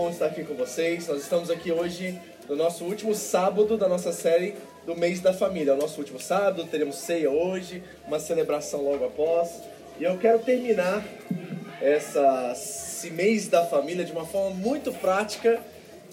bom 0.00 0.08
estar 0.08 0.24
aqui 0.24 0.44
com 0.44 0.54
vocês. 0.54 1.06
Nós 1.08 1.20
estamos 1.20 1.50
aqui 1.50 1.70
hoje 1.70 2.18
no 2.48 2.56
nosso 2.56 2.84
último 2.84 3.14
sábado 3.14 3.76
da 3.76 3.86
nossa 3.86 4.14
série 4.14 4.54
do 4.86 4.96
mês 4.96 5.20
da 5.20 5.30
família. 5.34 5.72
É 5.72 5.74
o 5.74 5.76
nosso 5.76 6.00
último 6.00 6.18
sábado, 6.18 6.64
teremos 6.64 6.96
ceia 6.96 7.30
hoje, 7.30 7.82
uma 8.06 8.18
celebração 8.18 8.82
logo 8.82 9.04
após. 9.04 9.60
E 9.98 10.04
eu 10.04 10.16
quero 10.16 10.38
terminar 10.38 11.06
essa, 11.82 12.50
esse 12.50 13.10
mês 13.10 13.48
da 13.48 13.66
família 13.66 14.02
de 14.02 14.10
uma 14.10 14.24
forma 14.24 14.56
muito 14.56 14.90
prática 14.90 15.60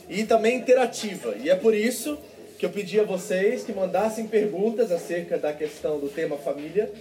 e 0.10 0.26
também 0.26 0.58
interativa. 0.58 1.36
E 1.42 1.50
é 1.50 1.56
por 1.56 1.74
isso 1.74 2.18
que 2.60 2.66
eu 2.66 2.70
pedi 2.70 3.00
a 3.00 3.04
vocês 3.04 3.64
que 3.64 3.72
mandassem 3.72 4.28
perguntas 4.28 4.92
acerca 4.92 5.38
da 5.38 5.54
questão 5.54 5.98
do 5.98 6.10
tema 6.10 6.36
família, 6.36 6.92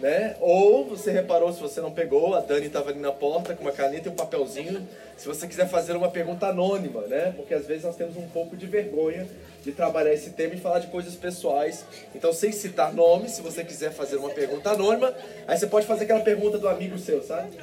né? 0.00 0.36
Ou 0.40 0.84
você 0.84 1.10
reparou, 1.10 1.52
se 1.52 1.60
você 1.60 1.80
não 1.80 1.90
pegou, 1.90 2.34
a 2.34 2.40
Dani 2.40 2.66
estava 2.66 2.90
ali 2.90 2.98
na 2.98 3.12
porta 3.12 3.54
com 3.54 3.62
uma 3.62 3.72
caneta 3.72 4.08
e 4.08 4.12
um 4.12 4.14
papelzinho. 4.14 4.86
Se 5.16 5.26
você 5.28 5.46
quiser 5.46 5.68
fazer 5.68 5.94
uma 5.94 6.10
pergunta 6.10 6.46
anônima, 6.46 7.02
né? 7.02 7.32
Porque 7.36 7.54
às 7.54 7.66
vezes 7.66 7.84
nós 7.84 7.96
temos 7.96 8.16
um 8.16 8.28
pouco 8.28 8.56
de 8.56 8.66
vergonha 8.66 9.26
de 9.62 9.72
trabalhar 9.72 10.12
esse 10.12 10.30
tema 10.30 10.54
e 10.54 10.60
falar 10.60 10.80
de 10.80 10.88
coisas 10.88 11.14
pessoais. 11.14 11.84
Então, 12.14 12.32
sem 12.32 12.52
citar 12.52 12.92
nomes, 12.92 13.32
se 13.32 13.42
você 13.42 13.64
quiser 13.64 13.92
fazer 13.92 14.16
uma 14.16 14.30
pergunta 14.30 14.70
anônima, 14.70 15.14
aí 15.46 15.56
você 15.56 15.66
pode 15.66 15.86
fazer 15.86 16.04
aquela 16.04 16.20
pergunta 16.20 16.58
do 16.58 16.68
amigo 16.68 16.98
seu, 16.98 17.22
sabe? 17.22 17.56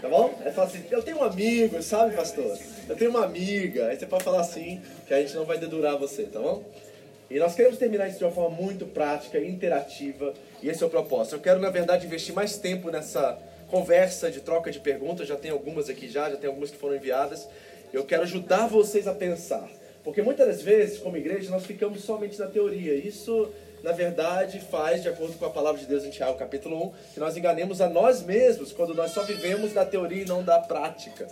Tá 0.00 0.08
bom? 0.08 0.34
Aí 0.44 0.52
fala 0.52 0.68
assim, 0.68 0.84
eu 0.90 1.02
tenho 1.02 1.18
um 1.18 1.22
amigo, 1.22 1.82
sabe, 1.82 2.16
pastor? 2.16 2.58
Eu 2.88 2.96
tenho 2.96 3.10
uma 3.10 3.24
amiga. 3.24 3.88
Aí 3.88 3.96
você 3.96 4.06
pode 4.06 4.24
falar 4.24 4.40
assim, 4.40 4.80
que 5.06 5.14
a 5.14 5.20
gente 5.20 5.34
não 5.34 5.44
vai 5.44 5.58
dedurar 5.58 5.98
você, 5.98 6.24
tá 6.24 6.40
bom? 6.40 6.64
E 7.30 7.38
nós 7.38 7.54
queremos 7.54 7.78
terminar 7.78 8.08
isso 8.08 8.18
de 8.18 8.24
uma 8.24 8.32
forma 8.32 8.54
muito 8.54 8.84
prática, 8.84 9.38
interativa, 9.38 10.34
e 10.62 10.68
esse 10.68 10.82
é 10.82 10.86
o 10.86 10.90
propósito. 10.90 11.34
Eu 11.34 11.40
quero, 11.40 11.58
na 11.58 11.70
verdade, 11.70 12.06
investir 12.06 12.34
mais 12.34 12.56
tempo 12.56 12.90
nessa 12.90 13.38
conversa 13.68 14.30
de 14.30 14.40
troca 14.40 14.70
de 14.70 14.78
perguntas. 14.78 15.26
Já 15.26 15.36
tem 15.36 15.50
algumas 15.50 15.88
aqui 15.88 16.08
já, 16.08 16.30
já 16.30 16.36
tem 16.36 16.48
algumas 16.48 16.70
que 16.70 16.76
foram 16.76 16.94
enviadas. 16.94 17.48
Eu 17.92 18.04
quero 18.04 18.22
ajudar 18.22 18.68
vocês 18.68 19.08
a 19.08 19.12
pensar. 19.12 19.68
Porque 20.04 20.22
muitas 20.22 20.46
das 20.46 20.62
vezes, 20.62 20.98
como 20.98 21.16
igreja, 21.16 21.50
nós 21.50 21.66
ficamos 21.66 22.02
somente 22.02 22.38
na 22.38 22.46
teoria. 22.46 22.94
Isso, 22.94 23.50
na 23.82 23.92
verdade, 23.92 24.60
faz, 24.60 25.02
de 25.02 25.08
acordo 25.08 25.36
com 25.36 25.44
a 25.46 25.50
palavra 25.50 25.80
de 25.80 25.86
Deus 25.86 26.04
em 26.04 26.10
Tiago, 26.10 26.38
capítulo 26.38 26.86
1, 26.86 26.92
que 27.14 27.20
nós 27.20 27.36
enganemos 27.36 27.80
a 27.80 27.88
nós 27.88 28.22
mesmos 28.22 28.72
quando 28.72 28.94
nós 28.94 29.10
só 29.10 29.22
vivemos 29.24 29.72
da 29.72 29.84
teoria 29.84 30.22
e 30.22 30.26
não 30.26 30.44
da 30.44 30.60
prática. 30.60 31.28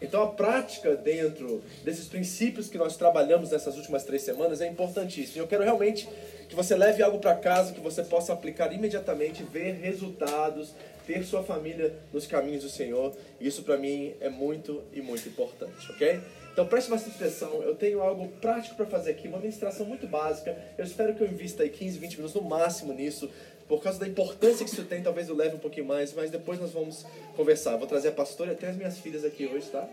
Então, 0.00 0.22
a 0.22 0.26
prática 0.26 0.96
dentro 0.96 1.62
desses 1.84 2.08
princípios 2.08 2.68
que 2.68 2.76
nós 2.76 2.96
trabalhamos 2.96 3.50
nessas 3.50 3.76
últimas 3.76 4.02
três 4.02 4.22
semanas 4.22 4.60
é 4.60 4.66
importantíssima. 4.66 5.42
Eu 5.42 5.46
quero 5.46 5.62
realmente 5.62 6.08
que 6.52 6.56
você 6.56 6.76
leve 6.76 7.02
algo 7.02 7.18
para 7.18 7.34
casa 7.34 7.72
que 7.72 7.80
você 7.80 8.02
possa 8.02 8.34
aplicar 8.34 8.70
imediatamente, 8.74 9.42
ver 9.42 9.72
resultados, 9.80 10.74
ter 11.06 11.24
sua 11.24 11.42
família 11.42 11.94
nos 12.12 12.26
caminhos 12.26 12.62
do 12.62 12.68
Senhor. 12.68 13.16
Isso 13.40 13.62
para 13.62 13.78
mim 13.78 14.12
é 14.20 14.28
muito 14.28 14.82
e 14.92 15.00
muito 15.00 15.26
importante, 15.26 15.90
ok? 15.90 16.20
Então 16.52 16.66
preste 16.66 16.90
bastante 16.90 17.16
atenção, 17.16 17.62
eu 17.62 17.74
tenho 17.74 18.02
algo 18.02 18.28
prático 18.38 18.76
para 18.76 18.84
fazer 18.84 19.12
aqui, 19.12 19.28
uma 19.28 19.38
ministração 19.38 19.86
muito 19.86 20.06
básica. 20.06 20.54
Eu 20.76 20.84
espero 20.84 21.14
que 21.14 21.22
eu 21.22 21.26
invista 21.26 21.62
aí 21.62 21.70
15, 21.70 21.98
20 21.98 22.16
minutos 22.16 22.34
no 22.34 22.46
máximo 22.46 22.92
nisso, 22.92 23.30
por 23.66 23.82
causa 23.82 23.98
da 23.98 24.06
importância 24.06 24.62
que 24.62 24.70
isso 24.70 24.84
tem, 24.84 25.02
talvez 25.02 25.30
eu 25.30 25.34
leve 25.34 25.56
um 25.56 25.58
pouquinho 25.58 25.86
mais, 25.86 26.12
mas 26.12 26.30
depois 26.30 26.60
nós 26.60 26.72
vamos 26.72 27.06
conversar. 27.34 27.78
Vou 27.78 27.86
trazer 27.86 28.08
a 28.08 28.12
pastora 28.12 28.50
e 28.50 28.52
até 28.52 28.68
as 28.68 28.76
minhas 28.76 28.98
filhas 28.98 29.24
aqui 29.24 29.46
hoje, 29.46 29.70
tá? 29.70 29.88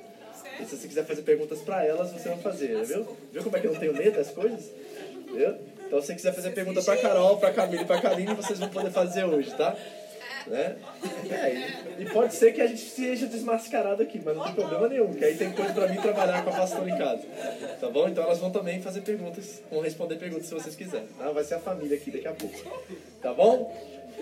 E 0.60 0.66
se 0.66 0.76
você 0.76 0.90
quiser 0.90 1.06
fazer 1.06 1.22
perguntas 1.22 1.60
para 1.60 1.86
elas, 1.86 2.12
você 2.12 2.28
vai 2.28 2.40
fazer, 2.40 2.84
viu? 2.84 3.08
Viu 3.32 3.44
como 3.44 3.56
é 3.56 3.62
que 3.62 3.68
eu 3.68 3.72
não 3.72 3.80
tenho 3.80 3.94
medo 3.94 4.18
das 4.18 4.32
coisas? 4.32 4.70
Então 6.00 6.02
se 6.02 6.08
você 6.08 6.16
quiser 6.16 6.34
fazer 6.34 6.52
pergunta 6.52 6.82
para 6.82 6.98
Carol, 6.98 7.38
para 7.38 7.52
Camila 7.52 7.82
e 7.82 7.86
para 7.86 8.02
Karine, 8.02 8.34
vocês 8.34 8.58
vão 8.58 8.70
poder 8.70 8.90
fazer 8.90 9.26
hoje, 9.26 9.54
tá? 9.56 9.76
Né? 10.48 10.78
É, 11.30 12.02
e, 12.02 12.06
pode 12.06 12.34
ser 12.34 12.54
que 12.54 12.62
a 12.62 12.68
gente 12.68 12.82
seja 12.82 13.28
desmascarado 13.28 14.02
aqui, 14.02 14.22
mas 14.24 14.36
não 14.36 14.46
tem 14.46 14.54
problema 14.54 14.88
nenhum, 14.88 15.14
que 15.14 15.26
aí 15.26 15.36
tem 15.36 15.52
coisa 15.52 15.74
pra 15.74 15.90
mim 15.90 16.02
trabalhar 16.02 16.44
com 16.44 16.52
a 16.52 16.54
pastora 16.54 16.90
em 16.90 16.98
casa. 16.98 17.24
Tá 17.82 17.90
bom? 17.90 18.08
Então 18.08 18.24
elas 18.24 18.40
vão 18.40 18.50
também 18.50 18.82
fazer 18.82 19.02
perguntas, 19.02 19.62
vão 19.70 19.82
responder 19.82 20.16
perguntas 20.16 20.48
se 20.48 20.54
vocês 20.54 20.74
quiserem. 20.74 21.08
Tá? 21.18 21.32
Vai 21.32 21.44
ser 21.44 21.56
a 21.56 21.60
família 21.60 21.98
aqui 21.98 22.12
daqui 22.12 22.28
a 22.28 22.34
pouco. 22.34 22.58
Tá 23.22 23.34
bom? 23.34 23.76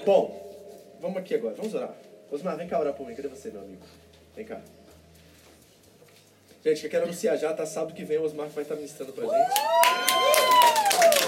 Bom, 0.03 0.97
vamos 0.99 1.17
aqui 1.17 1.35
agora, 1.35 1.53
vamos 1.55 1.75
orar. 1.75 1.93
Osmar, 2.31 2.57
vem 2.57 2.67
cá 2.67 2.79
orar 2.79 2.93
por 2.93 3.07
mim. 3.07 3.13
Cadê 3.13 3.27
você, 3.27 3.51
meu 3.51 3.61
amigo? 3.61 3.83
Vem 4.35 4.45
cá. 4.45 4.59
Gente, 6.65 6.83
eu 6.83 6.89
quero 6.89 7.03
anunciar 7.03 7.37
já, 7.37 7.53
tá 7.53 7.67
sábado 7.67 7.93
que 7.93 8.03
vem 8.03 8.17
o 8.17 8.23
Osmar 8.23 8.49
vai 8.49 8.63
estar 8.63 8.75
ministrando 8.75 9.13
pra 9.13 9.25
gente. 9.25 11.26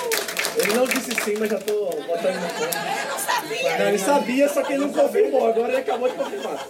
Ele 0.61 0.73
não 0.73 0.85
disse 0.85 1.11
sim, 1.23 1.35
mas 1.39 1.49
já 1.49 1.59
tô 1.59 1.85
botando 1.85 2.35
na 2.35 2.49
conta. 2.49 3.79
Não, 3.79 3.87
ele 3.87 3.97
sabia, 3.97 4.49
só 4.49 4.61
que 4.61 4.73
ele 4.73 4.85
não 4.85 4.93
confirmou. 4.93 5.47
Agora 5.47 5.69
ele 5.69 5.77
acabou 5.77 6.09
de 6.09 6.15
confirmar. 6.15 6.67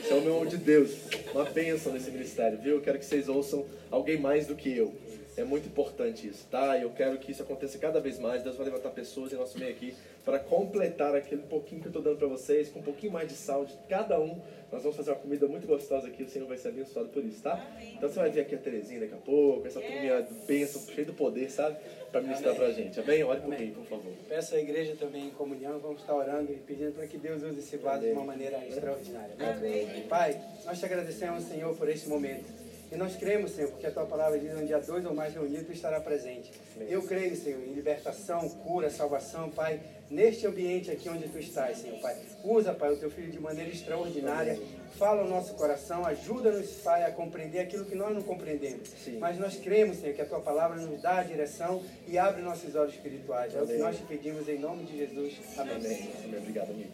Esse 0.00 0.12
é 0.12 0.14
o 0.14 0.20
meu 0.20 0.46
de 0.46 0.56
Deus. 0.56 0.92
Uma 1.34 1.44
bênção 1.44 1.92
nesse 1.92 2.10
ministério, 2.10 2.58
viu? 2.58 2.76
Eu 2.76 2.80
quero 2.80 2.98
que 2.98 3.04
vocês 3.04 3.28
ouçam 3.28 3.66
alguém 3.90 4.18
mais 4.18 4.46
do 4.46 4.54
que 4.54 4.74
eu. 4.76 4.94
É 5.36 5.44
muito 5.44 5.66
importante 5.66 6.26
isso, 6.26 6.46
tá? 6.50 6.78
Eu 6.78 6.90
quero 6.90 7.18
que 7.18 7.30
isso 7.30 7.42
aconteça 7.42 7.76
cada 7.76 8.00
vez 8.00 8.18
mais. 8.18 8.42
Deus 8.42 8.56
vai 8.56 8.66
levantar 8.66 8.88
pessoas 8.90 9.32
em 9.32 9.36
nosso 9.36 9.58
meio 9.58 9.70
aqui 9.70 9.94
para 10.24 10.38
completar 10.38 11.14
aquele 11.14 11.42
pouquinho 11.42 11.82
que 11.82 11.88
eu 11.88 11.90
estou 11.90 12.02
dando 12.02 12.16
para 12.16 12.26
vocês, 12.26 12.70
com 12.70 12.78
um 12.78 12.82
pouquinho 12.82 13.12
mais 13.12 13.28
de 13.28 13.34
sal 13.34 13.66
de 13.66 13.74
cada 13.86 14.18
um. 14.18 14.40
Nós 14.72 14.82
vamos 14.82 14.96
fazer 14.96 15.10
uma 15.10 15.18
comida 15.18 15.46
muito 15.46 15.66
gostosa 15.66 16.08
aqui, 16.08 16.22
o 16.22 16.28
Senhor 16.28 16.48
vai 16.48 16.56
ser 16.56 16.68
abençoado 16.68 17.10
por 17.10 17.24
isso, 17.24 17.42
tá? 17.42 17.64
Então 17.92 18.08
você 18.08 18.18
vai 18.18 18.30
ver 18.30 18.40
aqui 18.40 18.54
a 18.54 18.58
Terezinha 18.58 18.98
daqui 18.98 19.14
a 19.14 19.18
pouco, 19.18 19.66
essa 19.66 19.80
turminha 19.80 20.26
bênção, 20.46 20.82
cheia 20.92 21.06
do 21.06 21.12
poder, 21.12 21.50
sabe? 21.50 21.76
Para 22.16 22.22
ministrar 22.22 22.54
pra 22.54 22.70
gente. 22.70 22.98
Amém? 22.98 23.22
Olhe 23.24 23.40
por 23.40 23.58
mim, 23.58 23.70
por 23.72 23.84
favor. 23.84 24.12
Peço 24.26 24.54
à 24.54 24.58
igreja 24.58 24.96
também 24.98 25.26
em 25.26 25.30
comunhão, 25.30 25.78
vamos 25.78 26.00
estar 26.00 26.14
orando 26.14 26.50
e 26.50 26.56
pedindo 26.56 26.92
para 26.92 27.06
que 27.06 27.18
Deus 27.18 27.42
use 27.42 27.58
esse 27.58 27.76
vaso 27.76 28.04
de 28.04 28.12
uma 28.12 28.24
maneira 28.24 28.64
extraordinária. 28.66 29.34
Amém. 29.38 30.04
Pai, 30.08 30.40
nós 30.64 30.78
te 30.78 30.86
agradecemos, 30.86 31.44
Senhor, 31.44 31.76
por 31.76 31.88
esse 31.90 32.08
momento. 32.08 32.65
E 32.90 32.96
nós 32.96 33.16
cremos, 33.16 33.50
Senhor, 33.52 33.70
porque 33.70 33.86
a 33.86 33.90
tua 33.90 34.06
palavra 34.06 34.38
diz 34.38 34.54
onde 34.56 34.72
há 34.72 34.78
dois 34.78 35.04
ou 35.04 35.14
mais 35.14 35.34
reunidos, 35.34 35.66
tu 35.66 35.72
estará 35.72 36.00
presente. 36.00 36.50
Eu 36.88 37.02
creio, 37.02 37.34
Senhor, 37.34 37.60
em 37.60 37.72
libertação, 37.72 38.48
cura, 38.48 38.88
salvação, 38.90 39.50
Pai, 39.50 39.80
neste 40.08 40.46
ambiente 40.46 40.90
aqui 40.90 41.08
onde 41.08 41.28
tu 41.28 41.38
estás, 41.38 41.78
Senhor, 41.78 41.98
Pai. 42.00 42.16
Usa, 42.44 42.72
Pai, 42.72 42.92
o 42.92 42.96
teu 42.96 43.10
filho 43.10 43.30
de 43.30 43.40
maneira 43.40 43.70
extraordinária. 43.70 44.58
Fala 44.96 45.22
o 45.24 45.28
nosso 45.28 45.54
coração, 45.54 46.06
ajuda-nos, 46.06 46.70
Pai, 46.76 47.04
a 47.04 47.10
compreender 47.10 47.58
aquilo 47.58 47.84
que 47.84 47.94
nós 47.94 48.14
não 48.14 48.22
compreendemos. 48.22 48.88
Sim. 49.04 49.18
Mas 49.18 49.38
nós 49.38 49.56
cremos, 49.56 49.98
Senhor, 49.98 50.14
que 50.14 50.22
a 50.22 50.26
tua 50.26 50.40
palavra 50.40 50.76
nos 50.76 51.02
dá 51.02 51.18
a 51.18 51.22
direção 51.22 51.82
e 52.06 52.16
abre 52.16 52.40
nossos 52.40 52.74
olhos 52.74 52.94
espirituais. 52.94 53.54
É 53.54 53.60
o 53.60 53.66
que 53.66 53.72
Amém. 53.72 53.84
nós 53.84 53.96
te 53.96 54.04
pedimos 54.04 54.48
em 54.48 54.58
nome 54.58 54.84
de 54.84 54.96
Jesus. 54.96 55.34
Amém. 55.58 55.74
Amém. 55.74 56.10
Amém. 56.24 56.38
Obrigado, 56.38 56.70
amigo. 56.70 56.90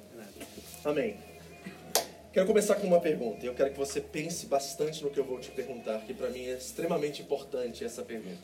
Amém. 0.85 1.32
Quero 2.33 2.47
começar 2.47 2.77
com 2.77 2.87
uma 2.87 2.99
pergunta. 2.99 3.45
Eu 3.45 3.53
quero 3.53 3.73
que 3.73 3.79
você 3.79 4.01
pense 4.01 4.47
bastante 4.47 5.05
no 5.05 5.11
que 5.11 5.21
eu 5.21 5.25
vou 5.25 5.39
te 5.39 5.51
perguntar, 5.51 6.01
que 6.07 6.15
para 6.15 6.31
mim 6.31 6.47
é 6.47 6.55
extremamente 6.55 7.21
importante 7.21 7.85
essa 7.85 8.01
pergunta. 8.03 8.41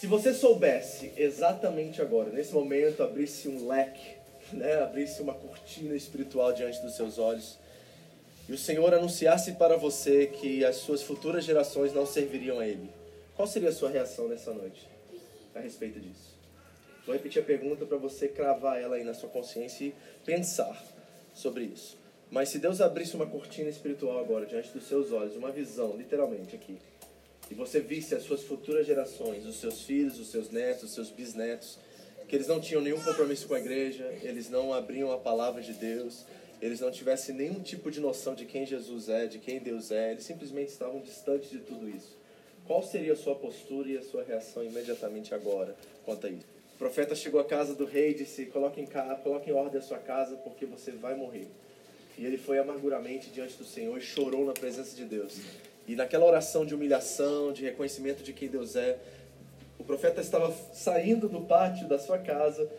Se 0.00 0.06
você 0.06 0.32
soubesse 0.32 1.12
exatamente 1.14 2.00
agora, 2.00 2.30
nesse 2.30 2.54
momento, 2.54 3.02
abrisse 3.02 3.50
um 3.50 3.68
leque, 3.68 4.16
né, 4.50 4.76
abrisse 4.76 5.20
uma 5.20 5.34
cortina 5.34 5.94
espiritual 5.94 6.54
diante 6.54 6.80
dos 6.80 6.96
seus 6.96 7.18
olhos, 7.18 7.58
e 8.48 8.52
o 8.52 8.56
Senhor 8.56 8.94
anunciasse 8.94 9.52
para 9.52 9.76
você 9.76 10.26
que 10.26 10.64
as 10.64 10.76
suas 10.76 11.02
futuras 11.02 11.44
gerações 11.44 11.92
não 11.92 12.06
serviriam 12.06 12.60
a 12.60 12.66
Ele, 12.66 12.88
qual 13.36 13.46
seria 13.46 13.68
a 13.68 13.72
sua 13.72 13.90
reação 13.90 14.26
nessa 14.26 14.54
noite 14.54 14.88
a 15.54 15.60
respeito 15.60 16.00
disso? 16.00 16.34
Vou 17.04 17.14
repetir 17.14 17.42
a 17.42 17.44
pergunta 17.44 17.84
para 17.84 17.98
você 17.98 18.26
cravar 18.26 18.80
ela 18.80 18.96
aí 18.96 19.04
na 19.04 19.12
sua 19.12 19.28
consciência 19.28 19.84
e 19.84 19.94
pensar 20.24 20.82
sobre 21.38 21.64
isso. 21.64 21.96
Mas 22.30 22.50
se 22.50 22.58
Deus 22.58 22.80
abrisse 22.80 23.16
uma 23.16 23.26
cortina 23.26 23.70
espiritual 23.70 24.18
agora 24.18 24.44
diante 24.44 24.70
dos 24.70 24.86
seus 24.86 25.12
olhos, 25.12 25.36
uma 25.36 25.50
visão, 25.50 25.96
literalmente 25.96 26.54
aqui, 26.54 26.76
e 27.50 27.54
você 27.54 27.80
visse 27.80 28.14
as 28.14 28.24
suas 28.24 28.42
futuras 28.42 28.86
gerações, 28.86 29.46
os 29.46 29.56
seus 29.56 29.82
filhos, 29.82 30.18
os 30.18 30.30
seus 30.30 30.50
netos, 30.50 30.84
os 30.84 30.94
seus 30.94 31.10
bisnetos, 31.10 31.78
que 32.28 32.36
eles 32.36 32.46
não 32.46 32.60
tinham 32.60 32.82
nenhum 32.82 33.00
compromisso 33.02 33.48
com 33.48 33.54
a 33.54 33.58
igreja, 33.58 34.04
eles 34.22 34.50
não 34.50 34.74
abriam 34.74 35.10
a 35.10 35.16
palavra 35.16 35.62
de 35.62 35.72
Deus, 35.72 36.26
eles 36.60 36.80
não 36.80 36.90
tivessem 36.90 37.34
nenhum 37.34 37.60
tipo 37.60 37.90
de 37.90 38.00
noção 38.00 38.34
de 38.34 38.44
quem 38.44 38.66
Jesus 38.66 39.08
é, 39.08 39.26
de 39.26 39.38
quem 39.38 39.58
Deus 39.58 39.90
é, 39.90 40.10
eles 40.10 40.24
simplesmente 40.24 40.68
estavam 40.68 41.00
distantes 41.00 41.50
de 41.50 41.60
tudo 41.60 41.88
isso. 41.88 42.18
Qual 42.66 42.82
seria 42.82 43.14
a 43.14 43.16
sua 43.16 43.34
postura 43.34 43.88
e 43.88 43.96
a 43.96 44.02
sua 44.02 44.22
reação 44.22 44.62
imediatamente 44.62 45.34
agora 45.34 45.74
quanto 46.04 46.26
a 46.26 46.30
isso? 46.30 46.57
O 46.78 46.84
profeta 46.86 47.12
chegou 47.16 47.40
à 47.40 47.44
casa 47.44 47.74
do 47.74 47.84
rei 47.84 48.10
e 48.10 48.14
disse: 48.14 48.46
coloque 48.46 48.80
em, 48.80 48.86
coloque 49.24 49.50
em 49.50 49.52
ordem 49.52 49.80
a 49.80 49.82
sua 49.82 49.98
casa, 49.98 50.36
porque 50.36 50.64
você 50.64 50.92
vai 50.92 51.16
morrer. 51.16 51.48
E 52.16 52.24
ele 52.24 52.38
foi 52.38 52.56
amarguramente 52.56 53.30
diante 53.30 53.56
do 53.56 53.64
Senhor 53.64 53.98
e 53.98 54.00
chorou 54.00 54.46
na 54.46 54.52
presença 54.52 54.94
de 54.94 55.04
Deus. 55.04 55.40
E 55.88 55.96
naquela 55.96 56.24
oração 56.24 56.64
de 56.64 56.76
humilhação, 56.76 57.52
de 57.52 57.64
reconhecimento 57.64 58.22
de 58.22 58.32
quem 58.32 58.48
Deus 58.48 58.76
é, 58.76 58.96
o 59.76 59.82
profeta 59.82 60.20
estava 60.20 60.54
saindo 60.72 61.28
do 61.28 61.40
pátio 61.40 61.88
da 61.88 61.98
sua 61.98 62.16
casa 62.16 62.70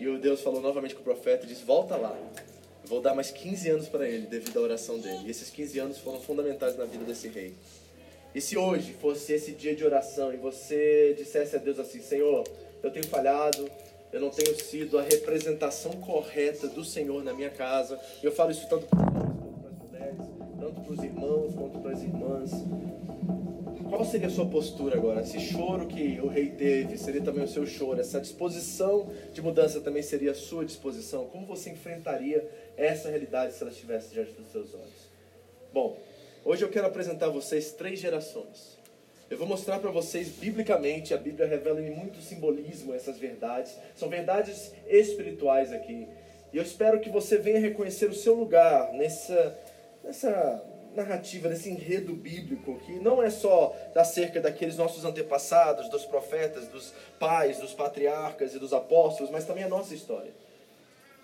e 0.00 0.08
o 0.08 0.18
Deus 0.18 0.40
falou 0.40 0.60
novamente 0.60 0.92
com 0.96 1.02
o 1.02 1.04
profeta 1.04 1.44
e 1.44 1.48
disse: 1.48 1.62
Volta 1.62 1.96
lá. 1.96 2.18
Eu 2.82 2.88
vou 2.88 3.00
dar 3.00 3.14
mais 3.14 3.30
15 3.30 3.70
anos 3.70 3.88
para 3.88 4.08
ele 4.08 4.26
devido 4.26 4.58
à 4.58 4.62
oração 4.62 4.98
dele. 4.98 5.26
E 5.26 5.30
esses 5.30 5.48
15 5.48 5.78
anos 5.78 5.98
foram 5.98 6.20
fundamentais 6.20 6.76
na 6.76 6.84
vida 6.84 7.04
desse 7.04 7.28
rei. 7.28 7.54
E 8.34 8.40
se 8.40 8.58
hoje 8.58 8.94
fosse 8.94 9.32
esse 9.32 9.52
dia 9.52 9.76
de 9.76 9.84
oração 9.84 10.34
e 10.34 10.36
você 10.36 11.14
dissesse 11.16 11.54
a 11.54 11.58
Deus 11.60 11.78
assim: 11.78 12.00
Senhor, 12.00 12.44
eu 12.84 12.90
tenho 12.90 13.06
falhado, 13.06 13.68
eu 14.12 14.20
não 14.20 14.30
tenho 14.30 14.54
sido 14.62 14.98
a 14.98 15.02
representação 15.02 15.92
correta 15.92 16.68
do 16.68 16.84
Senhor 16.84 17.24
na 17.24 17.32
minha 17.32 17.50
casa. 17.50 17.98
Eu 18.22 18.30
falo 18.30 18.50
isso 18.50 18.68
tanto 18.68 18.86
para 18.86 19.00
os 19.00 19.08
homens 19.08 19.40
quanto 19.40 19.60
para 19.60 19.70
as 19.70 19.78
mulheres, 19.78 20.18
tanto 20.60 20.80
para 20.80 20.92
os 20.92 21.02
irmãos 21.02 21.54
quanto 21.54 21.78
para 21.80 21.90
as 21.92 22.02
irmãs. 22.02 22.50
Qual 23.88 24.04
seria 24.04 24.26
a 24.26 24.30
sua 24.30 24.46
postura 24.46 24.96
agora? 24.96 25.20
Esse 25.20 25.40
choro 25.40 25.86
que 25.86 26.20
o 26.20 26.26
rei 26.26 26.50
teve 26.50 26.96
seria 26.98 27.22
também 27.22 27.44
o 27.44 27.48
seu 27.48 27.66
choro? 27.66 28.00
Essa 28.00 28.20
disposição 28.20 29.10
de 29.32 29.40
mudança 29.40 29.80
também 29.80 30.02
seria 30.02 30.32
a 30.32 30.34
sua 30.34 30.64
disposição? 30.64 31.26
Como 31.26 31.46
você 31.46 31.70
enfrentaria 31.70 32.48
essa 32.76 33.08
realidade 33.08 33.54
se 33.54 33.62
ela 33.62 33.70
estivesse 33.70 34.12
diante 34.12 34.32
dos 34.32 34.50
seus 34.50 34.74
olhos? 34.74 35.14
Bom, 35.72 35.96
Hoje 36.46 36.62
eu 36.62 36.68
quero 36.68 36.86
apresentar 36.86 37.26
a 37.26 37.30
vocês 37.30 37.72
três 37.72 37.98
gerações. 37.98 38.73
Eu 39.34 39.38
vou 39.38 39.48
mostrar 39.48 39.80
para 39.80 39.90
vocês 39.90 40.28
biblicamente, 40.28 41.12
a 41.12 41.16
Bíblia 41.16 41.48
revela 41.48 41.80
em 41.80 41.90
muito 41.90 42.22
simbolismo 42.22 42.94
essas 42.94 43.18
verdades. 43.18 43.76
São 43.96 44.08
verdades 44.08 44.72
espirituais 44.86 45.72
aqui. 45.72 46.06
E 46.52 46.56
eu 46.56 46.62
espero 46.62 47.00
que 47.00 47.10
você 47.10 47.36
venha 47.36 47.58
reconhecer 47.58 48.08
o 48.08 48.14
seu 48.14 48.32
lugar 48.32 48.92
nessa, 48.92 49.58
nessa 50.04 50.64
narrativa, 50.94 51.48
nesse 51.48 51.68
enredo 51.68 52.14
bíblico, 52.14 52.78
que 52.86 52.92
não 53.00 53.20
é 53.20 53.28
só 53.28 53.76
acerca 53.96 54.40
daqueles 54.40 54.76
nossos 54.76 55.04
antepassados, 55.04 55.88
dos 55.88 56.04
profetas, 56.04 56.68
dos 56.68 56.94
pais, 57.18 57.58
dos 57.58 57.74
patriarcas 57.74 58.54
e 58.54 58.60
dos 58.60 58.72
apóstolos, 58.72 59.32
mas 59.32 59.44
também 59.44 59.64
a 59.64 59.68
nossa 59.68 59.96
história. 59.96 60.30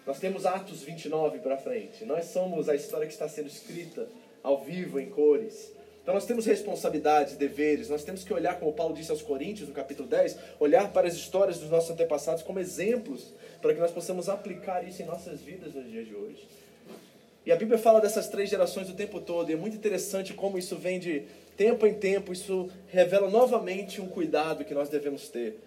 Nós 0.05 0.19
temos 0.19 0.47
Atos 0.47 0.83
29 0.83 1.39
para 1.39 1.57
frente. 1.57 2.05
Nós 2.05 2.25
somos 2.25 2.69
a 2.69 2.75
história 2.75 3.07
que 3.07 3.13
está 3.13 3.29
sendo 3.29 3.47
escrita 3.47 4.09
ao 4.43 4.65
vivo, 4.65 4.99
em 4.99 5.09
cores. 5.09 5.79
Então 6.11 6.17
nós 6.17 6.27
temos 6.27 6.45
responsabilidades, 6.45 7.37
deveres, 7.37 7.89
nós 7.89 8.03
temos 8.03 8.25
que 8.25 8.35
olhar, 8.35 8.59
como 8.59 8.73
Paulo 8.73 8.93
disse 8.97 9.13
aos 9.13 9.23
Coríntios, 9.23 9.69
no 9.69 9.75
capítulo 9.77 10.09
10, 10.09 10.37
olhar 10.59 10.93
para 10.93 11.07
as 11.07 11.15
histórias 11.15 11.61
dos 11.61 11.71
nossos 11.71 11.89
antepassados 11.89 12.43
como 12.43 12.59
exemplos, 12.59 13.33
para 13.63 13.73
que 13.73 13.79
nós 13.79 13.93
possamos 13.93 14.29
aplicar 14.29 14.83
isso 14.83 15.01
em 15.03 15.05
nossas 15.05 15.41
vidas 15.41 15.73
nos 15.73 15.89
dias 15.89 16.09
de 16.09 16.17
hoje. 16.17 16.49
E 17.47 17.53
a 17.53 17.55
Bíblia 17.55 17.79
fala 17.79 18.01
dessas 18.01 18.29
três 18.29 18.51
gerações 18.51 18.91
o 18.91 18.95
tempo 18.95 19.21
todo, 19.21 19.51
e 19.51 19.53
é 19.53 19.57
muito 19.57 19.77
interessante 19.77 20.35
como 20.35 20.59
isso 20.59 20.75
vem 20.75 20.99
de 20.99 21.23
tempo 21.57 21.87
em 21.87 21.95
tempo, 21.95 22.33
isso 22.33 22.69
revela 22.89 23.31
novamente 23.31 24.01
um 24.01 24.09
cuidado 24.09 24.65
que 24.65 24.75
nós 24.75 24.89
devemos 24.89 25.29
ter 25.29 25.61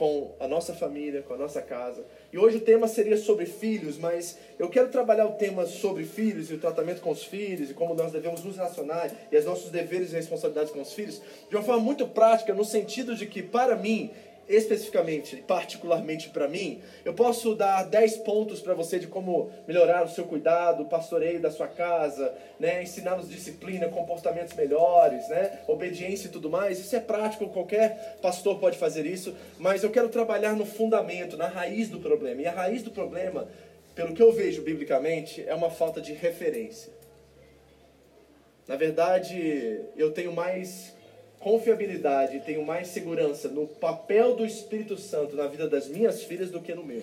com 0.00 0.34
a 0.40 0.48
nossa 0.48 0.72
família, 0.72 1.20
com 1.20 1.34
a 1.34 1.36
nossa 1.36 1.60
casa. 1.60 2.02
E 2.32 2.38
hoje 2.38 2.56
o 2.56 2.60
tema 2.62 2.88
seria 2.88 3.18
sobre 3.18 3.44
filhos, 3.44 3.98
mas 3.98 4.38
eu 4.58 4.70
quero 4.70 4.88
trabalhar 4.88 5.26
o 5.26 5.32
tema 5.32 5.66
sobre 5.66 6.04
filhos 6.04 6.50
e 6.50 6.54
o 6.54 6.58
tratamento 6.58 7.02
com 7.02 7.10
os 7.10 7.22
filhos 7.22 7.70
e 7.70 7.74
como 7.74 7.92
nós 7.92 8.10
devemos 8.10 8.42
nos 8.42 8.56
relacionar 8.56 9.10
e 9.30 9.36
os 9.36 9.44
nossos 9.44 9.70
deveres 9.70 10.14
e 10.14 10.16
responsabilidades 10.16 10.72
com 10.72 10.80
os 10.80 10.94
filhos 10.94 11.20
de 11.50 11.54
uma 11.54 11.62
forma 11.62 11.82
muito 11.82 12.08
prática, 12.08 12.54
no 12.54 12.64
sentido 12.64 13.14
de 13.14 13.26
que, 13.26 13.42
para 13.42 13.76
mim, 13.76 14.10
especificamente, 14.50 15.36
particularmente 15.46 16.28
para 16.30 16.48
mim, 16.48 16.82
eu 17.04 17.14
posso 17.14 17.54
dar 17.54 17.84
10 17.84 18.18
pontos 18.18 18.60
para 18.60 18.74
você 18.74 18.98
de 18.98 19.06
como 19.06 19.50
melhorar 19.66 20.04
o 20.04 20.08
seu 20.08 20.24
cuidado, 20.24 20.82
o 20.82 20.88
pastoreio 20.88 21.40
da 21.40 21.50
sua 21.50 21.68
casa, 21.68 22.34
né, 22.58 22.82
ensinar-nos 22.82 23.28
disciplina, 23.28 23.88
comportamentos 23.88 24.54
melhores, 24.54 25.28
né, 25.28 25.60
obediência 25.68 26.26
e 26.26 26.30
tudo 26.30 26.50
mais. 26.50 26.80
Isso 26.80 26.96
é 26.96 27.00
prático, 27.00 27.48
qualquer 27.48 28.18
pastor 28.20 28.58
pode 28.58 28.76
fazer 28.76 29.06
isso, 29.06 29.34
mas 29.58 29.84
eu 29.84 29.90
quero 29.90 30.08
trabalhar 30.08 30.56
no 30.56 30.66
fundamento, 30.66 31.36
na 31.36 31.46
raiz 31.46 31.88
do 31.88 32.00
problema. 32.00 32.42
E 32.42 32.46
a 32.46 32.52
raiz 32.52 32.82
do 32.82 32.90
problema, 32.90 33.48
pelo 33.94 34.14
que 34.14 34.22
eu 34.22 34.32
vejo 34.32 34.62
biblicamente, 34.62 35.44
é 35.46 35.54
uma 35.54 35.70
falta 35.70 36.00
de 36.00 36.12
referência. 36.12 36.92
Na 38.66 38.76
verdade, 38.76 39.80
eu 39.96 40.12
tenho 40.12 40.32
mais 40.32 40.94
confiabilidade 41.40 42.36
e 42.36 42.40
tenho 42.40 42.64
mais 42.64 42.88
segurança 42.88 43.48
no 43.48 43.66
papel 43.66 44.36
do 44.36 44.44
Espírito 44.44 44.96
Santo 44.98 45.34
na 45.34 45.46
vida 45.46 45.66
das 45.66 45.88
minhas 45.88 46.22
filhas 46.22 46.50
do 46.50 46.60
que 46.60 46.74
no 46.74 46.84
meu. 46.84 47.02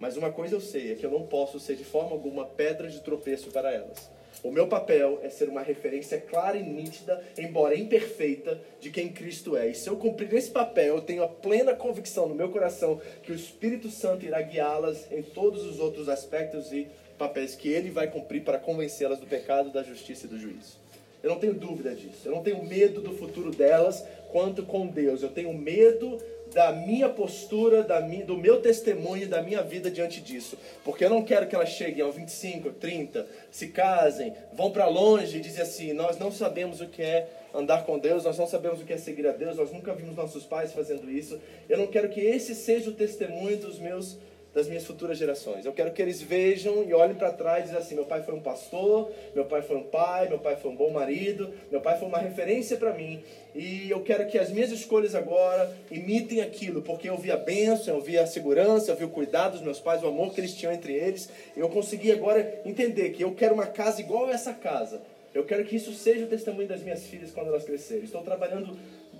Mas 0.00 0.16
uma 0.16 0.32
coisa 0.32 0.54
eu 0.54 0.60
sei, 0.60 0.92
é 0.92 0.94
que 0.94 1.04
eu 1.04 1.10
não 1.10 1.26
posso 1.26 1.60
ser 1.60 1.76
de 1.76 1.84
forma 1.84 2.12
alguma 2.12 2.46
pedra 2.46 2.88
de 2.88 3.00
tropeço 3.00 3.50
para 3.50 3.70
elas. 3.72 4.10
O 4.42 4.50
meu 4.50 4.66
papel 4.66 5.20
é 5.22 5.30
ser 5.30 5.48
uma 5.48 5.62
referência 5.62 6.20
clara 6.20 6.56
e 6.56 6.62
nítida, 6.62 7.22
embora 7.38 7.76
imperfeita, 7.76 8.60
de 8.80 8.90
quem 8.90 9.08
Cristo 9.08 9.56
é. 9.56 9.68
E 9.68 9.74
se 9.74 9.88
eu 9.88 9.96
cumprir 9.96 10.32
esse 10.34 10.50
papel, 10.50 10.96
eu 10.96 11.00
tenho 11.00 11.22
a 11.22 11.28
plena 11.28 11.74
convicção 11.74 12.28
no 12.28 12.34
meu 12.34 12.50
coração 12.50 13.00
que 13.22 13.32
o 13.32 13.34
Espírito 13.34 13.90
Santo 13.90 14.24
irá 14.24 14.40
guiá-las 14.42 15.10
em 15.10 15.22
todos 15.22 15.64
os 15.64 15.80
outros 15.80 16.08
aspectos 16.08 16.72
e 16.72 16.86
papéis 17.18 17.54
que 17.54 17.68
ele 17.68 17.90
vai 17.90 18.08
cumprir 18.08 18.44
para 18.44 18.58
convencê-las 18.58 19.18
do 19.18 19.26
pecado, 19.26 19.70
da 19.70 19.82
justiça 19.82 20.26
e 20.26 20.28
do 20.28 20.38
juízo. 20.38 20.85
Eu 21.26 21.32
não 21.32 21.40
tenho 21.40 21.54
dúvida 21.54 21.92
disso. 21.92 22.20
Eu 22.24 22.30
não 22.30 22.42
tenho 22.42 22.62
medo 22.62 23.00
do 23.00 23.12
futuro 23.12 23.50
delas 23.50 24.06
quanto 24.30 24.62
com 24.62 24.86
Deus. 24.86 25.24
Eu 25.24 25.28
tenho 25.28 25.52
medo 25.52 26.22
da 26.54 26.70
minha 26.70 27.08
postura, 27.08 27.82
da 27.82 27.98
do 27.98 28.36
meu 28.36 28.60
testemunho, 28.62 29.28
da 29.28 29.42
minha 29.42 29.60
vida 29.60 29.90
diante 29.90 30.20
disso. 30.20 30.56
Porque 30.84 31.04
eu 31.04 31.10
não 31.10 31.24
quero 31.24 31.48
que 31.48 31.56
elas 31.56 31.70
cheguem 31.70 32.04
aos 32.04 32.14
25, 32.14 32.70
30, 32.74 33.26
se 33.50 33.66
casem, 33.66 34.32
vão 34.52 34.70
para 34.70 34.86
longe 34.86 35.38
e 35.38 35.40
dizem 35.40 35.62
assim: 35.62 35.92
nós 35.92 36.16
não 36.16 36.30
sabemos 36.30 36.80
o 36.80 36.86
que 36.86 37.02
é 37.02 37.28
andar 37.52 37.84
com 37.84 37.98
Deus, 37.98 38.22
nós 38.22 38.38
não 38.38 38.46
sabemos 38.46 38.80
o 38.80 38.84
que 38.84 38.92
é 38.92 38.96
seguir 38.96 39.26
a 39.26 39.32
Deus, 39.32 39.56
nós 39.56 39.72
nunca 39.72 39.92
vimos 39.92 40.14
nossos 40.14 40.44
pais 40.44 40.72
fazendo 40.72 41.10
isso. 41.10 41.40
Eu 41.68 41.76
não 41.76 41.88
quero 41.88 42.08
que 42.08 42.20
esse 42.20 42.54
seja 42.54 42.90
o 42.90 42.94
testemunho 42.94 43.56
dos 43.56 43.80
meus 43.80 44.16
das 44.56 44.68
minhas 44.68 44.86
futuras 44.86 45.18
gerações. 45.18 45.66
Eu 45.66 45.72
quero 45.74 45.92
que 45.92 46.00
eles 46.00 46.22
vejam 46.22 46.82
e 46.88 46.94
olhem 46.94 47.14
para 47.14 47.30
trás 47.30 47.64
e 47.64 47.66
dizem 47.66 47.78
assim: 47.78 47.94
meu 47.94 48.06
pai 48.06 48.22
foi 48.22 48.34
um 48.34 48.40
pastor, 48.40 49.12
meu 49.34 49.44
pai 49.44 49.60
foi 49.60 49.76
um 49.76 49.82
pai, 49.82 50.30
meu 50.30 50.38
pai 50.38 50.56
foi 50.56 50.70
um 50.70 50.74
bom 50.74 50.90
marido, 50.90 51.52
meu 51.70 51.82
pai 51.82 51.98
foi 51.98 52.08
uma 52.08 52.16
referência 52.16 52.78
para 52.78 52.94
mim. 52.94 53.22
E 53.54 53.90
eu 53.90 54.00
quero 54.00 54.26
que 54.26 54.38
as 54.38 54.50
minhas 54.50 54.72
escolhas 54.72 55.14
agora 55.14 55.76
imitem 55.90 56.40
aquilo, 56.40 56.80
porque 56.80 57.06
eu 57.06 57.18
vi 57.18 57.30
a 57.30 57.36
bênção, 57.36 57.96
eu 57.96 58.00
vi 58.00 58.16
a 58.16 58.26
segurança, 58.26 58.90
eu 58.90 58.96
vi 58.96 59.04
o 59.04 59.10
cuidado 59.10 59.52
dos 59.52 59.60
meus 59.60 59.78
pais, 59.78 60.02
o 60.02 60.06
amor 60.06 60.32
que 60.32 60.40
eles 60.40 60.54
tinham 60.54 60.72
entre 60.72 60.94
eles. 60.94 61.28
Eu 61.54 61.68
consegui 61.68 62.10
agora 62.10 62.62
entender 62.64 63.10
que 63.10 63.22
eu 63.22 63.34
quero 63.34 63.52
uma 63.52 63.66
casa 63.66 64.00
igual 64.00 64.24
a 64.24 64.30
essa 64.30 64.54
casa. 64.54 65.02
Eu 65.34 65.44
quero 65.44 65.66
que 65.66 65.76
isso 65.76 65.92
seja 65.92 66.24
o 66.24 66.28
testemunho 66.28 66.66
das 66.66 66.80
minhas 66.80 67.04
filhas 67.04 67.30
quando 67.30 67.48
elas 67.48 67.62
crescerem. 67.62 68.04
Estou 68.04 68.22
trabalhando 68.22 68.74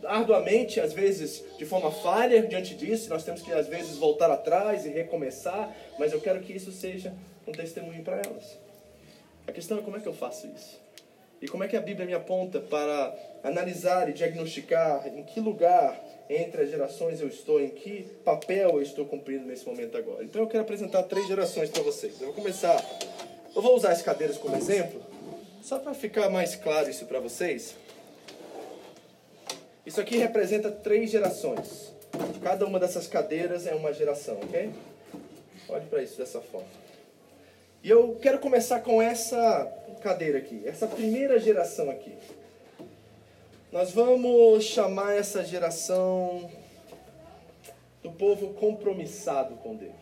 arduamente, 0.05 0.81
às 0.81 0.93
vezes 0.93 1.45
de 1.59 1.65
forma 1.65 1.91
falha 1.91 2.43
diante 2.43 2.75
disso, 2.75 3.09
nós 3.09 3.25
temos 3.25 3.43
que 3.43 3.53
às 3.53 3.67
vezes 3.67 3.97
voltar 3.97 4.31
atrás 4.31 4.85
e 4.87 4.91
recomeçar, 4.91 5.75
mas 5.99 6.13
eu 6.13 6.21
quero 6.21 6.41
que 6.41 6.53
isso 6.53 6.73
seja 6.73 7.13
um 7.47 7.53
testemunho 7.53 8.03
para 8.03 8.17
elas. 8.17 8.59
A 9.47 9.53
questão 9.53 9.79
é 9.79 9.83
como 9.83 9.97
é 9.97 10.01
que 10.01 10.07
eu 10.07 10.15
faço 10.15 10.47
isso? 10.49 10.81
E 11.41 11.47
como 11.47 11.63
é 11.63 11.69
que 11.69 11.77
a 11.77 11.81
Bíblia 11.81 12.07
me 12.07 12.15
aponta 12.15 12.61
para 12.61 13.15
analisar 13.45 14.09
e 14.09 14.13
diagnosticar 14.13 15.07
em 15.07 15.23
que 15.23 15.39
lugar 15.39 16.03
entre 16.29 16.63
as 16.63 16.71
gerações 16.71 17.21
eu 17.21 17.29
estou, 17.29 17.61
em 17.61 17.69
que 17.69 18.03
papel 18.25 18.71
eu 18.71 18.83
estou 18.83 19.05
cumprindo 19.05 19.47
nesse 19.47 19.67
momento 19.67 19.97
agora. 19.97 20.25
Então 20.25 20.41
eu 20.43 20.49
quero 20.49 20.63
apresentar 20.63 21.03
três 21.05 21.29
gerações 21.29 21.71
para 21.71 21.83
vocês. 21.83 22.21
Eu 22.21 22.29
vou 22.29 22.35
começar 22.35 22.83
Eu 23.55 23.63
vou 23.63 23.75
usar 23.75 23.93
as 23.93 24.03
cadeiras 24.03 24.37
como 24.37 24.55
exemplo, 24.55 25.01
só 25.63 25.79
para 25.79 25.95
ficar 25.95 26.29
mais 26.29 26.55
claro 26.55 26.91
isso 26.91 27.07
para 27.07 27.21
vocês. 27.21 27.75
Isso 29.87 30.01
aqui 30.01 30.17
representa 30.17 30.69
três 30.69 31.13
gerações. 31.13 31.95
Cada 32.43 32.67
uma 32.67 32.81
dessas 32.81 33.07
cadeiras 33.07 33.69
é 33.69 33.75
uma 33.75 33.93
geração, 33.93 34.37
ok? 34.43 34.73
Olhe 35.69 35.87
para 35.87 36.03
isso 36.03 36.19
dessa 36.19 36.41
forma. 36.41 36.67
E 37.85 37.89
eu 37.89 38.19
quero 38.21 38.41
começar 38.41 38.81
com 38.81 39.01
essa 39.01 39.65
cadeira 40.03 40.39
aqui, 40.39 40.61
essa 40.67 40.89
primeira 40.89 41.39
geração 41.39 41.89
aqui. 41.89 42.13
Nós 43.71 43.93
vamos 43.93 44.65
chamar 44.65 45.15
essa 45.15 45.45
geração 45.45 46.51
do 48.03 48.11
povo 48.11 48.55
compromissado 48.55 49.55
com 49.57 49.77
Deus. 49.77 49.95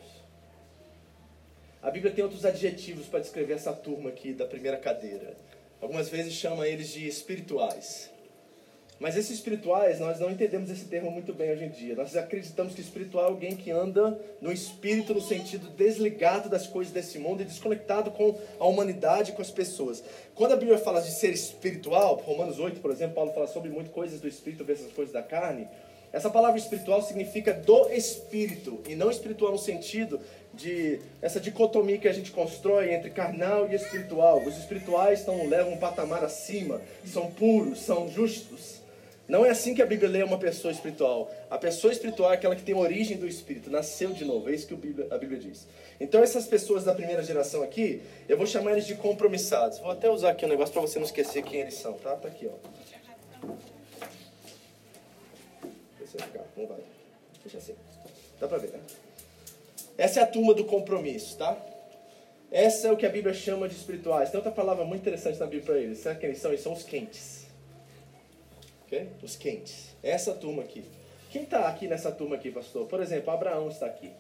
A 1.82 1.90
Bíblia 1.90 2.10
tem 2.10 2.24
outros 2.24 2.46
adjetivos 2.46 3.06
para 3.06 3.20
descrever 3.20 3.52
essa 3.52 3.74
turma 3.74 4.08
aqui 4.08 4.32
da 4.32 4.46
primeira 4.46 4.78
cadeira. 4.78 5.36
Algumas 5.78 6.08
vezes 6.08 6.32
chama 6.32 6.66
eles 6.66 6.88
de 6.88 7.06
espirituais. 7.06 8.13
Mas 9.00 9.16
esses 9.16 9.32
espirituais, 9.32 9.98
nós 9.98 10.20
não 10.20 10.30
entendemos 10.30 10.70
esse 10.70 10.84
termo 10.84 11.10
muito 11.10 11.32
bem 11.34 11.50
hoje 11.50 11.64
em 11.64 11.68
dia. 11.68 11.96
Nós 11.96 12.16
acreditamos 12.16 12.74
que 12.74 12.80
espiritual 12.80 13.24
é 13.24 13.28
alguém 13.28 13.56
que 13.56 13.70
anda 13.70 14.18
no 14.40 14.52
espírito, 14.52 15.12
no 15.12 15.20
sentido 15.20 15.68
desligado 15.70 16.48
das 16.48 16.66
coisas 16.66 16.92
desse 16.92 17.18
mundo 17.18 17.42
e 17.42 17.44
desconectado 17.44 18.12
com 18.12 18.38
a 18.58 18.66
humanidade 18.66 19.32
com 19.32 19.42
as 19.42 19.50
pessoas. 19.50 20.02
Quando 20.34 20.52
a 20.52 20.56
Bíblia 20.56 20.78
fala 20.78 21.02
de 21.02 21.10
ser 21.10 21.32
espiritual, 21.32 22.16
Romanos 22.24 22.60
8, 22.60 22.80
por 22.80 22.92
exemplo, 22.92 23.16
Paulo 23.16 23.32
fala 23.32 23.48
sobre 23.48 23.68
muito 23.68 23.90
coisas 23.90 24.20
do 24.20 24.28
espírito 24.28 24.64
versus 24.64 24.92
coisas 24.92 25.12
da 25.12 25.22
carne. 25.22 25.68
Essa 26.12 26.30
palavra 26.30 26.56
espiritual 26.56 27.02
significa 27.02 27.52
do 27.52 27.90
espírito, 27.90 28.80
e 28.88 28.94
não 28.94 29.10
espiritual 29.10 29.50
no 29.50 29.58
sentido 29.58 30.20
de 30.52 31.00
essa 31.20 31.40
dicotomia 31.40 31.98
que 31.98 32.06
a 32.06 32.12
gente 32.12 32.30
constrói 32.30 32.94
entre 32.94 33.10
carnal 33.10 33.68
e 33.68 33.74
espiritual. 33.74 34.40
Os 34.44 34.56
espirituais 34.56 35.18
estão, 35.18 35.48
levam 35.48 35.72
um 35.72 35.76
patamar 35.76 36.24
acima, 36.24 36.80
são 37.04 37.32
puros, 37.32 37.80
são 37.80 38.08
justos. 38.08 38.83
Não 39.26 39.44
é 39.44 39.50
assim 39.50 39.74
que 39.74 39.80
a 39.80 39.86
Bíblia 39.86 40.08
lê 40.08 40.22
uma 40.22 40.38
pessoa 40.38 40.70
espiritual. 40.70 41.30
A 41.48 41.56
pessoa 41.56 41.90
espiritual 41.92 42.30
é 42.30 42.34
aquela 42.34 42.54
que 42.54 42.62
tem 42.62 42.74
origem 42.74 43.16
do 43.16 43.26
Espírito, 43.26 43.70
nasceu 43.70 44.10
de 44.10 44.24
novo. 44.24 44.50
É 44.50 44.54
isso 44.54 44.66
que 44.66 44.74
a 44.74 45.16
Bíblia, 45.18 45.38
diz. 45.38 45.66
Então, 45.98 46.22
essas 46.22 46.46
pessoas 46.46 46.84
da 46.84 46.94
primeira 46.94 47.22
geração 47.22 47.62
aqui, 47.62 48.02
eu 48.28 48.36
vou 48.36 48.46
chamar 48.46 48.72
eles 48.72 48.86
de 48.86 48.94
compromissados. 48.94 49.78
Vou 49.78 49.90
até 49.90 50.10
usar 50.10 50.30
aqui 50.30 50.44
um 50.44 50.48
negócio 50.48 50.72
para 50.72 50.82
você 50.82 50.98
não 50.98 51.06
esquecer 51.06 51.42
quem 51.42 51.60
eles 51.60 51.74
são, 51.74 51.94
tá? 51.94 52.14
Tá 52.16 52.28
aqui, 52.28 52.46
ó. 52.46 53.48
Deixa 55.98 56.18
eu 56.18 56.22
ficar, 56.22 56.44
não 56.54 56.66
vai. 56.66 56.80
Deixa 57.42 57.58
assim. 57.58 57.74
Dá 58.38 58.46
para 58.46 58.58
ver, 58.58 58.72
né? 58.72 58.80
Essa 59.96 60.20
é 60.20 60.22
a 60.22 60.26
turma 60.26 60.52
do 60.52 60.64
compromisso, 60.64 61.38
tá? 61.38 61.56
Essa 62.50 62.88
é 62.88 62.92
o 62.92 62.96
que 62.96 63.06
a 63.06 63.08
Bíblia 63.08 63.32
chama 63.32 63.68
de 63.68 63.74
espirituais. 63.74 64.30
Tem 64.30 64.36
outra 64.36 64.52
palavra 64.52 64.84
muito 64.84 65.00
interessante 65.00 65.38
na 65.38 65.46
Bíblia 65.46 65.64
para 65.64 65.78
eles. 65.78 65.98
Sabe 65.98 66.20
quem 66.20 66.28
eles 66.28 66.40
são? 66.40 66.50
Eles 66.50 66.62
são 66.62 66.72
os 66.72 66.82
quentes. 66.82 67.43
Os 69.22 69.36
quentes. 69.36 69.94
Essa 70.02 70.32
turma 70.32 70.62
aqui. 70.62 70.84
Quem 71.30 71.42
está 71.42 71.66
aqui 71.66 71.88
nessa 71.88 72.12
turma 72.12 72.36
aqui, 72.36 72.50
pastor? 72.50 72.86
Por 72.86 73.00
exemplo, 73.00 73.32
Abraão 73.32 73.68
está 73.68 73.86
aqui. 73.86 74.10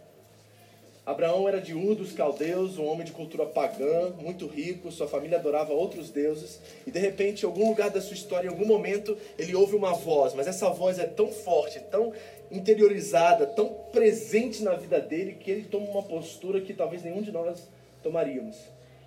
Abraão 1.06 1.46
era 1.46 1.60
de 1.60 1.74
Ur 1.74 1.94
dos 1.94 2.12
Caldeus, 2.12 2.78
um 2.78 2.86
homem 2.86 3.04
de 3.04 3.12
cultura 3.12 3.44
pagã, 3.44 4.10
muito 4.18 4.46
rico, 4.46 4.90
sua 4.90 5.06
família 5.06 5.38
adorava 5.38 5.74
outros 5.74 6.08
deuses, 6.08 6.58
e 6.86 6.90
de 6.90 6.98
repente, 6.98 7.42
em 7.42 7.46
algum 7.46 7.68
lugar 7.68 7.90
da 7.90 8.00
sua 8.00 8.14
história, 8.14 8.48
em 8.48 8.50
algum 8.50 8.64
momento, 8.64 9.16
ele 9.38 9.54
ouve 9.54 9.76
uma 9.76 9.92
voz, 9.92 10.32
mas 10.32 10.46
essa 10.46 10.70
voz 10.70 10.98
é 10.98 11.06
tão 11.06 11.30
forte, 11.30 11.78
tão 11.90 12.14
interiorizada, 12.50 13.46
tão 13.46 13.68
presente 13.92 14.62
na 14.62 14.76
vida 14.76 14.98
dele, 14.98 15.34
que 15.34 15.50
ele 15.50 15.64
toma 15.64 15.86
uma 15.90 16.02
postura 16.02 16.62
que 16.62 16.72
talvez 16.72 17.02
nenhum 17.02 17.20
de 17.20 17.30
nós 17.30 17.68
tomaríamos. 18.02 18.56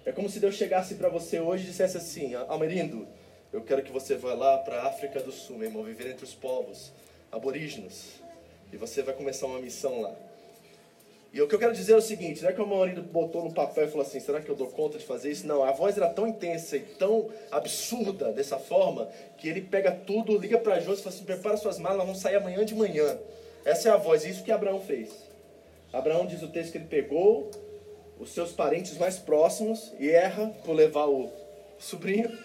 É 0.05 0.11
como 0.11 0.29
se 0.29 0.39
Deus 0.39 0.55
chegasse 0.55 0.95
para 0.95 1.09
você 1.09 1.39
hoje 1.39 1.63
e 1.63 1.67
dissesse 1.67 1.97
assim: 1.97 2.33
Amerindo, 2.47 3.07
eu 3.51 3.61
quero 3.61 3.81
que 3.81 3.91
você 3.91 4.15
vá 4.15 4.33
lá 4.33 4.57
para 4.57 4.81
a 4.81 4.87
África 4.87 5.19
do 5.19 5.31
Sul, 5.31 5.57
meu 5.57 5.67
irmão, 5.67 5.83
viver 5.83 6.09
entre 6.09 6.25
os 6.25 6.33
povos 6.33 6.91
aborígenes. 7.31 8.21
E 8.71 8.77
você 8.77 9.01
vai 9.01 9.13
começar 9.13 9.45
uma 9.47 9.59
missão 9.59 10.01
lá. 10.01 10.13
E 11.33 11.41
o 11.41 11.47
que 11.47 11.55
eu 11.55 11.59
quero 11.59 11.73
dizer 11.73 11.93
é 11.93 11.95
o 11.95 12.01
seguinte, 12.01 12.41
não 12.41 12.49
é 12.49 12.53
que 12.53 12.61
o 12.61 12.65
marido 12.65 13.01
botou 13.01 13.43
no 13.43 13.53
papel 13.53 13.85
e 13.85 13.87
falou 13.87 14.05
assim, 14.05 14.19
será 14.19 14.41
que 14.41 14.49
eu 14.49 14.55
dou 14.55 14.67
conta 14.67 14.97
de 14.97 15.05
fazer 15.05 15.29
isso? 15.29 15.45
Não, 15.45 15.63
a 15.63 15.71
voz 15.71 15.97
era 15.97 16.09
tão 16.09 16.27
intensa 16.27 16.77
e 16.77 16.79
tão 16.79 17.29
absurda 17.51 18.31
dessa 18.31 18.57
forma, 18.57 19.07
que 19.37 19.47
ele 19.47 19.61
pega 19.61 19.91
tudo, 19.91 20.37
liga 20.37 20.57
para 20.57 20.79
José 20.79 21.01
e 21.01 21.03
fala 21.03 21.15
assim, 21.15 21.25
prepara 21.25 21.57
suas 21.57 21.77
malas, 21.77 22.05
vamos 22.05 22.19
sair 22.19 22.37
amanhã 22.37 22.65
de 22.65 22.73
manhã. 22.73 23.17
Essa 23.63 23.89
é 23.89 23.91
a 23.91 23.97
voz, 23.97 24.25
isso 24.25 24.43
que 24.43 24.51
Abraão 24.51 24.81
fez. 24.81 25.11
Abraão 25.91 26.25
diz 26.25 26.41
o 26.41 26.47
texto 26.47 26.71
que 26.71 26.77
ele 26.77 26.87
pegou 26.87 27.51
os 28.19 28.31
seus 28.31 28.51
parentes 28.51 28.97
mais 28.97 29.17
próximos 29.19 29.93
e 29.99 30.09
erra 30.09 30.53
por 30.65 30.73
levar 30.73 31.07
o 31.07 31.29
sobrinho 31.77 32.35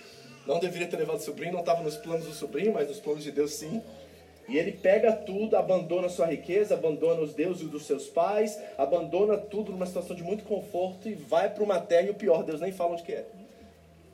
não 0.46 0.58
deveria 0.58 0.88
ter 0.88 0.96
levado 0.96 1.18
o 1.18 1.22
sobrinho, 1.22 1.52
não 1.52 1.60
estava 1.60 1.82
nos 1.82 1.96
planos 1.96 2.26
do 2.26 2.32
sobrinho, 2.32 2.72
mas 2.72 2.88
nos 2.88 3.00
planos 3.00 3.22
de 3.22 3.30
Deus 3.30 3.54
sim. 3.54 3.82
E 4.48 4.58
ele 4.58 4.72
pega 4.72 5.12
tudo, 5.12 5.56
abandona 5.56 6.08
sua 6.08 6.26
riqueza, 6.26 6.74
abandona 6.74 7.20
os 7.20 7.32
deuses 7.32 7.68
dos 7.68 7.86
seus 7.86 8.08
pais, 8.08 8.58
abandona 8.76 9.38
tudo 9.38 9.70
numa 9.70 9.86
situação 9.86 10.16
de 10.16 10.22
muito 10.22 10.44
conforto 10.44 11.08
e 11.08 11.14
vai 11.14 11.48
para 11.48 11.62
uma 11.62 11.80
terra, 11.80 12.08
e 12.08 12.10
o 12.10 12.14
pior, 12.14 12.42
Deus 12.42 12.60
nem 12.60 12.72
fala 12.72 12.92
onde 12.92 13.04
que 13.04 13.12
é. 13.12 13.24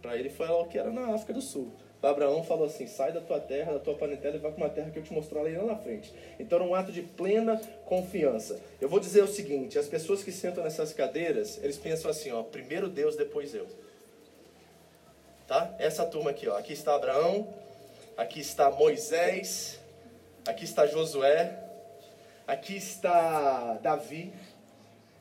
Para 0.03 0.17
ele 0.17 0.29
foi 0.29 0.47
o 0.49 0.65
que 0.67 0.79
era 0.79 0.91
na 0.91 1.15
África 1.15 1.33
do 1.33 1.41
Sul. 1.41 1.73
Para 2.01 2.11
Abraão 2.11 2.45
falou 2.45 2.67
assim: 2.67 2.87
sai 2.87 3.11
da 3.11 3.21
tua 3.21 3.41
terra, 3.41 3.73
da 3.73 3.79
tua 3.81 3.95
parentela 3.95 4.37
e 4.37 4.39
vai 4.39 4.53
para 4.53 4.65
uma 4.65 4.71
terra 4.71 4.91
que 4.91 4.99
eu 4.99 5.03
te 5.03 5.13
mostrarei 5.13 5.57
lá 5.57 5.65
na 5.65 5.77
frente. 5.77 6.13
Então, 6.39 6.59
era 6.61 6.69
um 6.69 6.75
ato 6.75 6.93
de 6.93 7.03
plena 7.03 7.61
confiança. 7.87 8.61
Eu 8.81 8.89
vou 8.89 9.01
dizer 9.01 9.25
o 9.25 9.27
seguinte: 9.27 9.79
as 9.79 9.89
pessoas 9.89 10.23
que 10.23 10.31
sentam 10.31 10.63
nessas 10.63 10.93
cadeiras, 10.93 11.59
eles 11.63 11.77
pensam 11.77 12.11
assim: 12.11 12.31
ó, 12.31 12.43
primeiro 12.45 12.89
Deus, 12.89 13.17
depois 13.17 13.53
eu 13.55 13.67
tá? 15.49 15.75
Essa 15.79 16.05
turma 16.05 16.31
aqui, 16.31 16.47
ó. 16.47 16.57
Aqui 16.57 16.75
está 16.75 16.95
Abraão, 16.95 17.49
aqui 18.17 18.39
está 18.39 18.71
Moisés, 18.71 19.81
aqui 20.47 20.65
está 20.65 20.87
Josué, 20.87 21.59
aqui 22.47 22.77
está 22.77 23.79
Davi. 23.83 24.33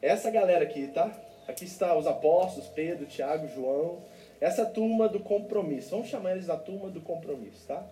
Essa 0.01 0.29
galera 0.29 0.63
aqui, 0.63 0.88
tá? 0.88 1.10
Aqui 1.48 1.63
está 1.63 1.98
os 1.98 2.05
apóstolos, 2.05 2.67
Pedro, 2.69 3.05
Tiago, 3.05 3.48
João. 3.48 4.03
Essa 4.39 4.65
turma 4.65 5.07
do 5.07 5.22
compromisso. 5.22 5.91
Vamos 5.91 6.10
chamar 6.10 6.34
eles 6.34 6.46
da 6.46 6.57
turma 6.57 6.89
do 6.89 7.01
compromisso, 7.01 7.65
tá? 7.65 7.84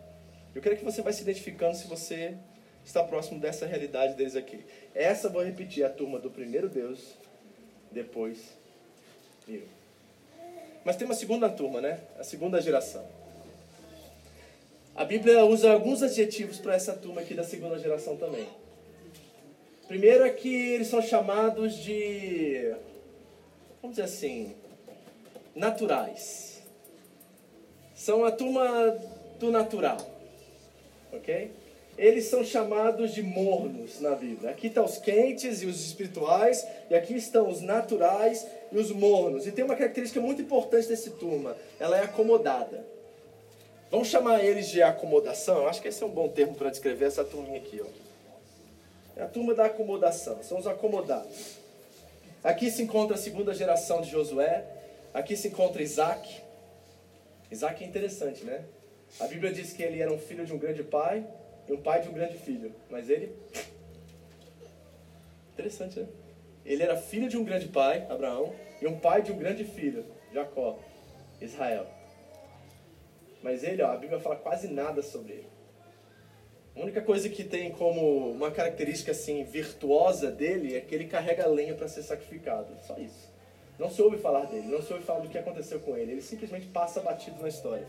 Eu 0.54 0.62
quero 0.62 0.78
que 0.78 0.86
você 0.86 1.02
vai 1.02 1.14
se 1.14 1.22
identificando 1.22 1.76
se 1.76 1.88
você 1.88 2.36
está 2.84 3.04
próximo 3.04 3.40
dessa 3.40 3.66
realidade 3.66 4.14
deles 4.14 4.36
aqui. 4.36 4.64
Essa, 4.94 5.30
vou 5.30 5.44
repetir, 5.44 5.84
é 5.84 5.88
a 5.88 5.90
turma 5.90 6.20
do 6.20 6.30
primeiro 6.30 6.70
Deus, 6.70 7.16
depois 7.92 8.56
eu. 9.48 9.75
Mas 10.86 10.96
tem 10.96 11.06
uma 11.08 11.16
segunda 11.16 11.50
turma, 11.50 11.82
né? 11.82 12.00
A 12.20 12.24
segunda 12.24 12.62
geração. 12.62 13.04
A 14.96 15.04
Bíblia 15.04 15.44
usa 15.44 15.74
alguns 15.74 16.04
adjetivos 16.04 16.60
para 16.60 16.76
essa 16.76 16.94
turma 16.94 17.22
aqui 17.22 17.34
da 17.34 17.44
segunda 17.44 17.80
geração 17.80 18.16
também. 18.16 18.48
Primeiro 19.88 20.24
é 20.24 20.30
que 20.30 20.74
eles 20.74 20.88
são 20.88 21.02
chamados 21.02 21.76
de, 21.76 22.74
vamos 23.82 23.98
dizer 23.98 24.04
assim, 24.04 24.56
naturais. 25.56 26.62
São 27.96 28.24
a 28.24 28.32
turma 28.32 28.96
do 29.40 29.52
natural, 29.52 29.98
ok? 31.12 31.52
Eles 31.98 32.26
são 32.26 32.44
chamados 32.44 33.14
de 33.14 33.24
mornos 33.24 34.02
na 34.02 34.16
Bíblia. 34.16 34.52
Aqui 34.52 34.68
estão 34.68 34.86
os 34.86 34.98
quentes 34.98 35.62
e 35.62 35.66
os 35.66 35.86
espirituais, 35.86 36.66
e 36.90 36.96
aqui 36.96 37.16
estão 37.16 37.50
os 37.50 37.62
naturais 37.62 38.46
e 38.76 38.78
os 38.78 38.92
mornos. 38.92 39.48
E 39.48 39.52
tem 39.52 39.64
uma 39.64 39.76
característica 39.76 40.20
muito 40.20 40.42
importante 40.42 40.88
desse 40.88 41.12
turma: 41.12 41.56
ela 41.80 41.98
é 41.98 42.04
acomodada. 42.04 42.86
Vamos 43.90 44.10
chamar 44.10 44.44
eles 44.44 44.68
de 44.68 44.84
acomodação? 44.84 45.68
Acho 45.68 45.82
que 45.82 45.88
esse 45.88 46.04
é 46.04 46.06
um 46.06 46.10
bom 46.10 46.28
termo 46.28 46.54
para 46.56 46.70
descrever 46.70 47.06
essa 47.06 47.24
turminha 47.24 47.58
aqui. 47.58 47.82
Ó. 47.82 47.88
É 49.16 49.24
a 49.24 49.28
turma 49.28 49.54
da 49.54 49.66
acomodação, 49.66 50.44
são 50.44 50.60
os 50.60 50.68
acomodados. 50.68 51.58
Aqui 52.44 52.70
se 52.70 52.84
encontra 52.84 53.16
a 53.16 53.18
segunda 53.18 53.54
geração 53.54 54.02
de 54.02 54.12
Josué, 54.12 54.66
aqui 55.14 55.38
se 55.38 55.48
encontra 55.48 55.82
Isaac. 55.82 56.42
Isaac 57.50 57.82
é 57.82 57.88
interessante, 57.88 58.44
né? 58.44 58.66
A 59.20 59.28
Bíblia 59.28 59.54
diz 59.54 59.72
que 59.72 59.82
ele 59.82 60.02
era 60.02 60.12
um 60.12 60.20
filho 60.20 60.46
de 60.46 60.52
um 60.52 60.58
grande 60.58 60.84
pai 60.84 61.26
e 61.70 61.72
um 61.72 61.82
pai 61.82 62.02
de 62.02 62.10
um 62.10 62.12
grande 62.12 62.38
filho, 62.38 62.76
mas 62.90 63.10
ele. 63.10 63.34
Interessante, 65.54 66.02
né? 66.02 66.08
Ele 66.66 66.84
era 66.84 66.98
filho 66.98 67.30
de 67.30 67.38
um 67.38 67.44
grande 67.46 67.68
pai, 67.68 68.06
Abraão, 68.10 68.54
e 68.82 68.88
um 68.88 69.00
pai 69.00 69.22
de 69.22 69.32
um 69.32 69.38
grande 69.38 69.64
filho, 69.64 70.06
Jacó, 70.34 70.78
Israel. 71.42 71.88
Mas 73.42 73.64
ele, 73.64 73.82
ó, 73.82 73.92
a 73.92 73.98
Bíblia 73.98 74.20
fala 74.20 74.36
quase 74.36 74.68
nada 74.68 75.02
sobre 75.02 75.34
ele. 75.34 75.48
A 76.76 76.82
única 76.82 77.02
coisa 77.02 77.30
que 77.30 77.44
tem 77.44 77.72
como 77.72 78.32
uma 78.32 78.52
característica 78.52 79.12
assim 79.12 79.44
virtuosa 79.44 80.30
dele 80.30 80.76
é 80.76 80.82
que 80.82 80.94
ele 80.94 81.06
carrega 81.06 81.48
lenha 81.48 81.74
para 81.74 81.88
ser 81.88 82.04
sacrificado. 82.04 82.68
Só 82.82 82.98
isso. 82.98 83.34
Não 83.80 83.90
se 83.90 84.02
ouve 84.02 84.18
falar 84.18 84.46
dele, 84.46 84.68
não 84.68 84.82
se 84.82 84.92
ouve 84.92 85.06
falar 85.06 85.20
do 85.20 85.30
que 85.30 85.38
aconteceu 85.38 85.80
com 85.80 85.96
ele. 85.96 86.14
Ele 86.14 86.22
simplesmente 86.22 86.68
passa 86.68 87.00
batido 87.00 87.42
na 87.42 87.48
história. 87.48 87.88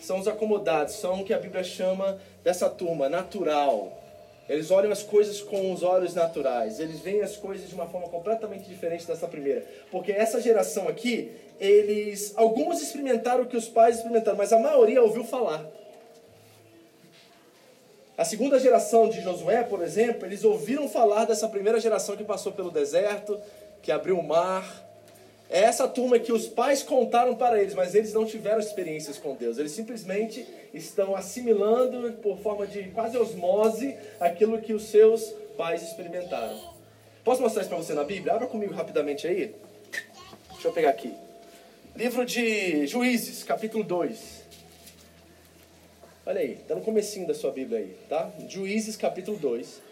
São 0.00 0.18
os 0.18 0.28
acomodados, 0.28 0.94
são 0.94 1.22
o 1.22 1.24
que 1.24 1.32
a 1.32 1.38
Bíblia 1.38 1.64
chama 1.64 2.20
dessa 2.44 2.68
turma, 2.68 3.08
natural, 3.08 3.98
eles 4.48 4.70
olham 4.70 4.92
as 4.92 5.02
coisas 5.02 5.40
com 5.40 5.72
os 5.72 5.82
olhos 5.82 6.14
naturais. 6.14 6.78
Eles 6.78 7.00
veem 7.00 7.22
as 7.22 7.36
coisas 7.36 7.68
de 7.68 7.74
uma 7.74 7.86
forma 7.88 8.08
completamente 8.08 8.68
diferente 8.68 9.06
dessa 9.06 9.26
primeira. 9.26 9.66
Porque 9.90 10.12
essa 10.12 10.40
geração 10.40 10.88
aqui, 10.88 11.32
eles, 11.58 12.32
alguns 12.36 12.80
experimentaram 12.80 13.42
o 13.42 13.46
que 13.46 13.56
os 13.56 13.68
pais 13.68 13.96
experimentaram, 13.96 14.36
mas 14.36 14.52
a 14.52 14.58
maioria 14.58 15.02
ouviu 15.02 15.24
falar. 15.24 15.66
A 18.16 18.24
segunda 18.24 18.58
geração 18.58 19.08
de 19.08 19.20
Josué, 19.20 19.62
por 19.62 19.82
exemplo, 19.82 20.24
eles 20.24 20.42
ouviram 20.44 20.88
falar 20.88 21.26
dessa 21.26 21.48
primeira 21.48 21.78
geração 21.80 22.16
que 22.16 22.24
passou 22.24 22.52
pelo 22.52 22.70
deserto, 22.70 23.38
que 23.82 23.92
abriu 23.92 24.18
o 24.18 24.22
mar. 24.22 24.85
É 25.48 25.60
essa 25.60 25.86
turma 25.86 26.18
que 26.18 26.32
os 26.32 26.46
pais 26.46 26.82
contaram 26.82 27.36
para 27.36 27.60
eles, 27.60 27.72
mas 27.72 27.94
eles 27.94 28.12
não 28.12 28.24
tiveram 28.24 28.58
experiências 28.58 29.16
com 29.16 29.34
Deus. 29.34 29.58
Eles 29.58 29.72
simplesmente 29.72 30.46
estão 30.74 31.14
assimilando, 31.14 32.12
por 32.14 32.38
forma 32.38 32.66
de 32.66 32.84
quase 32.90 33.16
osmose, 33.16 33.96
aquilo 34.18 34.60
que 34.60 34.72
os 34.72 34.84
seus 34.84 35.22
pais 35.56 35.82
experimentaram. 35.82 36.58
Posso 37.24 37.40
mostrar 37.40 37.62
isso 37.62 37.70
para 37.70 37.78
você 37.78 37.94
na 37.94 38.04
Bíblia? 38.04 38.34
Abra 38.34 38.46
comigo 38.46 38.74
rapidamente 38.74 39.26
aí. 39.26 39.54
Deixa 40.52 40.68
eu 40.68 40.72
pegar 40.72 40.90
aqui. 40.90 41.14
Livro 41.94 42.26
de 42.26 42.86
Juízes, 42.86 43.44
capítulo 43.44 43.84
2. 43.84 44.44
Olha 46.26 46.40
aí, 46.40 46.52
está 46.54 46.74
no 46.74 46.80
comecinho 46.80 47.26
da 47.26 47.34
sua 47.34 47.52
Bíblia 47.52 47.78
aí, 47.78 47.96
tá? 48.08 48.30
Juízes 48.48 48.96
capítulo 48.96 49.38
2. 49.38 49.85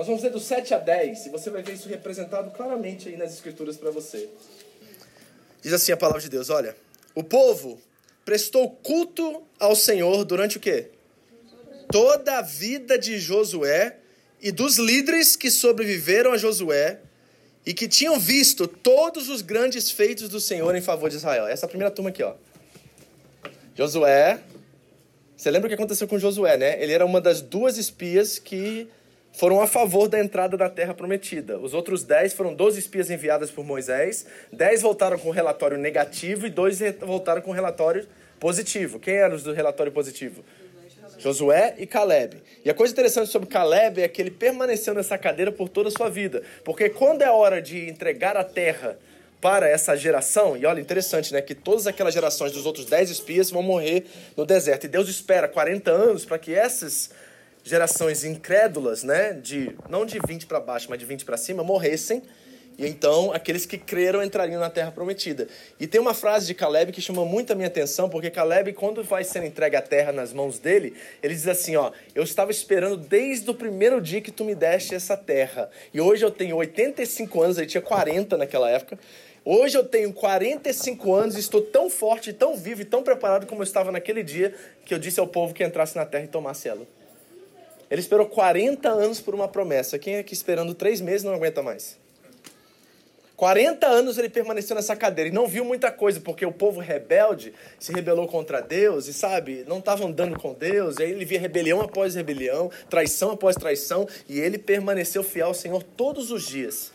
Nós 0.00 0.06
vamos 0.06 0.22
ler 0.22 0.30
do 0.30 0.40
7 0.40 0.72
a 0.72 0.78
10 0.78 1.26
e 1.26 1.28
você 1.28 1.50
vai 1.50 1.62
ver 1.62 1.74
isso 1.74 1.86
representado 1.86 2.50
claramente 2.52 3.10
aí 3.10 3.18
nas 3.18 3.34
escrituras 3.34 3.76
para 3.76 3.90
você. 3.90 4.30
Diz 5.60 5.74
assim 5.74 5.92
a 5.92 5.96
palavra 5.96 6.22
de 6.22 6.30
Deus, 6.30 6.48
olha. 6.48 6.74
O 7.14 7.22
povo 7.22 7.78
prestou 8.24 8.70
culto 8.70 9.42
ao 9.58 9.76
Senhor 9.76 10.24
durante 10.24 10.56
o 10.56 10.60
quê? 10.60 10.86
Toda 11.92 12.38
a 12.38 12.40
vida 12.40 12.98
de 12.98 13.18
Josué 13.18 13.98
e 14.40 14.50
dos 14.50 14.78
líderes 14.78 15.36
que 15.36 15.50
sobreviveram 15.50 16.32
a 16.32 16.38
Josué 16.38 17.00
e 17.66 17.74
que 17.74 17.86
tinham 17.86 18.18
visto 18.18 18.66
todos 18.66 19.28
os 19.28 19.42
grandes 19.42 19.90
feitos 19.90 20.30
do 20.30 20.40
Senhor 20.40 20.74
em 20.74 20.80
favor 20.80 21.10
de 21.10 21.16
Israel. 21.16 21.46
Essa 21.46 21.66
é 21.66 21.68
primeira 21.68 21.90
turma 21.90 22.08
aqui, 22.08 22.22
ó. 22.22 22.32
Josué, 23.74 24.40
você 25.36 25.50
lembra 25.50 25.66
o 25.66 25.68
que 25.68 25.74
aconteceu 25.74 26.08
com 26.08 26.18
Josué, 26.18 26.56
né? 26.56 26.82
Ele 26.82 26.94
era 26.94 27.04
uma 27.04 27.20
das 27.20 27.42
duas 27.42 27.76
espias 27.76 28.38
que 28.38 28.88
foram 29.32 29.60
a 29.60 29.66
favor 29.66 30.08
da 30.08 30.18
entrada 30.18 30.56
da 30.56 30.68
terra 30.68 30.94
prometida. 30.94 31.58
Os 31.58 31.74
outros 31.74 32.04
dez 32.04 32.32
foram 32.32 32.54
12 32.54 32.78
espias 32.78 33.10
enviadas 33.10 33.50
por 33.50 33.64
Moisés, 33.64 34.26
dez 34.52 34.82
voltaram 34.82 35.18
com 35.18 35.30
relatório 35.30 35.78
negativo 35.78 36.46
e 36.46 36.50
dois 36.50 36.80
voltaram 37.00 37.40
com 37.42 37.52
relatório 37.52 38.06
positivo. 38.38 38.98
Quem 38.98 39.14
eram 39.14 39.36
os 39.36 39.42
do 39.42 39.52
relatório 39.52 39.92
positivo? 39.92 40.42
Josué 41.18 41.74
e 41.78 41.86
Caleb. 41.86 42.42
E 42.64 42.70
a 42.70 42.74
coisa 42.74 42.92
interessante 42.92 43.28
sobre 43.28 43.48
Caleb 43.48 44.00
é 44.00 44.08
que 44.08 44.22
ele 44.22 44.30
permaneceu 44.30 44.94
nessa 44.94 45.18
cadeira 45.18 45.52
por 45.52 45.68
toda 45.68 45.88
a 45.88 45.92
sua 45.92 46.08
vida. 46.08 46.42
Porque 46.64 46.88
quando 46.88 47.22
é 47.22 47.30
hora 47.30 47.60
de 47.60 47.88
entregar 47.88 48.36
a 48.36 48.44
terra 48.44 48.98
para 49.38 49.68
essa 49.68 49.96
geração, 49.96 50.56
e 50.56 50.64
olha, 50.66 50.80
interessante, 50.80 51.32
né? 51.32 51.40
Que 51.42 51.54
todas 51.54 51.86
aquelas 51.86 52.14
gerações 52.14 52.52
dos 52.52 52.64
outros 52.66 52.86
dez 52.86 53.10
espias 53.10 53.50
vão 53.50 53.62
morrer 53.62 54.04
no 54.36 54.46
deserto. 54.46 54.84
E 54.84 54.88
Deus 54.88 55.08
espera 55.08 55.46
40 55.46 55.90
anos 55.90 56.24
para 56.24 56.38
que 56.38 56.54
essas 56.54 57.10
gerações 57.64 58.24
incrédulas, 58.24 59.02
né? 59.02 59.32
De, 59.32 59.76
não 59.88 60.04
de 60.04 60.18
20 60.26 60.46
para 60.46 60.60
baixo, 60.60 60.86
mas 60.88 60.98
de 60.98 61.04
20 61.04 61.24
para 61.24 61.36
cima, 61.36 61.62
morressem. 61.62 62.22
E 62.78 62.86
então 62.86 63.30
aqueles 63.32 63.66
que 63.66 63.76
creram 63.76 64.22
entrariam 64.22 64.58
na 64.58 64.70
terra 64.70 64.90
prometida. 64.90 65.46
E 65.78 65.86
tem 65.86 66.00
uma 66.00 66.14
frase 66.14 66.46
de 66.46 66.54
Caleb 66.54 66.92
que 66.92 67.00
chama 67.02 67.26
muito 67.26 67.52
a 67.52 67.54
minha 67.54 67.68
atenção, 67.68 68.08
porque 68.08 68.30
Caleb, 68.30 68.72
quando 68.72 69.04
vai 69.04 69.22
ser 69.22 69.44
entregue 69.44 69.76
a 69.76 69.82
terra 69.82 70.12
nas 70.12 70.32
mãos 70.32 70.58
dele, 70.58 70.94
ele 71.22 71.34
diz 71.34 71.46
assim: 71.46 71.76
Ó, 71.76 71.92
eu 72.14 72.22
estava 72.22 72.50
esperando 72.50 72.96
desde 72.96 73.50
o 73.50 73.54
primeiro 73.54 74.00
dia 74.00 74.22
que 74.22 74.30
tu 74.30 74.44
me 74.44 74.54
deste 74.54 74.94
essa 74.94 75.14
terra. 75.14 75.68
E 75.92 76.00
hoje 76.00 76.24
eu 76.24 76.30
tenho 76.30 76.56
85 76.56 77.42
anos, 77.42 77.58
ele 77.58 77.66
tinha 77.66 77.82
40 77.82 78.38
naquela 78.38 78.70
época. 78.70 78.98
Hoje 79.44 79.76
eu 79.76 79.84
tenho 79.84 80.12
45 80.12 81.14
anos 81.14 81.36
e 81.36 81.40
estou 81.40 81.60
tão 81.62 81.90
forte, 81.90 82.32
tão 82.32 82.56
vivo 82.56 82.82
e 82.82 82.84
tão 82.84 83.02
preparado 83.02 83.46
como 83.46 83.60
eu 83.60 83.64
estava 83.64 83.90
naquele 83.90 84.22
dia 84.22 84.54
que 84.84 84.94
eu 84.94 84.98
disse 84.98 85.18
ao 85.18 85.26
povo 85.26 85.52
que 85.52 85.64
entrasse 85.64 85.96
na 85.96 86.06
terra 86.06 86.24
e 86.24 86.28
tomasse 86.28 86.68
ela. 86.68 86.86
Ele 87.90 88.00
esperou 88.00 88.26
40 88.26 88.88
anos 88.88 89.20
por 89.20 89.34
uma 89.34 89.48
promessa. 89.48 89.98
Quem 89.98 90.16
é 90.16 90.22
que 90.22 90.32
esperando 90.32 90.74
três 90.74 91.00
meses 91.00 91.24
não 91.24 91.34
aguenta 91.34 91.62
mais? 91.62 91.98
40 93.40 93.86
anos 93.86 94.18
ele 94.18 94.28
permaneceu 94.28 94.76
nessa 94.76 94.94
cadeira 94.94 95.30
e 95.30 95.32
não 95.32 95.48
viu 95.48 95.64
muita 95.64 95.90
coisa, 95.90 96.20
porque 96.20 96.44
o 96.44 96.52
povo 96.52 96.78
rebelde 96.78 97.54
se 97.78 97.90
rebelou 97.90 98.28
contra 98.28 98.60
Deus 98.60 99.08
e, 99.08 99.14
sabe, 99.14 99.64
não 99.66 99.78
estava 99.78 100.04
andando 100.04 100.38
com 100.38 100.52
Deus. 100.52 100.98
E 100.98 101.04
aí 101.04 101.10
ele 101.10 101.24
via 101.24 101.40
rebelião 101.40 101.80
após 101.80 102.14
rebelião, 102.14 102.70
traição 102.90 103.30
após 103.30 103.56
traição, 103.56 104.06
e 104.28 104.38
ele 104.38 104.58
permaneceu 104.58 105.24
fiel 105.24 105.46
ao 105.46 105.54
Senhor 105.54 105.82
todos 105.82 106.30
os 106.30 106.46
dias. 106.46 106.92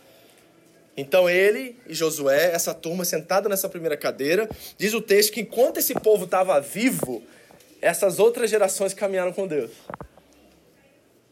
Então 0.95 1.27
ele 1.27 1.75
e 1.87 1.95
Josué, 1.95 2.51
essa 2.53 2.75
turma 2.75 3.03
sentada 3.03 3.49
nessa 3.49 3.67
primeira 3.67 3.97
cadeira, 3.97 4.47
diz 4.77 4.93
o 4.93 5.01
texto 5.01 5.33
que 5.33 5.41
enquanto 5.41 5.77
esse 5.77 5.95
povo 5.95 6.25
estava 6.25 6.61
vivo, 6.61 7.23
essas 7.81 8.19
outras 8.19 8.51
gerações 8.51 8.93
caminharam 8.93 9.33
com 9.33 9.47
Deus. 9.47 9.71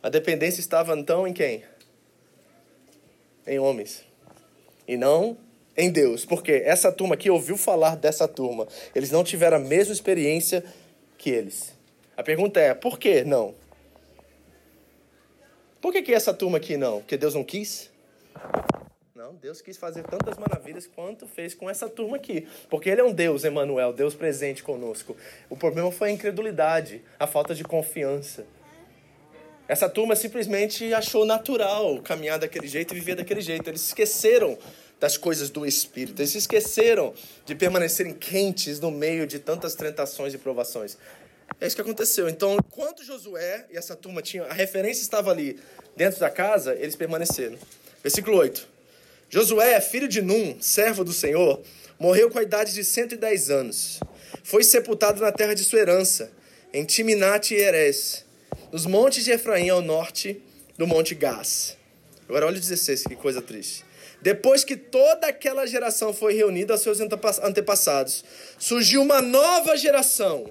A 0.04 0.10
dependência 0.10 0.60
estava 0.60 0.94
então 1.00 1.26
em 1.26 1.32
quem? 1.32 1.63
Em 3.48 3.58
homens. 3.58 4.04
E 4.86 4.98
não 4.98 5.38
em 5.78 5.89
Deus. 5.89 6.26
Porque 6.26 6.52
essa 6.52 6.92
turma 6.92 7.16
aqui 7.16 7.30
ouviu 7.30 7.56
falar 7.56 7.96
dessa 7.96 8.28
turma. 8.28 8.68
Eles 8.94 9.12
não 9.12 9.24
tiveram 9.24 9.56
a 9.56 9.60
mesma 9.62 9.94
experiência 9.94 10.62
que 11.18 11.30
eles. 11.30 11.74
A 12.18 12.22
pergunta 12.22 12.60
é: 12.60 12.74
por 12.74 13.00
que 13.00 13.24
não? 13.24 13.56
Por 15.82 15.94
que, 15.94 16.02
que 16.02 16.13
essa 16.13 16.34
turma 16.34 16.58
aqui 16.58 16.76
não? 16.76 17.00
Porque 17.00 17.16
Deus 17.16 17.34
não 17.34 17.44
quis? 17.44 17.89
Não, 19.16 19.36
Deus 19.36 19.62
quis 19.62 19.78
fazer 19.78 20.04
tantas 20.04 20.38
maravilhas 20.38 20.86
quanto 20.86 21.26
fez 21.26 21.56
com 21.56 21.70
essa 21.70 21.88
turma 21.88 22.18
aqui. 22.18 22.46
Porque 22.70 22.89
Ele 22.89 23.00
é 23.00 23.04
um 23.06 23.13
Deus, 23.13 23.46
Emmanuel, 23.46 23.94
Deus 23.94 24.16
presente 24.16 24.63
conosco. 24.63 25.16
O 25.50 25.56
problema 25.56 25.92
foi 25.94 26.10
a 26.10 26.12
incredulidade, 26.12 27.02
a 27.18 27.26
falta 27.26 27.56
de 27.56 27.63
confiança. 27.63 28.46
Essa 29.67 29.88
turma 29.88 30.15
simplesmente 30.15 30.93
achou 30.93 31.26
natural 31.26 32.02
caminhar 32.02 32.38
daquele 32.38 32.67
jeito 32.67 32.93
e 32.93 32.99
viver 32.99 33.15
daquele 33.15 33.41
jeito. 33.41 33.69
Eles 33.69 33.82
esqueceram 33.88 34.58
das 34.99 35.15
coisas 35.17 35.49
do 35.49 35.65
Espírito. 35.65 36.21
Eles 36.21 36.36
esqueceram 36.36 37.13
de 37.45 37.56
permanecerem 37.56 38.13
quentes 38.13 38.80
no 38.80 38.91
meio 38.91 39.26
de 39.26 39.39
tantas 39.39 39.73
tentações 39.73 40.34
e 40.34 40.38
provações. 40.38 40.97
É 41.62 41.67
isso 41.67 41.76
que 41.76 41.82
aconteceu. 41.82 42.28
Então, 42.28 42.56
enquanto 42.56 43.04
Josué 43.04 43.65
e 43.71 43.78
essa 43.78 43.95
turma 43.95 44.21
tinham, 44.21 44.45
a 44.45 44.54
referência 44.54 45.02
estava 45.02 45.32
ali 45.32 45.60
dentro 45.95 46.19
da 46.19 46.30
casa, 46.30 46.76
eles 46.76 46.95
permaneceram. 46.95 47.58
Versículo 48.02 48.38
8. 48.38 48.67
Josué, 49.30 49.80
filho 49.80 50.08
de 50.08 50.21
Num, 50.21 50.58
servo 50.60 51.04
do 51.04 51.13
Senhor, 51.13 51.62
morreu 51.97 52.30
com 52.30 52.38
a 52.38 52.43
idade 52.43 52.73
de 52.73 52.84
110 52.84 53.49
anos. 53.49 53.99
Foi 54.43 54.63
sepultado 54.63 55.21
na 55.21 55.32
terra 55.32 55.54
de 55.54 55.63
sua 55.63 55.80
herança, 55.80 56.32
em 56.73 56.84
Timinat 56.84 57.52
e 57.52 57.56
Erez, 57.56 58.26
nos 58.74 58.86
montes 58.86 59.24
de 59.24 59.32
Efraim 59.32 59.70
ao 59.70 59.82
norte 59.82 60.42
do 60.78 60.86
monte 60.86 61.16
Gás. 61.16 61.78
Agora 62.28 62.48
olha 62.48 62.58
o 62.58 62.60
16, 62.60 63.04
que 63.04 63.16
coisa 63.16 63.42
triste. 63.42 63.86
Depois 64.22 64.66
que 64.66 64.76
toda 64.76 65.28
aquela 65.28 65.66
geração 65.66 66.14
foi 66.14 66.34
reunida 66.34 66.74
aos 66.74 66.82
seus 66.82 67.00
antepassados, 67.00 68.26
surgiu 68.60 69.02
uma 69.02 69.22
nova 69.22 69.78
geração 69.78 70.50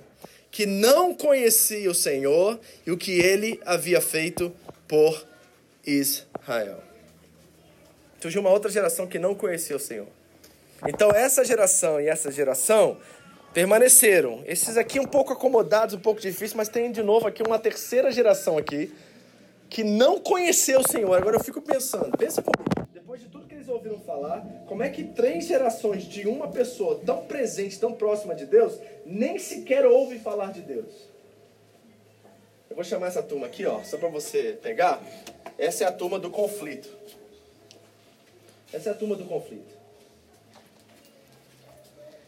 que 0.51 0.65
não 0.65 1.15
conhecia 1.15 1.91
o 1.91 1.95
Senhor 1.95 2.59
e 2.87 2.91
o 2.91 2.97
que 2.97 3.13
ele 3.13 3.61
havia 3.67 4.01
feito 4.01 4.51
por 4.87 5.27
Israel 5.85 6.83
surgiu 8.23 8.41
uma 8.41 8.51
outra 8.51 8.71
geração 8.71 9.05
que 9.05 9.19
não 9.19 9.35
conhecia 9.35 9.75
o 9.75 9.81
Senhor. 9.81 10.07
Então, 10.87 11.11
essa 11.11 11.45
geração 11.45 12.01
e 12.01 12.07
essa 12.07 12.31
geração 12.31 12.97
permaneceram. 13.53 14.43
Esses 14.47 14.77
aqui 14.77 14.99
um 14.99 15.07
pouco 15.07 15.33
acomodados, 15.33 15.95
um 15.95 16.01
pouco 16.01 16.21
difíceis, 16.21 16.55
mas 16.55 16.69
tem 16.69 16.91
de 16.91 17.03
novo 17.03 17.27
aqui 17.27 17.43
uma 17.43 17.59
terceira 17.59 18.11
geração 18.11 18.57
aqui 18.59 18.93
que 19.69 19.85
não 19.85 20.19
conheceu 20.19 20.81
o 20.81 20.89
Senhor. 20.89 21.15
Agora 21.15 21.37
eu 21.37 21.45
fico 21.45 21.61
pensando, 21.61 22.17
pensa 22.17 22.43
comigo. 22.43 22.89
Depois 22.93 23.21
de 23.21 23.29
tudo 23.29 23.47
que 23.47 23.55
eles 23.55 23.69
ouviram 23.69 23.99
falar, 24.01 24.41
como 24.67 24.83
é 24.83 24.91
que 24.91 25.05
três 25.05 25.47
gerações 25.47 26.05
de 26.05 26.27
uma 26.29 26.49
pessoa 26.49 27.01
tão 27.05 27.25
presente, 27.25 27.79
tão 27.79 27.93
próxima 27.93 28.35
de 28.35 28.47
Deus, 28.47 28.79
nem 29.05 29.39
sequer 29.39 29.87
ouve 29.87 30.19
falar 30.19 30.53
de 30.53 30.61
Deus? 30.61 31.11
Eu 32.69 32.77
vou 32.77 32.85
chamar 32.85 33.09
essa 33.09 33.23
turma 33.23 33.47
aqui, 33.47 33.67
ó, 33.67 33.83
só 33.83 33.99
para 33.99 34.09
você 34.09 34.59
pegar. 34.63 35.03
Essa 35.59 35.85
é 35.85 35.87
a 35.87 35.93
turma 35.93 36.19
do 36.19 36.31
conflito. 36.31 36.89
Essa 38.73 38.89
é 38.89 38.93
a 38.93 38.95
turma 38.95 39.15
do 39.15 39.25
conflito. 39.25 39.82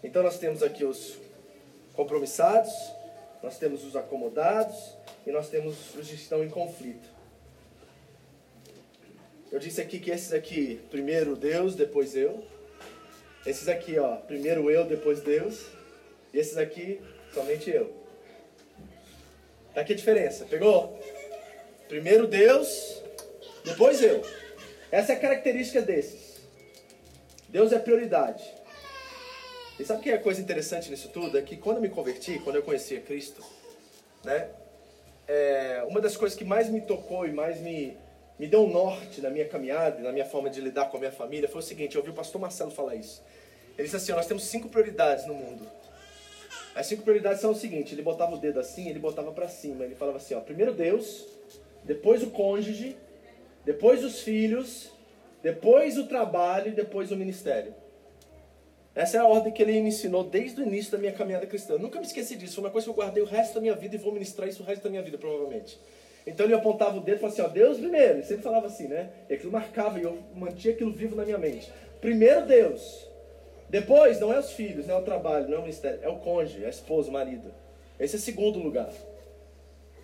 Então 0.04 0.22
nós 0.22 0.38
temos 0.38 0.62
aqui 0.62 0.84
os 0.84 1.16
compromissados, 1.94 2.70
nós 3.42 3.56
temos 3.56 3.82
os 3.84 3.96
acomodados 3.96 4.94
e 5.26 5.30
nós 5.30 5.48
temos 5.48 5.94
os 5.94 6.06
que 6.06 6.14
estão 6.14 6.44
em 6.44 6.50
conflito. 6.50 7.08
Eu 9.50 9.58
disse 9.58 9.80
aqui 9.80 9.98
que 9.98 10.10
esses 10.10 10.34
aqui, 10.34 10.78
primeiro 10.90 11.34
Deus, 11.34 11.74
depois 11.74 12.14
eu. 12.14 12.44
Esses 13.46 13.66
aqui, 13.66 13.98
ó, 13.98 14.16
primeiro 14.16 14.70
eu, 14.70 14.84
depois 14.84 15.22
Deus. 15.22 15.64
E 16.34 16.38
esses 16.38 16.58
aqui, 16.58 17.00
somente 17.32 17.70
eu. 17.70 17.90
Tá 19.72 19.80
aqui 19.80 19.94
a 19.94 19.96
diferença, 19.96 20.44
pegou? 20.44 21.00
Primeiro 21.88 22.26
Deus, 22.26 23.02
depois 23.64 24.02
eu. 24.02 24.22
Essa 24.90 25.14
é 25.14 25.16
a 25.16 25.20
característica 25.20 25.80
desses. 25.80 26.42
Deus 27.48 27.72
é 27.72 27.78
prioridade. 27.78 28.63
E 29.78 29.84
sabe 29.84 30.00
o 30.00 30.02
que 30.02 30.10
é 30.10 30.14
a 30.14 30.20
coisa 30.20 30.40
interessante 30.40 30.88
nisso 30.88 31.08
tudo? 31.08 31.36
É 31.36 31.42
que 31.42 31.56
quando 31.56 31.76
eu 31.78 31.82
me 31.82 31.88
converti, 31.88 32.38
quando 32.38 32.56
eu 32.56 32.62
conheci 32.62 32.96
a 32.96 33.00
Cristo, 33.00 33.42
né? 34.22 34.48
É, 35.26 35.84
uma 35.88 36.00
das 36.00 36.16
coisas 36.16 36.38
que 36.38 36.44
mais 36.44 36.68
me 36.68 36.80
tocou 36.80 37.26
e 37.26 37.32
mais 37.32 37.58
me, 37.60 37.96
me 38.38 38.46
deu 38.46 38.60
um 38.60 38.70
norte 38.70 39.20
na 39.20 39.30
minha 39.30 39.48
caminhada, 39.48 40.00
na 40.00 40.12
minha 40.12 40.24
forma 40.24 40.48
de 40.48 40.60
lidar 40.60 40.90
com 40.90 40.96
a 40.96 41.00
minha 41.00 41.12
família, 41.12 41.48
foi 41.48 41.60
o 41.60 41.64
seguinte, 41.64 41.96
eu 41.96 42.00
ouvi 42.00 42.12
o 42.12 42.14
pastor 42.14 42.40
Marcelo 42.40 42.70
falar 42.70 42.94
isso. 42.94 43.22
Ele 43.76 43.84
disse 43.84 43.96
assim, 43.96 44.12
ó, 44.12 44.16
nós 44.16 44.26
temos 44.26 44.44
cinco 44.44 44.68
prioridades 44.68 45.26
no 45.26 45.34
mundo. 45.34 45.66
As 46.74 46.86
cinco 46.86 47.02
prioridades 47.02 47.40
são 47.40 47.52
o 47.52 47.54
seguinte, 47.54 47.94
ele 47.94 48.02
botava 48.02 48.34
o 48.34 48.38
dedo 48.38 48.60
assim, 48.60 48.88
ele 48.88 48.98
botava 48.98 49.32
para 49.32 49.48
cima, 49.48 49.84
ele 49.84 49.94
falava 49.94 50.18
assim, 50.18 50.34
ó, 50.34 50.40
primeiro 50.40 50.72
Deus, 50.72 51.26
depois 51.84 52.22
o 52.22 52.30
cônjuge, 52.30 52.96
depois 53.64 54.04
os 54.04 54.20
filhos, 54.20 54.90
depois 55.42 55.96
o 55.98 56.06
trabalho 56.06 56.68
e 56.68 56.72
depois 56.72 57.10
o 57.10 57.16
ministério. 57.16 57.74
Essa 58.94 59.16
é 59.16 59.20
a 59.20 59.26
ordem 59.26 59.52
que 59.52 59.60
ele 59.60 59.72
me 59.80 59.88
ensinou 59.88 60.22
desde 60.22 60.60
o 60.60 60.64
início 60.64 60.92
da 60.92 60.98
minha 60.98 61.12
caminhada 61.12 61.46
cristã. 61.46 61.74
Eu 61.74 61.80
nunca 61.80 61.98
me 61.98 62.06
esqueci 62.06 62.36
disso. 62.36 62.54
Foi 62.54 62.64
uma 62.64 62.70
coisa 62.70 62.84
que 62.84 62.90
eu 62.90 62.94
guardei 62.94 63.22
o 63.22 63.26
resto 63.26 63.54
da 63.54 63.60
minha 63.60 63.74
vida 63.74 63.96
e 63.96 63.98
vou 63.98 64.12
ministrar 64.12 64.48
isso 64.48 64.62
o 64.62 64.66
resto 64.66 64.84
da 64.84 64.90
minha 64.90 65.02
vida, 65.02 65.18
provavelmente. 65.18 65.80
Então 66.24 66.46
ele 66.46 66.54
apontava 66.54 66.96
o 66.96 67.00
dedo 67.00 67.16
e 67.16 67.20
falava 67.20 67.34
assim, 67.34 67.42
ó, 67.42 67.52
Deus 67.52 67.78
primeiro. 67.78 68.14
Ele 68.14 68.22
sempre 68.22 68.44
falava 68.44 68.66
assim, 68.66 68.86
né? 68.86 69.10
E 69.28 69.34
aquilo 69.34 69.50
marcava 69.50 69.98
e 69.98 70.04
eu 70.04 70.18
mantinha 70.34 70.72
aquilo 70.72 70.92
vivo 70.92 71.16
na 71.16 71.24
minha 71.24 71.38
mente. 71.38 71.72
Primeiro 72.00 72.46
Deus. 72.46 73.08
Depois, 73.68 74.20
não 74.20 74.32
é 74.32 74.38
os 74.38 74.52
filhos, 74.52 74.86
não 74.86 74.94
é 74.94 74.98
o 74.98 75.02
trabalho, 75.02 75.48
não 75.48 75.56
é 75.56 75.58
o 75.58 75.62
ministério. 75.62 75.98
É 76.00 76.08
o 76.08 76.18
cônjuge, 76.18 76.62
é 76.62 76.66
a 76.66 76.70
esposa, 76.70 77.10
o 77.10 77.12
marido. 77.12 77.52
Esse 77.98 78.14
é 78.14 78.18
o 78.18 78.22
segundo 78.22 78.60
lugar. 78.60 78.92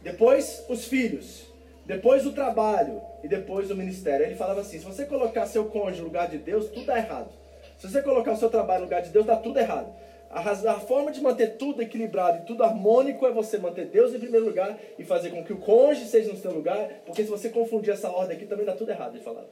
Depois, 0.03 0.65
os 0.69 0.87
filhos. 0.87 1.45
Depois, 1.87 2.27
o 2.27 2.33
trabalho. 2.33 3.01
E 3.23 3.29
depois, 3.29 3.71
o 3.71 3.77
ministério. 3.77 4.27
Ele 4.27 4.35
falava 4.35 4.63
assim, 4.63 4.81
se 4.81 4.85
você 4.85 5.05
colocar 5.05 5.47
seu 5.47 5.67
cônjuge 5.67 6.01
no 6.01 6.07
lugar 6.07 6.29
de 6.29 6.39
Deus, 6.39 6.69
tudo 6.69 6.87
dá 6.87 6.99
errado. 6.99 7.40
Se 7.81 7.89
você 7.89 8.03
colocar 8.03 8.33
o 8.33 8.37
seu 8.37 8.51
trabalho 8.51 8.81
no 8.81 8.85
lugar 8.85 9.01
de 9.01 9.09
Deus, 9.09 9.25
dá 9.25 9.37
tudo 9.37 9.59
errado. 9.59 9.91
A, 10.29 10.51
a, 10.51 10.81
forma 10.81 11.11
de 11.11 11.21
manter 11.21 11.57
tudo 11.57 11.81
equilibrado 11.81 12.43
e 12.43 12.47
tudo 12.47 12.63
harmônico 12.63 13.27
é 13.27 13.33
você 13.33 13.57
manter 13.57 13.87
Deus 13.87 14.15
em 14.15 14.21
primeiro 14.21 14.45
lugar 14.45 14.79
e 14.99 15.03
fazer 15.03 15.31
com 15.31 15.43
que 15.43 15.55
o 15.55 15.57
cônjuge 15.57 16.07
seja 16.07 16.31
no 16.31 16.37
seu 16.37 16.53
lugar, 16.53 16.89
porque 17.07 17.25
se 17.25 17.31
você 17.31 17.49
confundir 17.49 17.95
essa 17.95 18.11
ordem 18.11 18.37
aqui, 18.37 18.45
também 18.45 18.67
dá 18.67 18.77
tudo 18.77 18.91
errado, 18.91 19.15
ele 19.15 19.25
falava. 19.25 19.49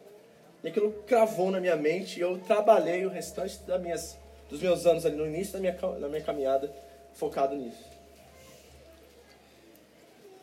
E 0.62 0.68
aquilo 0.68 0.92
cravou 1.06 1.50
na 1.50 1.58
minha 1.58 1.74
mente 1.74 2.18
e 2.18 2.22
eu 2.22 2.38
trabalhei 2.38 3.06
o 3.06 3.08
restante 3.08 3.58
minhas, 3.80 4.18
dos 4.50 4.60
meus 4.60 4.86
anos 4.86 5.06
ali 5.06 5.16
no 5.16 5.26
início 5.26 5.54
da 5.54 5.58
minha, 5.58 5.72
da 5.72 6.08
minha 6.08 6.22
caminhada 6.22 6.70
focado 7.14 7.56
nisso. 7.56 7.82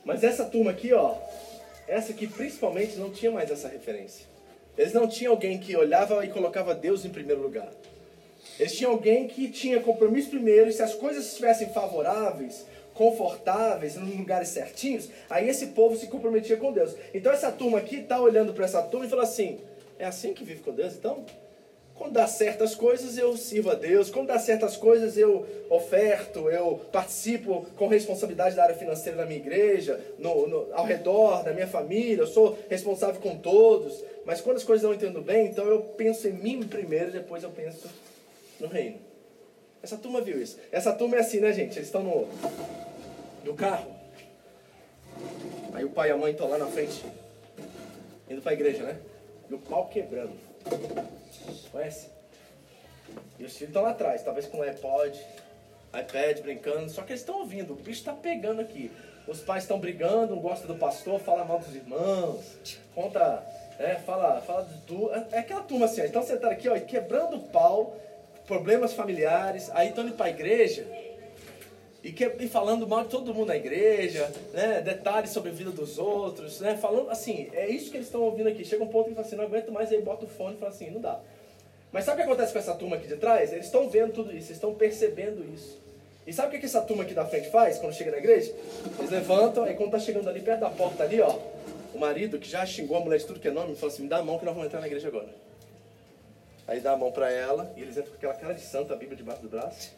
Mas 0.03 0.23
essa 0.23 0.43
turma 0.43 0.71
aqui, 0.71 0.91
ó, 0.91 1.15
essa 1.87 2.11
aqui 2.11 2.25
principalmente 2.25 2.97
não 2.97 3.11
tinha 3.11 3.31
mais 3.31 3.51
essa 3.51 3.67
referência. 3.67 4.34
Eles 4.77 4.93
não 4.93 5.07
tinham 5.07 5.33
alguém 5.33 5.57
que 5.57 5.75
olhava 5.75 6.25
e 6.25 6.29
colocava 6.29 6.75
Deus 6.75 7.05
em 7.05 7.09
primeiro 7.09 7.41
lugar. 7.41 7.71
Eles 8.59 8.75
tinham 8.75 8.91
alguém 8.91 9.27
que 9.27 9.49
tinha 9.49 9.79
compromisso 9.79 10.29
primeiro, 10.29 10.69
e 10.69 10.73
se 10.73 10.81
as 10.81 10.93
coisas 10.93 11.25
estivessem 11.25 11.69
favoráveis, 11.69 12.65
confortáveis, 12.93 13.95
nos 13.95 14.15
lugares 14.15 14.49
certinhos, 14.49 15.09
aí 15.29 15.49
esse 15.49 15.67
povo 15.67 15.97
se 15.97 16.07
comprometia 16.07 16.57
com 16.57 16.71
Deus. 16.71 16.95
Então 17.13 17.31
essa 17.31 17.51
turma 17.51 17.79
aqui 17.79 17.97
está 17.97 18.19
olhando 18.19 18.53
para 18.53 18.65
essa 18.65 18.81
turma 18.81 19.05
e 19.05 19.09
fala 19.09 19.23
assim: 19.23 19.59
é 19.99 20.05
assim 20.05 20.33
que 20.33 20.43
vive 20.43 20.61
com 20.61 20.71
Deus? 20.71 20.93
Então, 20.93 21.25
quando 21.95 22.13
dá 22.13 22.27
certas 22.27 22.75
coisas, 22.75 23.17
eu 23.17 23.37
sirvo 23.37 23.71
a 23.71 23.73
Deus. 23.73 24.09
Quando 24.09 24.27
dá 24.27 24.37
certas 24.37 24.75
coisas, 24.75 25.17
eu 25.17 25.45
oferto, 25.69 26.49
eu 26.49 26.81
participo 26.91 27.65
com 27.77 27.87
responsabilidade 27.87 28.55
da 28.55 28.63
área 28.63 28.75
financeira 28.75 29.17
da 29.17 29.25
minha 29.25 29.39
igreja, 29.39 29.99
no, 30.19 30.47
no, 30.47 30.67
ao 30.73 30.85
redor 30.85 31.43
da 31.43 31.53
minha 31.53 31.67
família, 31.67 32.21
eu 32.21 32.27
sou 32.27 32.57
responsável 32.69 33.21
com 33.21 33.37
todos. 33.37 34.03
Mas 34.25 34.41
quando 34.41 34.57
as 34.57 34.63
coisas 34.63 34.83
não 34.83 34.93
entendo 34.93 35.21
bem, 35.21 35.47
então 35.47 35.65
eu 35.65 35.81
penso 35.81 36.27
em 36.27 36.33
mim 36.33 36.67
primeiro, 36.67 37.11
depois 37.11 37.43
eu 37.43 37.51
penso 37.51 37.87
no 38.59 38.67
reino. 38.67 38.99
Essa 39.83 39.97
turma 39.97 40.19
viu 40.19 40.41
isso. 40.41 40.57
Essa 40.71 40.91
turma 40.93 41.17
é 41.17 41.19
assim, 41.19 41.39
né, 41.39 41.53
gente? 41.53 41.77
Eles 41.77 41.87
estão 41.87 42.01
no, 42.01 42.27
no 43.43 43.53
carro. 43.53 43.93
Aí 45.73 45.85
o 45.85 45.89
pai 45.91 46.09
e 46.09 46.11
a 46.11 46.17
mãe 46.17 46.31
estão 46.31 46.49
lá 46.49 46.57
na 46.57 46.67
frente, 46.67 47.05
indo 48.29 48.41
para 48.41 48.51
a 48.51 48.55
igreja, 48.55 48.83
né? 48.83 48.97
E 49.49 49.53
o 49.53 49.59
pau 49.59 49.87
quebrando. 49.89 50.33
Conhece? 51.71 52.09
E 53.37 53.43
os 53.43 53.53
filhos 53.53 53.69
estão 53.69 53.83
lá 53.83 53.91
atrás, 53.91 54.23
talvez 54.23 54.47
com 54.47 54.61
iPod, 54.61 55.19
iPad, 55.93 56.39
brincando. 56.41 56.89
Só 56.89 57.03
que 57.03 57.11
eles 57.11 57.21
estão 57.21 57.41
ouvindo, 57.41 57.73
o 57.73 57.75
bicho 57.75 57.99
está 57.99 58.13
pegando 58.13 58.61
aqui. 58.61 58.91
Os 59.27 59.41
pais 59.41 59.63
estão 59.63 59.79
brigando, 59.79 60.33
um 60.33 60.39
gosta 60.39 60.67
do 60.67 60.75
pastor, 60.75 61.19
fala 61.19 61.45
mal 61.45 61.59
dos 61.59 61.75
irmãos, 61.75 62.57
conta, 62.93 63.43
é, 63.79 63.95
fala, 63.95 64.41
fala 64.41 64.63
de 64.63 64.77
tudo. 64.81 65.11
É 65.31 65.39
aquela 65.39 65.61
turma 65.61 65.85
assim, 65.85 66.01
ó, 66.01 66.05
estão 66.05 66.23
sentados 66.23 66.57
aqui, 66.57 66.69
ó, 66.69 66.79
quebrando 66.79 67.37
o 67.37 67.41
pau, 67.41 67.97
problemas 68.47 68.93
familiares, 68.93 69.69
aí 69.73 69.89
estão 69.89 70.05
indo 70.05 70.15
para 70.15 70.27
a 70.27 70.29
igreja 70.29 70.85
e, 72.05 72.11
que, 72.11 72.23
e 72.39 72.47
falando 72.47 72.87
mal 72.87 73.03
de 73.03 73.09
todo 73.09 73.33
mundo 73.33 73.47
na 73.47 73.57
igreja, 73.57 74.31
né? 74.53 74.79
detalhes 74.79 75.31
sobre 75.31 75.49
a 75.49 75.53
vida 75.53 75.71
dos 75.71 75.97
outros, 75.97 76.61
né? 76.61 76.77
falando 76.77 77.09
assim, 77.09 77.49
é 77.51 77.67
isso 77.67 77.89
que 77.89 77.97
eles 77.97 78.05
estão 78.05 78.21
ouvindo 78.21 78.47
aqui. 78.47 78.63
Chega 78.63 78.83
um 78.83 78.87
ponto 78.87 79.09
que 79.09 79.15
fala 79.15 79.25
assim, 79.25 79.35
não 79.35 79.45
aguento 79.45 79.71
mais, 79.71 79.91
aí 79.91 79.99
bota 80.03 80.25
o 80.25 80.27
fone 80.27 80.55
e 80.55 80.59
fala 80.59 80.71
assim, 80.71 80.91
não 80.91 81.01
dá. 81.01 81.19
Mas 81.91 82.05
sabe 82.05 82.21
o 82.21 82.23
que 82.23 82.29
acontece 82.29 82.53
com 82.53 82.59
essa 82.59 82.75
turma 82.75 82.97
aqui 82.97 83.07
de 83.07 83.17
trás? 83.17 83.51
Eles 83.51 83.65
estão 83.65 83.89
vendo 83.89 84.13
tudo 84.13 84.35
isso, 84.37 84.51
estão 84.51 84.75
percebendo 84.75 85.43
isso. 85.51 85.79
E 86.27 86.33
sabe 86.33 86.49
o 86.49 86.51
que, 86.51 86.59
que 86.59 86.65
essa 86.67 86.81
turma 86.81 87.01
aqui 87.01 87.15
da 87.15 87.25
frente 87.25 87.49
faz 87.49 87.79
quando 87.79 87.93
chega 87.93 88.11
na 88.11 88.17
igreja? 88.17 88.53
Eles 88.99 89.09
levantam, 89.09 89.63
aí 89.63 89.73
quando 89.73 89.89
tá 89.89 89.99
chegando 89.99 90.29
ali 90.29 90.41
perto 90.41 90.59
da 90.59 90.69
porta 90.69 91.03
ali, 91.03 91.19
ó, 91.21 91.35
o 91.95 91.97
marido 91.97 92.37
que 92.37 92.49
já 92.49 92.65
xingou 92.65 92.97
a 92.97 92.99
mulher 92.99 93.19
de 93.19 93.25
tudo 93.25 93.39
que 93.39 93.47
é 93.47 93.51
nome, 93.51 93.73
fala 93.73 93.89
assim, 93.89 94.03
me 94.03 94.09
dá 94.09 94.17
a 94.17 94.21
mão 94.21 94.37
que 94.37 94.43
nós 94.43 94.53
vamos 94.53 94.67
entrar 94.67 94.81
na 94.81 94.87
igreja 94.87 95.07
agora. 95.07 95.29
Aí 96.67 96.81
dá 96.81 96.91
a 96.91 96.97
mão 96.97 97.09
para 97.09 97.31
ela, 97.31 97.71
e 97.77 97.81
eles 97.81 97.95
entram 97.95 98.11
com 98.11 98.17
aquela 98.17 98.33
cara 98.33 98.53
de 98.53 98.59
santo, 98.59 98.91
a 98.91 98.97
Bíblia 98.97 99.15
debaixo 99.15 99.41
do 99.41 99.47
braço. 99.47 99.93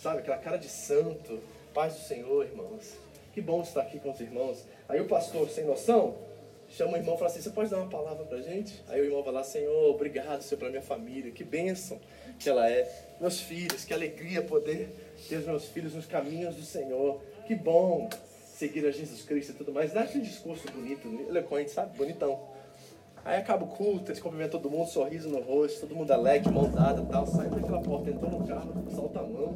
Sabe, 0.00 0.20
aquela 0.20 0.38
cara 0.38 0.56
de 0.56 0.68
santo. 0.68 1.40
Paz 1.74 1.92
do 1.92 2.00
Senhor, 2.00 2.46
irmãos. 2.46 2.94
Que 3.34 3.42
bom 3.42 3.60
estar 3.60 3.82
aqui 3.82 4.00
com 4.00 4.12
os 4.12 4.20
irmãos. 4.20 4.64
Aí 4.88 4.98
o 4.98 5.06
pastor, 5.06 5.46
sem 5.50 5.64
noção, 5.64 6.16
chama 6.70 6.94
o 6.94 6.96
irmão 6.96 7.16
e 7.16 7.18
fala 7.18 7.30
assim: 7.30 7.42
Você 7.42 7.50
pode 7.50 7.68
dar 7.68 7.78
uma 7.78 7.90
palavra 7.90 8.24
pra 8.24 8.40
gente? 8.40 8.82
Aí 8.88 9.02
o 9.02 9.04
irmão 9.04 9.22
vai 9.22 9.34
lá: 9.34 9.44
Senhor, 9.44 9.90
obrigado, 9.90 10.40
Senhor, 10.40 10.58
pela 10.58 10.70
minha 10.70 10.82
família. 10.82 11.32
Que 11.32 11.44
bênção 11.44 12.00
que 12.38 12.48
ela 12.48 12.70
é. 12.70 12.90
Meus 13.20 13.40
filhos, 13.40 13.84
que 13.84 13.92
alegria 13.92 14.40
poder 14.40 14.88
ter 15.28 15.36
os 15.36 15.44
meus 15.44 15.66
filhos 15.66 15.94
nos 15.94 16.06
caminhos 16.06 16.54
do 16.54 16.62
Senhor. 16.62 17.20
Que 17.46 17.54
bom 17.54 18.08
seguir 18.54 18.86
a 18.86 18.90
Jesus 18.90 19.22
Cristo 19.22 19.52
e 19.52 19.54
tudo 19.54 19.72
mais. 19.72 19.92
Dá 19.92 20.02
aquele 20.02 20.24
discurso 20.24 20.70
bonito, 20.72 21.08
eloquente, 21.28 21.70
sabe? 21.70 21.96
Bonitão. 21.96 22.40
Aí 23.24 23.38
acaba 23.38 23.64
o 23.64 23.68
culto, 23.68 24.10
eles 24.10 24.20
cumprimentam 24.20 24.60
todo 24.60 24.70
mundo, 24.70 24.88
sorriso 24.88 25.28
no 25.28 25.40
rosto, 25.40 25.80
todo 25.80 25.96
mundo 25.96 26.10
alegre, 26.12 26.52
mão 26.52 26.70
dada 26.70 27.02
e 27.02 27.06
tal. 27.06 27.26
Sai 27.26 27.48
daquela 27.48 27.80
porta, 27.80 28.10
entrou 28.10 28.30
no 28.30 28.46
carro, 28.46 28.72
solta 28.94 29.20
a 29.20 29.22
mão, 29.22 29.54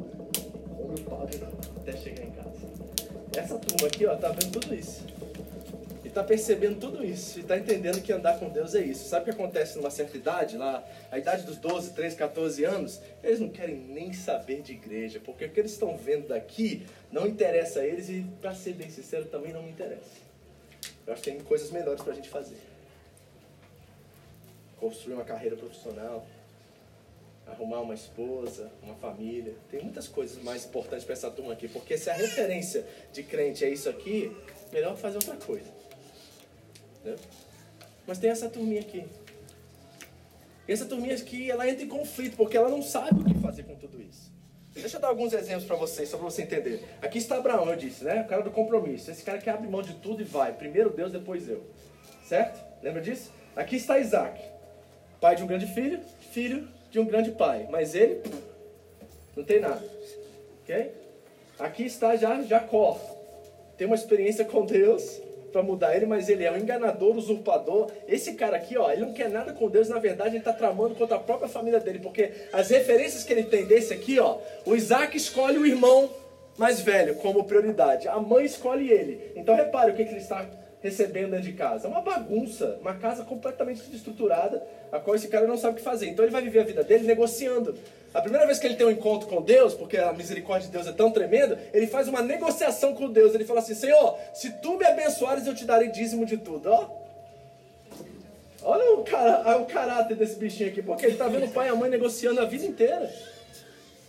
come 0.75 0.99
o 0.99 1.03
pau 1.03 1.27
até 1.77 1.95
chegar 1.95 2.23
em 2.23 2.31
casa. 2.31 2.49
Essa 3.37 3.57
turma 3.59 3.87
aqui, 3.87 4.05
ó, 4.05 4.15
tá 4.15 4.29
vendo 4.29 4.59
tudo 4.59 4.73
isso. 4.73 5.05
E 6.19 6.21
tá 6.21 6.23
percebendo 6.23 6.79
tudo 6.79 7.05
isso. 7.05 7.39
E 7.39 7.43
tá 7.43 7.57
entendendo 7.57 8.01
que 8.01 8.11
andar 8.11 8.37
com 8.39 8.49
Deus 8.49 8.75
é 8.75 8.81
isso. 8.81 9.07
Sabe 9.07 9.21
o 9.21 9.25
que 9.25 9.31
acontece 9.31 9.77
numa 9.77 9.89
certa 9.89 10.17
idade, 10.17 10.57
lá, 10.57 10.83
a 11.09 11.17
idade 11.17 11.43
dos 11.43 11.55
12, 11.57 11.93
13, 11.93 12.15
14 12.17 12.65
anos? 12.65 12.99
Eles 13.23 13.39
não 13.39 13.47
querem 13.47 13.75
nem 13.75 14.11
saber 14.11 14.61
de 14.61 14.73
igreja, 14.73 15.21
porque 15.23 15.45
o 15.45 15.49
que 15.49 15.59
eles 15.59 15.71
estão 15.71 15.95
vendo 15.95 16.27
daqui 16.27 16.85
não 17.09 17.25
interessa 17.25 17.79
a 17.79 17.85
eles 17.85 18.09
e, 18.09 18.25
para 18.41 18.53
ser 18.53 18.73
bem 18.73 18.89
sincero, 18.89 19.25
também 19.25 19.53
não 19.53 19.63
me 19.63 19.69
interessa. 19.69 20.19
Eu 21.07 21.13
acho 21.13 21.21
que 21.21 21.31
tem 21.31 21.39
coisas 21.39 21.71
melhores 21.71 22.01
pra 22.01 22.13
gente 22.13 22.27
fazer 22.27 22.57
construir 24.77 25.15
uma 25.15 25.25
carreira 25.25 25.57
profissional, 25.57 26.25
arrumar 27.45 27.81
uma 27.81 27.93
esposa, 27.93 28.71
uma 28.81 28.95
família. 28.95 29.53
Tem 29.69 29.81
muitas 29.81 30.07
coisas 30.07 30.41
mais 30.41 30.65
importantes 30.65 31.03
para 31.03 31.13
essa 31.13 31.29
turma 31.29 31.53
aqui, 31.53 31.67
porque 31.67 31.97
se 31.97 32.09
a 32.09 32.13
referência 32.13 32.85
de 33.11 33.23
crente 33.23 33.65
é 33.65 33.69
isso 33.69 33.89
aqui, 33.89 34.35
melhor 34.71 34.95
fazer 34.95 35.17
outra 35.17 35.35
coisa. 35.35 35.78
Entendeu? 36.99 37.19
Mas 38.05 38.17
tem 38.17 38.29
essa 38.29 38.49
turminha 38.49 38.81
aqui. 38.81 39.05
Essa 40.67 40.85
turminha 40.85 41.15
aqui, 41.15 41.49
ela 41.49 41.67
entra 41.67 41.83
em 41.83 41.87
conflito, 41.87 42.37
porque 42.37 42.55
ela 42.55 42.69
não 42.69 42.81
sabe 42.81 43.21
o 43.21 43.25
que 43.25 43.39
fazer 43.39 43.63
com 43.63 43.75
tudo 43.75 44.01
isso. 44.01 44.31
Deixa 44.73 44.97
eu 44.97 45.01
dar 45.01 45.07
alguns 45.07 45.33
exemplos 45.33 45.65
para 45.65 45.75
vocês, 45.75 46.09
só 46.09 46.17
para 46.17 46.29
você 46.29 46.43
entender. 46.43 46.87
Aqui 47.01 47.17
está 47.17 47.37
Abraão, 47.37 47.69
eu 47.69 47.75
disse, 47.75 48.03
né? 48.03 48.21
O 48.21 48.27
cara 48.27 48.43
do 48.43 48.51
compromisso. 48.51 49.09
Esse 49.09 49.23
cara 49.23 49.39
que 49.39 49.49
abre 49.49 49.67
mão 49.67 49.81
de 49.81 49.95
tudo 49.95 50.21
e 50.21 50.25
vai. 50.25 50.53
Primeiro 50.53 50.91
Deus, 50.91 51.11
depois 51.11 51.49
eu. 51.49 51.65
Certo? 52.23 52.63
Lembra 52.83 53.01
disso? 53.01 53.31
Aqui 53.55 53.75
está 53.75 53.97
Isaac 53.97 54.39
pai 55.19 55.35
de 55.35 55.43
um 55.43 55.47
grande 55.47 55.67
filho, 55.67 55.99
filho 56.31 56.67
de 56.89 56.99
um 56.99 57.05
grande 57.05 57.31
pai. 57.31 57.67
Mas 57.69 57.93
ele 57.93 58.21
não 59.35 59.43
tem 59.43 59.59
nada. 59.59 59.83
Ok? 60.63 60.91
Aqui 61.59 61.83
está 61.83 62.15
já 62.15 62.41
Jacó. 62.41 62.99
Tem 63.77 63.85
uma 63.85 63.95
experiência 63.95 64.45
com 64.45 64.65
Deus 64.65 65.21
para 65.51 65.63
mudar 65.63 65.95
ele, 65.95 66.05
mas 66.05 66.29
ele 66.29 66.43
é 66.43 66.51
um 66.51 66.57
enganador, 66.57 67.15
usurpador. 67.15 67.91
Esse 68.07 68.33
cara 68.33 68.57
aqui, 68.57 68.77
ó, 68.77 68.91
ele 68.91 69.01
não 69.01 69.13
quer 69.13 69.29
nada 69.29 69.53
com 69.53 69.69
Deus, 69.69 69.89
na 69.89 69.99
verdade 69.99 70.31
ele 70.31 70.37
está 70.39 70.53
tramando 70.53 70.95
contra 70.95 71.17
a 71.17 71.19
própria 71.19 71.49
família 71.49 71.79
dele, 71.79 71.99
porque 71.99 72.31
as 72.53 72.69
referências 72.69 73.23
que 73.23 73.33
ele 73.33 73.43
tem 73.43 73.65
desse 73.65 73.93
aqui, 73.93 74.19
ó, 74.19 74.37
o 74.65 74.75
Isaac 74.75 75.15
escolhe 75.15 75.57
o 75.57 75.65
irmão 75.65 76.09
mais 76.57 76.81
velho 76.81 77.15
como 77.15 77.45
prioridade, 77.45 78.07
a 78.07 78.19
mãe 78.19 78.45
escolhe 78.45 78.91
ele. 78.91 79.31
Então 79.35 79.55
repare 79.55 79.91
o 79.91 79.95
que, 79.95 80.03
que 80.03 80.11
ele 80.11 80.19
está 80.19 80.45
recebendo 80.81 81.31
dentro 81.31 81.45
de 81.45 81.53
casa. 81.53 81.87
É 81.87 81.89
uma 81.89 82.01
bagunça, 82.01 82.77
uma 82.81 82.93
casa 82.95 83.23
completamente 83.23 83.81
desestruturada, 83.81 84.65
a 84.91 84.99
qual 84.99 85.15
esse 85.15 85.27
cara 85.27 85.47
não 85.47 85.57
sabe 85.57 85.73
o 85.73 85.77
que 85.77 85.83
fazer. 85.83 86.07
Então 86.07 86.23
ele 86.23 86.31
vai 86.31 86.41
viver 86.41 86.59
a 86.59 86.63
vida 86.63 86.83
dele 86.83 87.05
negociando. 87.05 87.75
A 88.13 88.21
primeira 88.21 88.45
vez 88.45 88.57
que 88.57 88.65
ele 88.65 88.75
tem 88.75 88.87
um 88.87 88.91
encontro 88.91 89.27
com 89.27 89.41
Deus, 89.41 89.73
porque 89.73 89.97
a 89.97 90.11
misericórdia 90.13 90.67
de 90.67 90.73
Deus 90.73 90.87
é 90.87 90.91
tão 90.91 91.11
tremenda, 91.11 91.59
ele 91.73 91.85
faz 91.85 92.07
uma 92.07 92.21
negociação 92.21 92.95
com 92.95 93.09
Deus. 93.09 93.35
Ele 93.35 93.45
fala 93.45 93.59
assim: 93.59 93.75
Senhor, 93.75 94.17
se 94.33 94.51
tu 94.53 94.77
me 94.77 94.85
abençoares, 94.85 95.45
eu 95.45 95.53
te 95.53 95.65
darei 95.65 95.89
dízimo 95.89 96.25
de 96.25 96.37
tudo. 96.37 96.71
Ó. 96.71 96.89
Olha 98.61 98.93
o, 98.93 99.03
cara, 99.03 99.57
o 99.57 99.65
caráter 99.65 100.17
desse 100.17 100.35
bichinho 100.35 100.69
aqui, 100.69 100.81
porque 100.81 101.05
ele 101.05 101.13
está 101.13 101.27
vendo 101.27 101.45
o 101.45 101.49
pai 101.49 101.67
e 101.67 101.69
a 101.69 101.75
mãe 101.75 101.89
negociando 101.89 102.41
a 102.41 102.45
vida 102.45 102.65
inteira. 102.65 103.09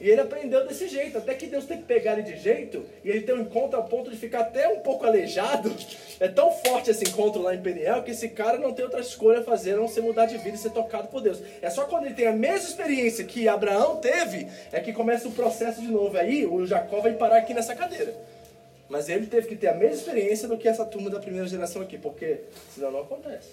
E 0.01 0.09
ele 0.09 0.23
aprendeu 0.23 0.67
desse 0.67 0.89
jeito, 0.89 1.19
até 1.19 1.35
que 1.35 1.47
Deus 1.47 1.67
tem 1.67 1.77
que 1.77 1.85
pegar 1.85 2.15
ele 2.15 2.23
de 2.23 2.39
jeito, 2.39 2.87
e 3.05 3.11
ele 3.11 3.21
tem 3.21 3.35
um 3.35 3.43
encontro 3.43 3.79
a 3.79 3.83
ponto 3.83 4.11
de 4.11 4.17
ficar 4.17 4.41
até 4.41 4.67
um 4.67 4.81
pouco 4.81 5.05
aleijado. 5.05 5.71
É 6.21 6.29
tão 6.29 6.53
forte 6.53 6.91
esse 6.91 7.03
encontro 7.03 7.41
lá 7.41 7.55
em 7.55 7.63
Peniel 7.63 8.03
que 8.03 8.11
esse 8.11 8.29
cara 8.29 8.59
não 8.59 8.75
tem 8.75 8.85
outra 8.85 9.01
escolha 9.01 9.41
a 9.41 9.43
fazer 9.43 9.73
a 9.73 9.77
não 9.79 9.89
ser 9.89 10.03
mudar 10.03 10.27
de 10.27 10.37
vida 10.37 10.55
e 10.55 10.59
ser 10.59 10.69
tocado 10.69 11.09
por 11.09 11.23
Deus. 11.23 11.41
É 11.63 11.71
só 11.71 11.85
quando 11.87 12.05
ele 12.05 12.15
tem 12.15 12.27
a 12.27 12.33
mesma 12.33 12.69
experiência 12.69 13.25
que 13.25 13.49
Abraão 13.49 13.97
teve, 13.97 14.47
é 14.71 14.81
que 14.81 14.93
começa 14.93 15.27
o 15.27 15.33
processo 15.33 15.81
de 15.81 15.89
novo. 15.89 16.19
Aí 16.19 16.45
o 16.45 16.67
Jacó 16.67 17.01
vai 17.01 17.15
parar 17.15 17.39
aqui 17.39 17.55
nessa 17.55 17.75
cadeira. 17.75 18.15
Mas 18.87 19.09
ele 19.09 19.29
teve 19.29 19.49
que 19.49 19.57
ter 19.57 19.69
a 19.69 19.75
mesma 19.75 19.97
experiência 19.97 20.47
do 20.47 20.59
que 20.59 20.69
essa 20.69 20.85
turma 20.85 21.09
da 21.09 21.19
primeira 21.19 21.49
geração 21.49 21.81
aqui, 21.81 21.97
porque 21.97 22.41
senão 22.75 22.91
não 22.91 23.01
acontece. 23.01 23.49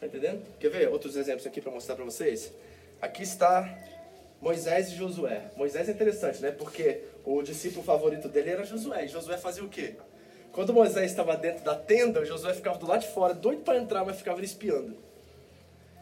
Tá 0.00 0.06
entendendo? 0.06 0.40
Quer 0.58 0.70
ver 0.70 0.88
outros 0.88 1.16
exemplos 1.16 1.46
aqui 1.46 1.60
para 1.60 1.70
mostrar 1.70 1.96
para 1.96 2.04
vocês? 2.06 2.50
Aqui 3.00 3.22
está 3.22 3.78
Moisés 4.42 4.88
e 4.88 4.94
Josué. 4.94 5.44
Moisés 5.56 5.88
é 5.88 5.92
interessante, 5.92 6.42
né? 6.42 6.50
Porque 6.50 7.02
o 7.24 7.42
discípulo 7.42 7.82
favorito 7.82 8.28
dele 8.28 8.50
era 8.50 8.64
Josué. 8.64 9.06
E 9.06 9.08
Josué 9.08 9.38
fazia 9.38 9.64
o 9.64 9.68
quê? 9.68 9.94
Quando 10.52 10.74
Moisés 10.74 11.10
estava 11.10 11.34
dentro 11.34 11.64
da 11.64 11.74
tenda, 11.74 12.24
Josué 12.26 12.52
ficava 12.52 12.76
do 12.78 12.86
lado 12.86 13.00
de 13.00 13.08
fora, 13.08 13.32
doido 13.32 13.62
para 13.62 13.78
entrar, 13.78 14.04
mas 14.04 14.16
ficava 14.16 14.42
espiando. 14.42 14.96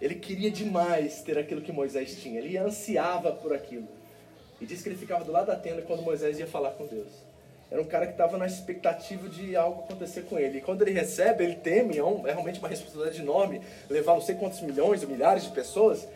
Ele 0.00 0.16
queria 0.16 0.50
demais 0.50 1.22
ter 1.22 1.38
aquilo 1.38 1.60
que 1.60 1.70
Moisés 1.70 2.20
tinha. 2.20 2.40
Ele 2.40 2.56
ansiava 2.56 3.30
por 3.30 3.52
aquilo. 3.52 3.86
E 4.60 4.66
diz 4.66 4.82
que 4.82 4.88
ele 4.88 4.96
ficava 4.96 5.24
do 5.24 5.30
lado 5.30 5.46
da 5.46 5.56
tenda 5.56 5.82
quando 5.82 6.02
Moisés 6.02 6.40
ia 6.40 6.46
falar 6.48 6.72
com 6.72 6.86
Deus. 6.86 7.28
Era 7.70 7.80
um 7.80 7.84
cara 7.84 8.06
que 8.06 8.12
estava 8.12 8.36
na 8.38 8.46
expectativa 8.46 9.28
de 9.28 9.54
algo 9.54 9.84
acontecer 9.84 10.22
com 10.22 10.38
ele. 10.38 10.58
E 10.58 10.60
quando 10.60 10.82
ele 10.82 10.92
recebe, 10.92 11.44
ele 11.44 11.56
teme, 11.56 11.98
é, 11.98 12.02
um, 12.02 12.26
é 12.26 12.32
realmente 12.32 12.58
uma 12.58 12.68
responsabilidade 12.68 13.20
enorme 13.20 13.60
levar 13.88 14.14
não 14.14 14.22
sei 14.22 14.34
quantos 14.34 14.60
milhões 14.62 15.02
ou 15.02 15.08
milhares 15.08 15.44
de 15.44 15.50
pessoas 15.50 16.08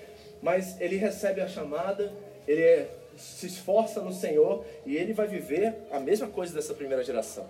mas 0.43 0.79
ele 0.81 0.97
recebe 0.97 1.41
a 1.41 1.47
chamada, 1.47 2.13
ele 2.47 2.87
se 3.17 3.47
esforça 3.47 4.01
no 4.01 4.13
Senhor 4.13 4.65
e 4.85 4.97
ele 4.97 5.13
vai 5.13 5.29
viver 5.29 5.75
a 5.91 6.01
mesma 6.01 6.27
coisa 6.27 6.53
dessa 6.53 6.75
primeira 6.75 7.05
geração. 7.05 7.47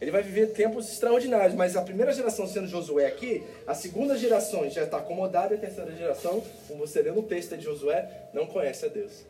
Ele 0.00 0.10
vai 0.10 0.22
viver 0.22 0.48
tempos 0.48 0.90
extraordinários, 0.92 1.54
mas 1.54 1.76
a 1.76 1.82
primeira 1.82 2.12
geração 2.12 2.46
sendo 2.46 2.66
Josué 2.68 3.06
aqui, 3.06 3.44
a 3.66 3.74
segunda 3.74 4.16
geração 4.16 4.68
já 4.68 4.84
está 4.84 4.98
acomodada 4.98 5.54
e 5.54 5.58
a 5.58 5.60
terceira 5.60 5.92
geração, 5.92 6.42
como 6.66 6.86
você 6.86 7.02
lê 7.02 7.10
no 7.10 7.22
texto 7.22 7.56
de 7.56 7.64
Josué, 7.64 8.28
não 8.32 8.46
conhece 8.46 8.86
a 8.86 8.88
Deus. 8.88 9.24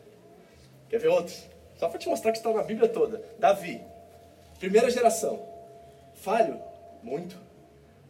Quer 0.89 0.99
ver 0.99 1.07
outros? 1.07 1.43
Só 1.77 1.87
para 1.87 1.97
te 1.97 2.09
mostrar 2.09 2.31
que 2.31 2.37
está 2.37 2.51
na 2.51 2.63
Bíblia 2.63 2.89
toda. 2.89 3.23
Davi, 3.39 3.81
primeira 4.59 4.89
geração, 4.89 5.43
falho? 6.15 6.59
Muito 7.01 7.48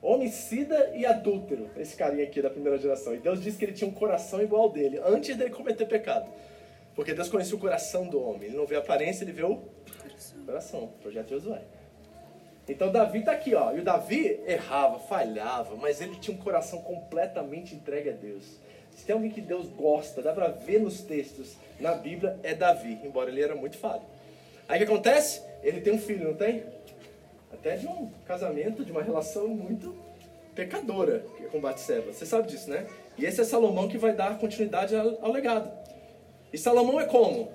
homicida 0.02 0.92
e 0.96 1.06
adúltero, 1.06 1.70
esse 1.78 1.96
carinha 1.96 2.24
aqui 2.24 2.42
da 2.42 2.50
primeira 2.50 2.78
geração. 2.78 3.14
E 3.14 3.18
Deus 3.18 3.42
disse 3.42 3.58
que 3.58 3.66
ele 3.66 3.74
tinha 3.74 3.90
um 3.90 3.94
coração 3.94 4.42
igual 4.42 4.64
ao 4.64 4.70
dele, 4.70 5.00
antes 5.04 5.36
dele 5.36 5.50
cometer 5.50 5.86
pecado. 5.86 6.30
Porque 6.96 7.14
Deus 7.14 7.30
conhecia 7.30 7.56
o 7.56 7.60
coração 7.60 8.08
do 8.08 8.22
homem. 8.22 8.50
Ele 8.50 8.58
não 8.58 8.66
vê 8.66 8.76
a 8.76 8.80
aparência, 8.80 9.24
ele 9.24 9.32
vê 9.32 9.44
o 9.44 9.62
coração. 10.46 10.92
Projeto 11.02 11.28
de 11.28 11.32
Josué. 11.36 11.62
Então 12.68 12.92
Davi 12.92 13.20
está 13.20 13.32
aqui, 13.32 13.56
ó. 13.56 13.74
E 13.74 13.80
o 13.80 13.84
Davi 13.84 14.40
errava, 14.46 15.00
falhava, 15.00 15.76
mas 15.76 16.02
ele 16.02 16.16
tinha 16.18 16.36
um 16.36 16.40
coração 16.40 16.82
completamente 16.82 17.74
entregue 17.74 18.10
a 18.10 18.14
Deus. 18.14 18.60
Se 18.92 19.06
tem 19.06 19.14
alguém 19.14 19.32
que 19.32 19.42
Deus 19.42 19.68
gosta, 19.70 20.22
dá 20.22 20.34
para 20.34 20.50
ver 20.50 20.80
nos 20.80 21.02
textos, 21.02 21.56
na 21.80 21.94
Bíblia, 21.94 22.38
é 22.44 22.54
Davi, 22.54 23.00
embora 23.04 23.30
ele 23.30 23.42
era 23.42 23.56
muito 23.56 23.78
falho. 23.78 24.04
Aí 24.68 24.76
o 24.76 24.86
que 24.86 24.92
acontece? 24.92 25.42
Ele 25.64 25.82
tem 25.82 25.94
um 25.94 25.98
filho, 25.98 26.28
não 26.28 26.36
tem? 26.36 26.64
Até 27.52 27.76
de 27.76 27.88
um 27.88 28.12
casamento, 28.26 28.86
de 28.86 28.92
uma 28.92 29.02
relação 29.02 29.48
muito 29.48 29.96
pecadora 30.56 31.26
com 31.52 31.60
Batseba. 31.60 32.12
Você 32.12 32.26
sabe 32.26 32.48
disso, 32.48 32.70
né? 32.70 32.86
E 33.18 33.26
esse 33.26 33.42
é 33.42 33.44
Salomão 33.44 33.88
que 33.88 33.98
vai 33.98 34.14
dar 34.14 34.38
continuidade 34.38 34.96
ao, 34.96 35.18
ao 35.26 35.32
legado. 35.32 35.72
E 36.52 36.58
Salomão 36.58 37.00
é 37.00 37.06
como? 37.06 37.52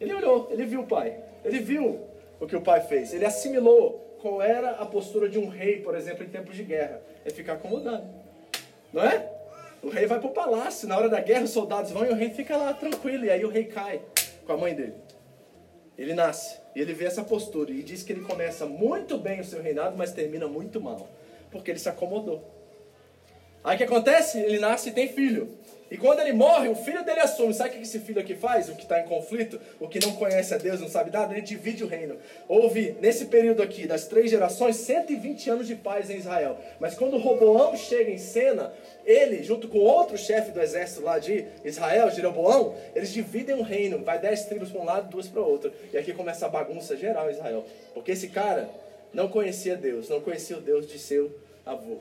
Ele 0.00 0.12
olhou, 0.14 0.48
ele 0.50 0.64
viu 0.66 0.80
o 0.80 0.86
pai. 0.86 1.16
Ele 1.44 1.60
viu 1.60 2.00
o 2.40 2.46
que 2.46 2.56
o 2.56 2.60
pai 2.60 2.80
fez. 2.80 3.14
Ele 3.14 3.24
assimilou 3.24 4.18
qual 4.20 4.42
era 4.42 4.72
a 4.72 4.86
postura 4.86 5.28
de 5.28 5.38
um 5.38 5.48
rei, 5.48 5.80
por 5.80 5.94
exemplo, 5.94 6.24
em 6.24 6.28
tempos 6.28 6.56
de 6.56 6.64
guerra. 6.64 7.00
É 7.24 7.30
ficar 7.30 7.54
acomodado. 7.54 8.04
Não 8.92 9.02
é? 9.02 9.28
O 9.82 9.88
rei 9.88 10.06
vai 10.06 10.20
para 10.20 10.28
o 10.28 10.32
palácio, 10.32 10.86
na 10.86 10.96
hora 10.96 11.08
da 11.08 11.20
guerra 11.20 11.44
os 11.44 11.50
soldados 11.50 11.90
vão 11.90 12.04
e 12.04 12.10
o 12.10 12.14
rei 12.14 12.30
fica 12.30 12.56
lá 12.56 12.72
tranquilo. 12.72 13.24
E 13.24 13.30
aí 13.30 13.44
o 13.44 13.48
rei 13.48 13.64
cai 13.64 14.00
com 14.46 14.52
a 14.52 14.56
mãe 14.56 14.74
dele. 14.74 14.94
Ele 15.98 16.14
nasce. 16.14 16.58
E 16.74 16.80
ele 16.80 16.94
vê 16.94 17.04
essa 17.04 17.22
postura 17.22 17.70
e 17.70 17.82
diz 17.82 18.02
que 18.02 18.12
ele 18.12 18.22
começa 18.22 18.66
muito 18.66 19.18
bem 19.18 19.40
o 19.40 19.44
seu 19.44 19.62
reinado, 19.62 19.96
mas 19.96 20.12
termina 20.12 20.46
muito 20.46 20.80
mal. 20.80 21.08
Porque 21.50 21.70
ele 21.70 21.78
se 21.78 21.88
acomodou. 21.88 22.61
Aí 23.64 23.74
o 23.74 23.78
que 23.78 23.84
acontece? 23.84 24.38
Ele 24.38 24.58
nasce 24.58 24.88
e 24.88 24.92
tem 24.92 25.08
filho. 25.08 25.48
E 25.92 25.98
quando 25.98 26.20
ele 26.20 26.32
morre, 26.32 26.70
o 26.70 26.74
filho 26.74 27.04
dele 27.04 27.20
assume. 27.20 27.52
Sabe 27.52 27.68
o 27.68 27.72
que 27.74 27.82
esse 27.82 27.98
filho 27.98 28.18
aqui 28.18 28.34
faz? 28.34 28.66
O 28.70 28.74
que 28.74 28.84
está 28.84 28.98
em 28.98 29.04
conflito, 29.04 29.60
o 29.78 29.86
que 29.86 30.00
não 30.00 30.12
conhece 30.12 30.54
a 30.54 30.56
Deus, 30.56 30.80
não 30.80 30.88
sabe 30.88 31.10
nada, 31.10 31.34
ele 31.34 31.42
divide 31.42 31.84
o 31.84 31.86
reino. 31.86 32.16
Houve, 32.48 32.96
nesse 32.98 33.26
período 33.26 33.62
aqui, 33.62 33.86
das 33.86 34.06
três 34.06 34.30
gerações, 34.30 34.76
120 34.76 35.50
anos 35.50 35.66
de 35.66 35.74
paz 35.74 36.08
em 36.08 36.16
Israel. 36.16 36.58
Mas 36.80 36.94
quando 36.94 37.18
Roboão 37.18 37.76
chega 37.76 38.10
em 38.10 38.16
cena, 38.16 38.72
ele, 39.04 39.44
junto 39.44 39.68
com 39.68 39.80
outro 39.80 40.16
chefe 40.16 40.50
do 40.50 40.62
exército 40.62 41.02
lá 41.02 41.18
de 41.18 41.44
Israel, 41.62 42.10
Jeroboão, 42.10 42.74
eles 42.96 43.12
dividem 43.12 43.56
o 43.56 43.62
reino. 43.62 44.02
Vai 44.02 44.18
dez 44.18 44.46
tribos 44.46 44.70
para 44.70 44.80
um 44.80 44.84
lado, 44.84 45.10
duas 45.10 45.28
para 45.28 45.42
o 45.42 45.46
outro. 45.46 45.70
E 45.92 45.98
aqui 45.98 46.14
começa 46.14 46.46
a 46.46 46.48
bagunça 46.48 46.96
geral 46.96 47.28
em 47.28 47.34
Israel. 47.34 47.66
Porque 47.92 48.12
esse 48.12 48.28
cara 48.28 48.66
não 49.12 49.28
conhecia 49.28 49.76
Deus, 49.76 50.08
não 50.08 50.22
conhecia 50.22 50.56
o 50.56 50.60
Deus 50.62 50.86
de 50.86 50.98
seu 50.98 51.30
avô. 51.66 51.98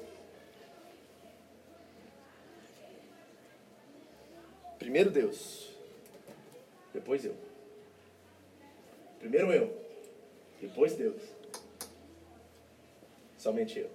Primeiro 4.82 5.12
Deus, 5.12 5.70
depois 6.92 7.24
eu. 7.24 7.36
Primeiro 9.20 9.54
eu, 9.54 9.80
depois 10.60 10.96
Deus. 10.96 11.22
Somente 13.38 13.78
eu. 13.78 13.92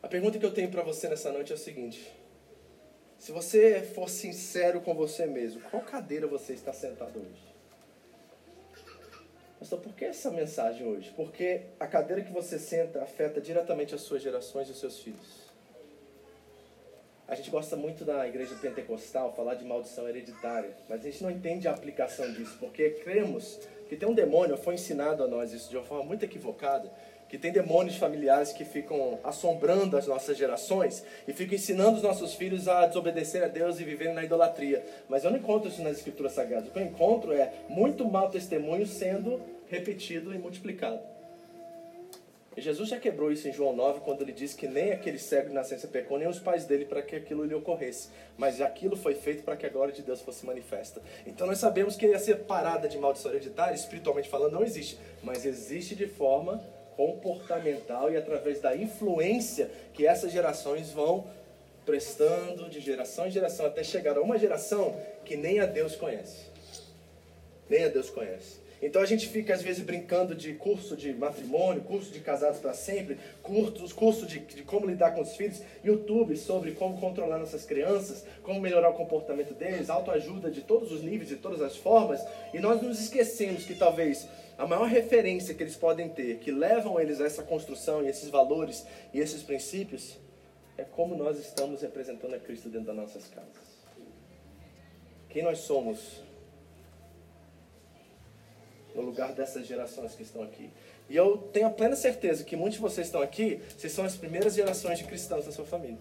A 0.00 0.06
pergunta 0.06 0.38
que 0.38 0.46
eu 0.46 0.54
tenho 0.54 0.70
para 0.70 0.84
você 0.84 1.08
nessa 1.08 1.32
noite 1.32 1.50
é 1.50 1.56
o 1.56 1.58
seguinte: 1.58 2.12
se 3.18 3.32
você 3.32 3.82
for 3.82 4.08
sincero 4.08 4.80
com 4.82 4.94
você 4.94 5.26
mesmo, 5.26 5.60
qual 5.62 5.82
cadeira 5.82 6.28
você 6.28 6.52
está 6.52 6.72
sentado 6.72 7.18
hoje? 7.18 7.52
Pastor, 9.58 9.80
por 9.80 9.96
que 9.96 10.04
essa 10.04 10.30
mensagem 10.30 10.86
hoje? 10.86 11.12
Porque 11.16 11.62
a 11.80 11.88
cadeira 11.88 12.22
que 12.22 12.32
você 12.32 12.56
senta 12.56 13.02
afeta 13.02 13.40
diretamente 13.40 13.96
as 13.96 14.02
suas 14.02 14.22
gerações 14.22 14.68
e 14.68 14.70
os 14.70 14.78
seus 14.78 15.00
filhos. 15.00 15.41
A 17.32 17.34
gente 17.34 17.50
gosta 17.50 17.76
muito 17.76 18.04
da 18.04 18.28
igreja 18.28 18.54
pentecostal 18.56 19.32
falar 19.32 19.54
de 19.54 19.64
maldição 19.64 20.06
hereditária, 20.06 20.68
mas 20.86 21.00
a 21.00 21.04
gente 21.04 21.22
não 21.22 21.30
entende 21.30 21.66
a 21.66 21.70
aplicação 21.70 22.30
disso, 22.30 22.58
porque 22.60 22.90
cremos 22.90 23.58
que 23.88 23.96
tem 23.96 24.06
um 24.06 24.12
demônio, 24.12 24.54
foi 24.58 24.74
ensinado 24.74 25.24
a 25.24 25.26
nós 25.26 25.50
isso 25.50 25.70
de 25.70 25.78
uma 25.78 25.82
forma 25.82 26.04
muito 26.04 26.22
equivocada, 26.26 26.92
que 27.30 27.38
tem 27.38 27.50
demônios 27.50 27.96
familiares 27.96 28.52
que 28.52 28.66
ficam 28.66 29.18
assombrando 29.24 29.96
as 29.96 30.06
nossas 30.06 30.36
gerações 30.36 31.02
e 31.26 31.32
ficam 31.32 31.54
ensinando 31.54 31.96
os 31.96 32.02
nossos 32.02 32.34
filhos 32.34 32.68
a 32.68 32.86
desobedecer 32.86 33.42
a 33.42 33.48
Deus 33.48 33.80
e 33.80 33.84
viverem 33.84 34.12
na 34.12 34.24
idolatria. 34.24 34.84
Mas 35.08 35.24
eu 35.24 35.30
não 35.30 35.38
encontro 35.38 35.70
isso 35.70 35.82
nas 35.82 35.96
escrituras 35.96 36.32
sagradas. 36.32 36.68
O 36.68 36.70
que 36.70 36.78
eu 36.78 36.84
encontro 36.84 37.32
é 37.32 37.50
muito 37.66 38.04
mau 38.04 38.28
testemunho 38.28 38.86
sendo 38.86 39.40
repetido 39.70 40.34
e 40.34 40.38
multiplicado. 40.38 41.00
Jesus 42.56 42.90
já 42.90 42.98
quebrou 42.98 43.32
isso 43.32 43.48
em 43.48 43.52
João 43.52 43.74
9, 43.74 44.00
quando 44.00 44.20
ele 44.20 44.32
disse 44.32 44.54
que 44.54 44.68
nem 44.68 44.92
aquele 44.92 45.18
cego 45.18 45.48
de 45.48 45.54
nascença 45.54 45.88
pecou, 45.88 46.18
nem 46.18 46.28
os 46.28 46.38
pais 46.38 46.66
dele 46.66 46.84
para 46.84 47.00
que 47.00 47.16
aquilo 47.16 47.44
lhe 47.44 47.54
ocorresse. 47.54 48.10
Mas 48.36 48.60
aquilo 48.60 48.94
foi 48.94 49.14
feito 49.14 49.42
para 49.42 49.56
que 49.56 49.64
a 49.64 49.70
glória 49.70 49.92
de 49.92 50.02
Deus 50.02 50.20
fosse 50.20 50.44
manifesta. 50.44 51.00
Então 51.26 51.46
nós 51.46 51.58
sabemos 51.58 51.96
que 51.96 52.06
essa 52.06 52.36
parada 52.36 52.88
de 52.88 52.98
maldição 52.98 53.30
hereditária, 53.30 53.74
espiritualmente 53.74 54.28
falando, 54.28 54.52
não 54.52 54.62
existe. 54.62 54.98
Mas 55.22 55.46
existe 55.46 55.94
de 55.94 56.06
forma 56.06 56.62
comportamental 56.94 58.12
e 58.12 58.18
através 58.18 58.60
da 58.60 58.76
influência 58.76 59.70
que 59.94 60.06
essas 60.06 60.30
gerações 60.30 60.90
vão 60.90 61.26
prestando 61.86 62.68
de 62.68 62.80
geração 62.80 63.26
em 63.26 63.30
geração 63.30 63.66
até 63.66 63.82
chegar 63.82 64.16
a 64.16 64.20
uma 64.20 64.38
geração 64.38 64.94
que 65.24 65.36
nem 65.36 65.58
a 65.58 65.66
Deus 65.66 65.96
conhece. 65.96 66.46
Nem 67.68 67.84
a 67.84 67.88
Deus 67.88 68.10
conhece. 68.10 68.60
Então 68.82 69.00
a 69.00 69.06
gente 69.06 69.28
fica 69.28 69.54
às 69.54 69.62
vezes 69.62 69.84
brincando 69.84 70.34
de 70.34 70.54
curso 70.54 70.96
de 70.96 71.14
matrimônio, 71.14 71.82
curso 71.82 72.10
de 72.10 72.18
casados 72.18 72.58
para 72.58 72.74
sempre, 72.74 73.16
cursos, 73.40 73.92
curso 73.92 74.26
de, 74.26 74.40
de 74.40 74.64
como 74.64 74.86
lidar 74.86 75.12
com 75.12 75.20
os 75.20 75.36
filhos, 75.36 75.62
YouTube 75.84 76.36
sobre 76.36 76.72
como 76.72 76.98
controlar 76.98 77.38
nossas 77.38 77.64
crianças, 77.64 78.26
como 78.42 78.60
melhorar 78.60 78.90
o 78.90 78.94
comportamento 78.94 79.54
deles, 79.54 79.88
autoajuda 79.88 80.50
de 80.50 80.62
todos 80.62 80.90
os 80.90 81.00
níveis, 81.00 81.28
de 81.28 81.36
todas 81.36 81.62
as 81.62 81.76
formas, 81.76 82.20
e 82.52 82.58
nós 82.58 82.82
nos 82.82 83.00
esquecemos 83.00 83.64
que 83.64 83.76
talvez 83.76 84.26
a 84.58 84.66
maior 84.66 84.88
referência 84.88 85.54
que 85.54 85.62
eles 85.62 85.76
podem 85.76 86.08
ter, 86.08 86.38
que 86.38 86.50
levam 86.50 86.98
eles 86.98 87.20
a 87.20 87.26
essa 87.26 87.44
construção 87.44 88.04
e 88.04 88.08
esses 88.08 88.28
valores 88.28 88.84
e 89.14 89.20
esses 89.20 89.44
princípios, 89.44 90.18
é 90.76 90.82
como 90.82 91.14
nós 91.14 91.38
estamos 91.38 91.82
representando 91.82 92.34
a 92.34 92.38
Cristo 92.38 92.68
dentro 92.68 92.88
das 92.88 92.96
nossas 92.96 93.28
casas. 93.28 93.72
Quem 95.28 95.42
nós 95.42 95.58
somos 95.58 96.20
no 98.94 99.02
lugar 99.02 99.32
dessas 99.32 99.66
gerações 99.66 100.14
que 100.14 100.22
estão 100.22 100.42
aqui. 100.42 100.70
E 101.08 101.16
eu 101.16 101.36
tenho 101.52 101.66
a 101.66 101.70
plena 101.70 101.96
certeza 101.96 102.44
que 102.44 102.56
muitos 102.56 102.76
de 102.76 102.80
vocês 102.80 103.06
estão 103.06 103.20
aqui, 103.20 103.60
vocês 103.76 103.92
são 103.92 104.04
as 104.04 104.16
primeiras 104.16 104.54
gerações 104.54 104.98
de 104.98 105.04
cristãos 105.04 105.44
da 105.44 105.52
sua 105.52 105.64
família. 105.64 105.98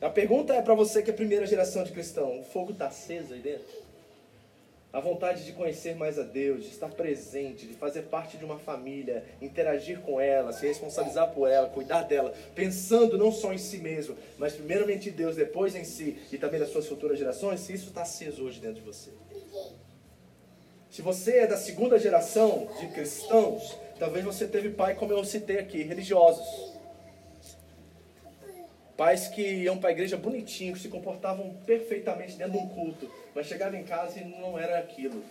A 0.00 0.10
pergunta 0.10 0.52
é 0.52 0.60
para 0.60 0.74
você 0.74 1.00
que 1.00 1.10
é 1.10 1.12
a 1.12 1.16
primeira 1.16 1.46
geração 1.46 1.84
de 1.84 1.92
cristão: 1.92 2.40
o 2.40 2.44
fogo 2.44 2.72
está 2.72 2.88
aceso 2.88 3.34
aí 3.34 3.40
dentro? 3.40 3.82
A 4.92 5.00
vontade 5.00 5.44
de 5.44 5.52
conhecer 5.52 5.94
mais 5.94 6.18
a 6.18 6.22
Deus, 6.22 6.64
de 6.64 6.70
estar 6.70 6.88
presente, 6.88 7.66
de 7.66 7.72
fazer 7.72 8.02
parte 8.02 8.36
de 8.36 8.44
uma 8.44 8.58
família, 8.58 9.24
interagir 9.40 10.00
com 10.00 10.20
ela, 10.20 10.52
se 10.52 10.66
responsabilizar 10.66 11.32
por 11.32 11.48
ela, 11.48 11.68
cuidar 11.68 12.02
dela, 12.02 12.34
pensando 12.54 13.16
não 13.16 13.32
só 13.32 13.54
em 13.54 13.58
si 13.58 13.78
mesmo, 13.78 14.16
mas 14.36 14.52
primeiramente 14.52 15.08
em 15.08 15.12
Deus, 15.12 15.36
depois 15.36 15.74
em 15.74 15.84
si 15.84 16.18
e 16.30 16.36
também 16.36 16.60
nas 16.60 16.68
suas 16.68 16.86
futuras 16.86 17.18
gerações, 17.18 17.60
se 17.60 17.72
isso 17.72 17.88
está 17.88 18.02
aceso 18.02 18.44
hoje 18.44 18.60
dentro 18.60 18.80
de 18.80 18.86
você. 18.86 19.10
Se 20.92 21.00
você 21.00 21.38
é 21.38 21.46
da 21.46 21.56
segunda 21.56 21.98
geração 21.98 22.68
de 22.78 22.86
cristãos, 22.88 23.78
talvez 23.98 24.22
você 24.22 24.46
teve 24.46 24.68
pai, 24.68 24.94
como 24.94 25.10
eu 25.10 25.24
citei 25.24 25.58
aqui, 25.58 25.82
religiosos. 25.82 26.46
Pais 28.94 29.26
que 29.26 29.40
iam 29.40 29.78
para 29.78 29.88
a 29.88 29.92
igreja 29.92 30.18
bonitinho, 30.18 30.74
que 30.74 30.80
se 30.80 30.88
comportavam 30.88 31.56
perfeitamente 31.64 32.36
dentro 32.36 32.52
de 32.52 32.58
um 32.58 32.68
culto, 32.68 33.10
mas 33.34 33.46
chegavam 33.46 33.80
em 33.80 33.84
casa 33.84 34.20
e 34.20 34.24
não 34.38 34.58
era 34.58 34.80
aquilo. 34.80 35.24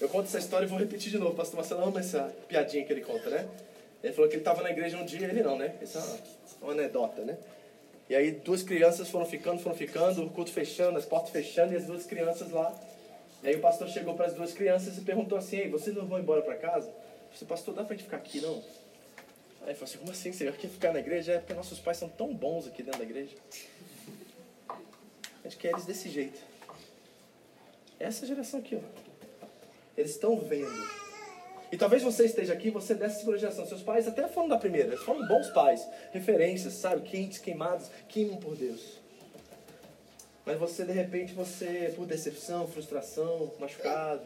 Eu 0.00 0.08
conto 0.08 0.28
essa 0.28 0.38
história 0.38 0.64
e 0.64 0.68
vou 0.68 0.78
repetir 0.78 1.10
de 1.10 1.18
novo. 1.18 1.32
O 1.32 1.36
pastor 1.36 1.56
Marcelo 1.56 1.84
ama 1.84 2.00
essa 2.00 2.34
piadinha 2.48 2.82
que 2.82 2.90
ele 2.90 3.02
conta, 3.02 3.28
né? 3.28 3.46
Ele 4.02 4.14
falou 4.14 4.30
que 4.30 4.36
ele 4.36 4.40
estava 4.40 4.62
na 4.62 4.70
igreja 4.70 4.96
um 4.96 5.04
dia, 5.04 5.26
ele 5.26 5.42
não, 5.42 5.58
né? 5.58 5.74
Essa 5.82 5.98
é 5.98 6.64
uma 6.64 6.72
anedota, 6.72 7.20
né? 7.20 7.36
E 8.08 8.16
aí 8.16 8.30
duas 8.30 8.62
crianças 8.62 9.10
foram 9.10 9.26
ficando, 9.26 9.60
foram 9.60 9.76
ficando, 9.76 10.24
o 10.24 10.30
culto 10.30 10.50
fechando, 10.50 10.96
as 10.96 11.04
portas 11.04 11.28
fechando 11.28 11.74
e 11.74 11.76
as 11.76 11.84
duas 11.84 12.06
crianças 12.06 12.50
lá 12.50 12.74
e 13.42 13.48
aí 13.48 13.56
o 13.56 13.60
pastor 13.60 13.88
chegou 13.88 14.14
para 14.14 14.26
as 14.26 14.34
duas 14.34 14.52
crianças 14.52 14.98
e 14.98 15.00
perguntou 15.00 15.38
assim, 15.38 15.56
Ei, 15.56 15.68
vocês 15.68 15.94
não 15.96 16.06
vão 16.06 16.18
embora 16.18 16.42
para 16.42 16.56
casa? 16.56 16.92
Disse, 17.32 17.44
pastor, 17.44 17.74
dá 17.74 17.84
para 17.84 17.94
gente 17.94 18.04
ficar 18.04 18.18
aqui 18.18 18.40
não? 18.40 18.62
Aí 19.62 19.68
ele 19.68 19.74
falou 19.74 19.84
assim, 19.84 19.98
como 19.98 20.10
assim, 20.10 20.32
senhor? 20.32 20.54
Quer 20.54 20.68
ficar 20.68 20.92
na 20.92 21.00
igreja? 21.00 21.34
É 21.34 21.38
porque 21.38 21.54
nossos 21.54 21.78
pais 21.78 21.96
são 21.96 22.08
tão 22.08 22.34
bons 22.34 22.66
aqui 22.66 22.82
dentro 22.82 22.98
da 22.98 23.04
igreja. 23.04 23.36
A 24.68 25.48
gente 25.48 25.56
quer 25.56 25.70
eles 25.70 25.84
desse 25.84 26.08
jeito. 26.08 26.40
Essa 27.98 28.26
geração 28.26 28.60
aqui, 28.60 28.76
ó. 28.76 29.46
Eles 29.96 30.12
estão 30.12 30.36
vendo. 30.38 30.88
E 31.70 31.76
talvez 31.76 32.02
você 32.02 32.24
esteja 32.24 32.52
aqui, 32.52 32.70
você 32.70 32.94
é 32.94 32.96
dessa 32.96 33.20
segunda 33.20 33.38
geração. 33.38 33.66
Seus 33.66 33.82
pais 33.82 34.08
até 34.08 34.26
foram 34.26 34.48
da 34.48 34.58
primeira, 34.58 34.88
eles 34.88 35.02
foram 35.02 35.26
bons 35.26 35.48
pais. 35.50 35.86
Referências, 36.10 36.74
sabe? 36.74 37.08
Quentes, 37.08 37.38
queimados, 37.38 37.90
queimam 38.08 38.38
por 38.38 38.56
Deus. 38.56 38.99
Mas 40.50 40.58
você, 40.58 40.84
de 40.84 40.90
repente, 40.90 41.32
você, 41.32 41.92
por 41.94 42.08
decepção, 42.08 42.66
frustração, 42.66 43.52
machucado, 43.60 44.20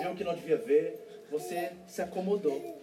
viu 0.00 0.10
o 0.10 0.16
que 0.16 0.24
não 0.24 0.34
devia 0.34 0.56
ver, 0.56 0.98
você 1.30 1.70
se 1.86 2.02
acomodou. 2.02 2.82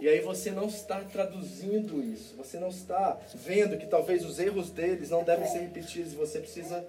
E 0.00 0.08
aí 0.08 0.20
você 0.20 0.52
não 0.52 0.68
está 0.68 1.00
traduzindo 1.02 2.00
isso, 2.00 2.36
você 2.36 2.56
não 2.60 2.68
está 2.68 3.18
vendo 3.34 3.76
que 3.76 3.84
talvez 3.84 4.24
os 4.24 4.38
erros 4.38 4.70
deles 4.70 5.10
não 5.10 5.24
devem 5.24 5.44
ser 5.48 5.58
repetidos 5.58 6.12
e 6.12 6.14
você 6.14 6.38
precisa 6.38 6.86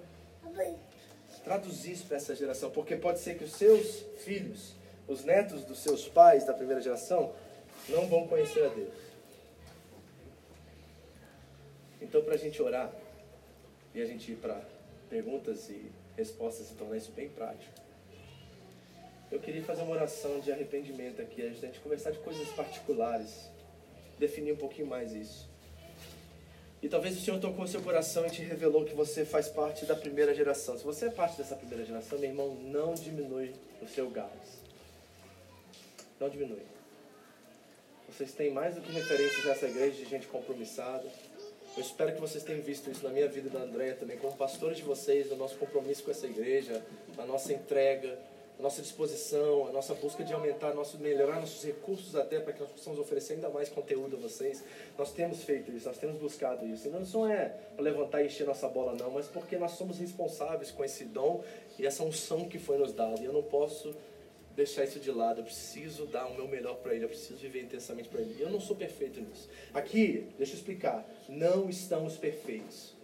traduzir 1.42 1.90
isso 1.90 2.06
para 2.06 2.18
essa 2.18 2.36
geração, 2.36 2.70
porque 2.70 2.94
pode 2.94 3.18
ser 3.18 3.36
que 3.36 3.42
os 3.42 3.54
seus 3.54 4.04
filhos, 4.18 4.74
os 5.08 5.24
netos 5.24 5.64
dos 5.64 5.80
seus 5.80 6.08
pais 6.08 6.44
da 6.46 6.54
primeira 6.54 6.80
geração, 6.80 7.32
não 7.88 8.06
vão 8.06 8.28
conhecer 8.28 8.64
a 8.64 8.68
Deus. 8.68 8.94
Então, 12.00 12.22
para 12.22 12.34
a 12.34 12.38
gente 12.38 12.62
orar 12.62 12.92
e 13.92 14.00
a 14.00 14.06
gente 14.06 14.30
ir 14.30 14.36
para 14.36 14.62
perguntas 15.12 15.68
e 15.68 15.92
respostas 16.16 16.70
e 16.70 16.74
tornar 16.74 16.96
isso 16.96 17.12
bem 17.12 17.28
prático. 17.28 17.70
Eu 19.30 19.38
queria 19.38 19.62
fazer 19.62 19.82
uma 19.82 19.92
oração 19.92 20.40
de 20.40 20.50
arrependimento 20.50 21.20
aqui, 21.20 21.42
a 21.42 21.50
gente 21.50 21.80
conversar 21.80 22.12
de 22.12 22.18
coisas 22.20 22.48
particulares, 22.48 23.50
definir 24.18 24.52
um 24.54 24.56
pouquinho 24.56 24.86
mais 24.86 25.12
isso. 25.12 25.50
E 26.82 26.88
talvez 26.88 27.16
o 27.16 27.20
Senhor 27.20 27.38
tocou 27.38 27.66
seu 27.66 27.82
coração 27.82 28.26
e 28.26 28.30
te 28.30 28.42
revelou 28.42 28.86
que 28.86 28.94
você 28.94 29.24
faz 29.24 29.48
parte 29.48 29.84
da 29.84 29.94
primeira 29.94 30.34
geração. 30.34 30.78
Se 30.78 30.84
você 30.84 31.06
é 31.06 31.10
parte 31.10 31.36
dessa 31.36 31.56
primeira 31.56 31.84
geração, 31.84 32.18
meu 32.18 32.30
irmão, 32.30 32.54
não 32.54 32.94
diminui 32.94 33.52
o 33.82 33.86
seu 33.86 34.08
gás. 34.10 34.62
Não 36.18 36.28
diminui. 36.30 36.62
Vocês 38.08 38.32
têm 38.32 38.50
mais 38.50 38.74
do 38.74 38.80
que 38.80 38.90
referências 38.90 39.44
nessa 39.44 39.66
igreja 39.66 39.96
de 39.96 40.10
gente 40.10 40.26
compromissada, 40.26 41.06
eu 41.76 41.82
espero 41.82 42.12
que 42.12 42.20
vocês 42.20 42.44
tenham 42.44 42.60
visto 42.60 42.90
isso 42.90 43.02
na 43.02 43.10
minha 43.10 43.28
vida 43.28 43.48
e 43.48 43.50
da 43.50 43.60
Andréia 43.60 43.94
também, 43.94 44.18
como 44.18 44.36
pastores 44.36 44.76
de 44.76 44.82
vocês, 44.82 45.30
no 45.30 45.36
nosso 45.36 45.56
compromisso 45.56 46.04
com 46.04 46.10
essa 46.10 46.26
igreja, 46.26 46.82
a 47.16 47.24
nossa 47.24 47.52
entrega, 47.52 48.18
a 48.58 48.62
nossa 48.62 48.82
disposição, 48.82 49.66
a 49.66 49.72
nossa 49.72 49.94
busca 49.94 50.22
de 50.22 50.34
aumentar, 50.34 50.74
nosso, 50.74 50.98
melhorar 50.98 51.40
nossos 51.40 51.64
recursos 51.64 52.14
até 52.14 52.38
para 52.40 52.52
que 52.52 52.60
nós 52.60 52.70
possamos 52.70 52.98
oferecer 52.98 53.34
ainda 53.34 53.48
mais 53.48 53.70
conteúdo 53.70 54.16
a 54.16 54.20
vocês. 54.20 54.62
Nós 54.98 55.12
temos 55.12 55.42
feito 55.42 55.72
isso, 55.72 55.88
nós 55.88 55.96
temos 55.96 56.20
buscado 56.20 56.66
isso. 56.66 56.86
E 56.86 56.90
não 56.90 57.26
é 57.26 57.54
para 57.74 57.82
levantar 57.82 58.22
e 58.22 58.26
encher 58.26 58.46
nossa 58.46 58.68
bola 58.68 58.94
não, 58.94 59.10
mas 59.10 59.26
porque 59.26 59.56
nós 59.56 59.72
somos 59.72 59.98
responsáveis 59.98 60.70
com 60.70 60.84
esse 60.84 61.04
dom 61.04 61.42
e 61.78 61.86
essa 61.86 62.04
unção 62.04 62.44
que 62.44 62.58
foi 62.58 62.76
nos 62.76 62.92
dada. 62.92 63.20
E 63.20 63.24
eu 63.24 63.32
não 63.32 63.42
posso 63.42 63.94
deixar 64.54 64.84
isso 64.84 65.00
de 65.00 65.10
lado. 65.10 65.40
Eu 65.40 65.44
preciso 65.44 66.06
dar 66.06 66.26
o 66.26 66.34
meu 66.34 66.48
melhor 66.48 66.76
para 66.76 66.94
Ele. 66.94 67.04
Eu 67.04 67.08
preciso 67.08 67.38
viver 67.38 67.62
intensamente 67.62 68.08
para 68.08 68.20
Ele. 68.20 68.36
Eu 68.40 68.50
não 68.50 68.60
sou 68.60 68.76
perfeito 68.76 69.20
nisso. 69.20 69.48
Aqui, 69.72 70.26
deixa 70.36 70.52
eu 70.52 70.56
explicar. 70.56 71.06
Não 71.28 71.68
estamos 71.68 72.16
perfeitos. 72.16 72.94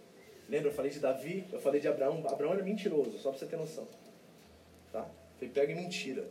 Lembra, 0.49 0.69
eu 0.69 0.73
falei 0.73 0.91
de 0.91 0.99
Davi, 0.99 1.45
eu 1.51 1.59
falei 1.59 1.79
de 1.79 1.87
Abraão. 1.87 2.23
Abraão 2.27 2.53
era 2.53 2.63
mentiroso, 2.63 3.17
só 3.19 3.29
para 3.29 3.39
você 3.39 3.45
ter 3.45 3.57
noção. 3.57 3.87
Tá? 4.91 5.07
Foi 5.37 5.47
pego 5.47 5.71
em 5.71 5.75
mentira. 5.75 6.27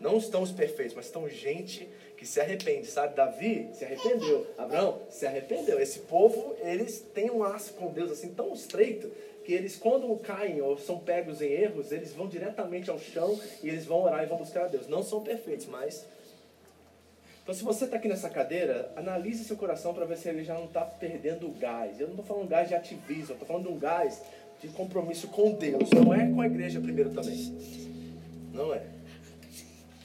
Não 0.00 0.16
estamos 0.16 0.50
perfeitos, 0.50 0.94
mas 0.94 1.06
estão 1.06 1.28
gente 1.28 1.86
que 2.16 2.24
se 2.26 2.40
arrepende, 2.40 2.86
sabe? 2.86 3.14
Davi 3.14 3.68
se 3.74 3.84
arrependeu. 3.84 4.46
Abraão 4.56 5.02
se 5.10 5.26
arrependeu. 5.26 5.78
Esse 5.78 6.00
povo, 6.00 6.56
eles 6.62 7.00
têm 7.14 7.30
um 7.30 7.38
laço 7.38 7.74
com 7.74 7.92
Deus 7.92 8.10
assim 8.10 8.32
tão 8.32 8.54
estreito 8.54 9.12
que 9.50 9.54
eles, 9.54 9.76
quando 9.76 10.16
caem 10.18 10.60
ou 10.60 10.78
são 10.78 11.00
pegos 11.00 11.42
em 11.42 11.50
erros, 11.50 11.90
eles 11.90 12.12
vão 12.12 12.28
diretamente 12.28 12.88
ao 12.88 13.00
chão 13.00 13.36
e 13.64 13.68
eles 13.68 13.84
vão 13.84 14.00
orar 14.00 14.22
e 14.22 14.26
vão 14.26 14.38
buscar 14.38 14.66
a 14.66 14.68
Deus. 14.68 14.86
Não 14.86 15.02
são 15.02 15.24
perfeitos, 15.24 15.66
mas. 15.66 16.06
Então, 17.42 17.52
se 17.52 17.64
você 17.64 17.84
está 17.84 17.96
aqui 17.96 18.06
nessa 18.06 18.30
cadeira, 18.30 18.92
analise 18.94 19.42
seu 19.42 19.56
coração 19.56 19.92
para 19.92 20.04
ver 20.04 20.18
se 20.18 20.28
ele 20.28 20.44
já 20.44 20.54
não 20.54 20.66
está 20.66 20.82
perdendo 20.82 21.48
o 21.48 21.50
gás. 21.50 21.98
Eu 21.98 22.06
não 22.06 22.14
estou 22.14 22.24
falando 22.24 22.48
gás 22.48 22.68
de 22.68 22.76
ativismo, 22.76 23.30
eu 23.30 23.34
estou 23.34 23.48
falando 23.48 23.64
de 23.64 23.72
um 23.72 23.78
gás 23.78 24.22
de 24.60 24.68
compromisso 24.68 25.26
com 25.26 25.50
Deus. 25.50 25.90
Não 25.90 26.14
é 26.14 26.30
com 26.30 26.40
a 26.40 26.46
igreja 26.46 26.80
primeiro 26.80 27.10
também. 27.10 27.52
Não 28.52 28.72
é. 28.72 28.84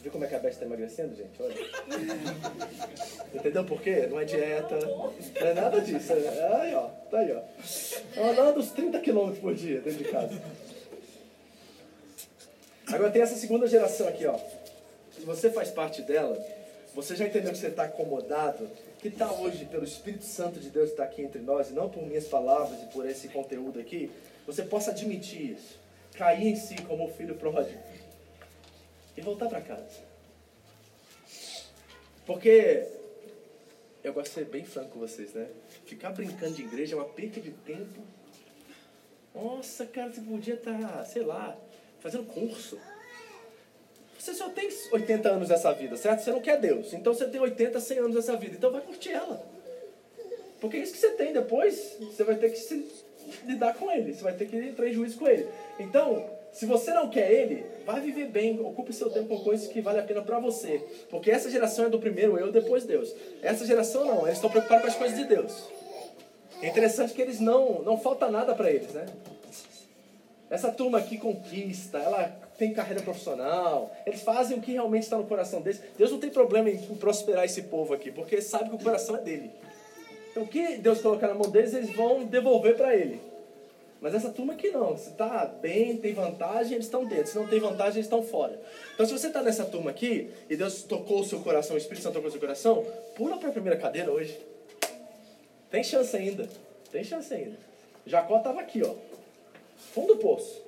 Viu 0.05 0.11
como 0.11 0.23
é 0.23 0.27
que 0.27 0.35
a 0.35 0.39
Beth 0.39 0.51
está 0.51 0.65
emagrecendo, 0.65 1.15
gente? 1.15 1.41
Olha. 1.41 1.55
Entendeu 3.33 3.65
por 3.65 3.81
quê? 3.81 4.05
Não 4.05 4.19
é 4.19 4.23
dieta, 4.23 4.77
não 4.79 5.11
é 5.47 5.53
nada 5.55 5.81
disso. 5.81 6.13
É, 6.13 6.61
aí, 6.61 6.75
ó. 6.75 6.89
Tá 7.09 7.17
aí, 7.17 7.31
ó. 7.31 7.41
Ela 8.15 8.49
anda 8.49 8.59
uns 8.59 8.69
30 8.69 8.99
quilômetros 8.99 9.39
por 9.39 9.55
dia 9.55 9.81
dentro 9.81 10.03
de 10.03 10.11
casa. 10.11 10.39
Agora 12.85 13.09
tem 13.09 13.23
essa 13.23 13.35
segunda 13.35 13.65
geração 13.65 14.07
aqui, 14.07 14.27
ó. 14.27 14.37
Se 15.11 15.21
você 15.21 15.49
faz 15.49 15.71
parte 15.71 16.03
dela, 16.03 16.37
você 16.93 17.15
já 17.15 17.25
entendeu 17.25 17.51
que 17.51 17.57
você 17.57 17.69
está 17.69 17.85
acomodado? 17.85 18.69
Que 18.99 19.09
tal 19.09 19.41
hoje, 19.41 19.65
pelo 19.65 19.85
Espírito 19.85 20.25
Santo 20.25 20.59
de 20.59 20.69
Deus 20.69 20.91
estar 20.91 21.05
aqui 21.05 21.23
entre 21.23 21.41
nós, 21.41 21.71
e 21.71 21.73
não 21.73 21.89
por 21.89 22.05
minhas 22.05 22.27
palavras 22.27 22.79
e 22.79 22.85
por 22.93 23.09
esse 23.09 23.27
conteúdo 23.29 23.79
aqui, 23.79 24.11
você 24.45 24.61
possa 24.61 24.91
admitir 24.91 25.53
isso. 25.53 25.79
Cair 26.15 26.49
em 26.49 26.55
si 26.55 26.75
como 26.83 27.07
o 27.07 27.11
filho 27.11 27.33
pródigo 27.33 27.79
e 29.15 29.21
voltar 29.21 29.47
para 29.47 29.61
casa. 29.61 30.03
Porque 32.25 32.85
eu 34.03 34.13
gosto 34.13 34.27
de 34.27 34.33
ser 34.33 34.45
bem 34.45 34.63
franco 34.63 34.91
com 34.91 34.99
vocês, 34.99 35.33
né? 35.33 35.47
Ficar 35.85 36.11
brincando 36.11 36.53
de 36.53 36.63
igreja 36.63 36.95
é 36.95 36.97
uma 36.97 37.05
perda 37.05 37.39
de 37.39 37.51
tempo. 37.51 38.01
Nossa, 39.33 39.85
cara, 39.85 40.11
você 40.11 40.21
podia 40.21 40.55
estar, 40.55 40.77
tá, 40.77 41.05
sei 41.05 41.23
lá, 41.23 41.57
fazendo 41.99 42.25
curso. 42.25 42.79
Você 44.17 44.33
só 44.33 44.49
tem 44.49 44.69
80 44.91 45.29
anos 45.29 45.49
dessa 45.49 45.71
vida, 45.73 45.95
certo? 45.97 46.21
Você 46.21 46.31
não 46.31 46.41
quer 46.41 46.59
Deus. 46.59 46.93
Então 46.93 47.13
você 47.13 47.27
tem 47.27 47.39
80, 47.39 47.79
100 47.79 47.97
anos 47.99 48.15
dessa 48.15 48.35
vida. 48.35 48.55
Então 48.55 48.71
vai 48.71 48.81
curtir 48.81 49.11
ela. 49.11 49.45
Porque 50.59 50.77
é 50.77 50.79
isso 50.79 50.93
que 50.93 50.99
você 50.99 51.11
tem. 51.11 51.31
Depois 51.31 51.97
você 51.99 52.23
vai 52.23 52.35
ter 52.35 52.49
que 52.49 52.57
se 52.57 52.87
lidar 53.43 53.75
com 53.75 53.91
ele. 53.91 54.13
Você 54.13 54.23
vai 54.23 54.33
ter 54.33 54.47
que 54.47 54.55
entrar 54.55 54.87
em 54.87 54.93
juízo 54.93 55.19
com 55.19 55.27
ele. 55.27 55.47
Então, 55.79 56.27
se 56.55 56.65
você 56.65 56.93
não 56.93 57.09
quer 57.09 57.29
ele, 57.29 57.65
vai 57.85 57.99
viver 57.99 58.29
bem, 58.29 58.61
ocupe 58.61 58.93
seu 58.93 59.09
tempo 59.09 59.27
com 59.27 59.43
coisas 59.43 59.67
que 59.67 59.81
vale 59.81 59.99
a 59.99 60.03
pena 60.03 60.21
para 60.21 60.39
você. 60.39 60.81
Porque 61.09 61.29
essa 61.29 61.51
geração 61.51 61.83
é 61.83 61.89
do 61.89 61.99
primeiro 61.99 62.39
eu, 62.39 62.49
depois 62.49 62.85
Deus. 62.85 63.13
Essa 63.41 63.65
geração 63.65 64.05
não, 64.05 64.25
eles 64.25 64.37
estão 64.37 64.49
preocupados 64.49 64.83
com 64.83 64.87
as 64.87 64.95
coisas 64.95 65.17
de 65.17 65.25
Deus. 65.25 65.67
É 66.61 66.69
interessante 66.69 67.13
que 67.13 67.21
eles 67.21 67.41
não, 67.41 67.81
não 67.81 67.97
falta 67.97 68.31
nada 68.31 68.55
para 68.55 68.71
eles, 68.71 68.93
né? 68.93 69.05
Essa 70.49 70.71
turma 70.71 70.99
aqui 70.99 71.17
conquista, 71.17 71.97
ela 71.97 72.29
tem 72.57 72.73
carreira 72.73 73.03
profissional, 73.03 73.93
eles 74.05 74.21
fazem 74.21 74.57
o 74.57 74.61
que 74.61 74.71
realmente 74.71 75.03
está 75.03 75.17
no 75.17 75.25
coração 75.25 75.59
deles. 75.59 75.81
Deus 75.97 76.09
não 76.09 76.21
tem 76.21 76.29
problema 76.29 76.69
em 76.69 76.77
prosperar 76.95 77.43
esse 77.43 77.63
povo 77.63 77.93
aqui, 77.93 78.13
porque 78.13 78.41
sabe 78.41 78.69
que 78.69 78.75
o 78.77 78.79
coração 78.79 79.17
é 79.17 79.19
dele. 79.19 79.51
Então, 80.31 80.43
o 80.43 80.47
que 80.47 80.77
Deus 80.77 81.01
colocar 81.01 81.27
na 81.27 81.33
mão 81.33 81.51
deles, 81.51 81.73
eles 81.73 81.93
vão 81.93 82.23
devolver 82.23 82.77
para 82.77 82.95
Ele. 82.95 83.34
Mas 84.05 84.13
essa 84.13 84.29
turma 84.29 84.53
aqui 84.53 84.69
não. 84.69 84.95
Se 84.95 85.09
está 85.09 85.47
bem, 85.47 85.97
tem 85.97 86.13
vantagem, 86.13 86.73
eles 86.73 86.85
estão 86.85 87.05
dentro. 87.05 87.25
Se 87.25 87.35
não 87.35 87.47
tem 87.47 87.59
vantagem, 87.59 87.95
eles 87.95 88.05
estão 88.05 88.21
fora. 88.21 88.61
Então, 88.93 89.03
se 89.03 89.11
você 89.11 89.25
está 89.25 89.41
nessa 89.41 89.65
turma 89.65 89.89
aqui 89.89 90.29
e 90.47 90.55
Deus 90.55 90.83
tocou 90.83 91.21
o 91.21 91.25
seu 91.25 91.39
coração, 91.39 91.75
o 91.75 91.79
Espírito 91.79 92.03
Santo 92.03 92.13
tocou 92.13 92.27
o 92.27 92.31
seu 92.31 92.39
coração, 92.39 92.85
pula 93.15 93.37
para 93.37 93.49
a 93.49 93.51
primeira 93.51 93.79
cadeira 93.79 94.11
hoje. 94.11 94.39
Tem 95.71 95.83
chance 95.83 96.15
ainda. 96.15 96.47
Tem 96.91 97.03
chance 97.03 97.33
ainda. 97.33 97.57
Jacó 98.05 98.37
estava 98.37 98.61
aqui, 98.61 98.83
ó. 98.83 98.93
Fundo 99.95 100.13
do 100.13 100.19
poço. 100.19 100.61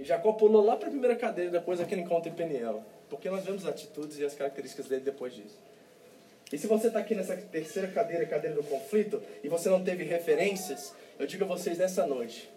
E 0.00 0.02
Jacó 0.02 0.32
pulou 0.32 0.64
lá 0.64 0.74
para 0.74 0.88
a 0.88 0.90
primeira 0.90 1.14
cadeira 1.14 1.48
depois 1.48 1.78
daquele 1.78 2.00
encontro 2.00 2.28
em 2.28 2.34
Peniel. 2.34 2.82
Porque 3.08 3.30
nós 3.30 3.44
vemos 3.44 3.64
as 3.64 3.70
atitudes 3.70 4.18
e 4.18 4.24
as 4.24 4.34
características 4.34 4.88
dele 4.88 5.02
depois 5.02 5.32
disso. 5.32 5.56
E 6.52 6.58
se 6.58 6.66
você 6.66 6.88
está 6.88 6.98
aqui 6.98 7.14
nessa 7.14 7.36
terceira 7.36 7.86
cadeira, 7.86 8.26
cadeira 8.26 8.56
do 8.56 8.64
conflito, 8.64 9.22
e 9.44 9.48
você 9.48 9.68
não 9.68 9.84
teve 9.84 10.02
referências, 10.02 10.92
eu 11.20 11.24
digo 11.24 11.44
a 11.44 11.46
vocês 11.46 11.78
nessa 11.78 12.04
noite, 12.04 12.50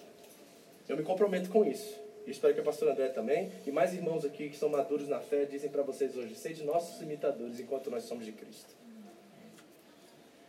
eu 0.88 0.98
me 0.98 1.04
comprometo 1.04 1.50
com 1.50 1.66
isso. 1.66 2.02
E 2.26 2.32
espero 2.32 2.54
que 2.54 2.60
a 2.60 2.64
pastora 2.64 2.94
André 2.94 3.10
também, 3.10 3.52
e 3.66 3.72
mais 3.72 3.94
irmãos 3.94 4.24
aqui 4.24 4.50
que 4.50 4.58
são 4.58 4.70
maduros 4.70 5.08
na 5.10 5.20
fé, 5.20 5.46
dizem 5.46 5.70
para 5.70 5.84
vocês 5.84 6.16
hoje, 6.16 6.36
sede 6.36 6.64
nossos 6.64 7.02
imitadores 7.02 7.60
enquanto 7.60 7.92
nós 7.92 8.04
somos 8.04 8.26
de 8.26 8.32
Cristo. 8.32 8.74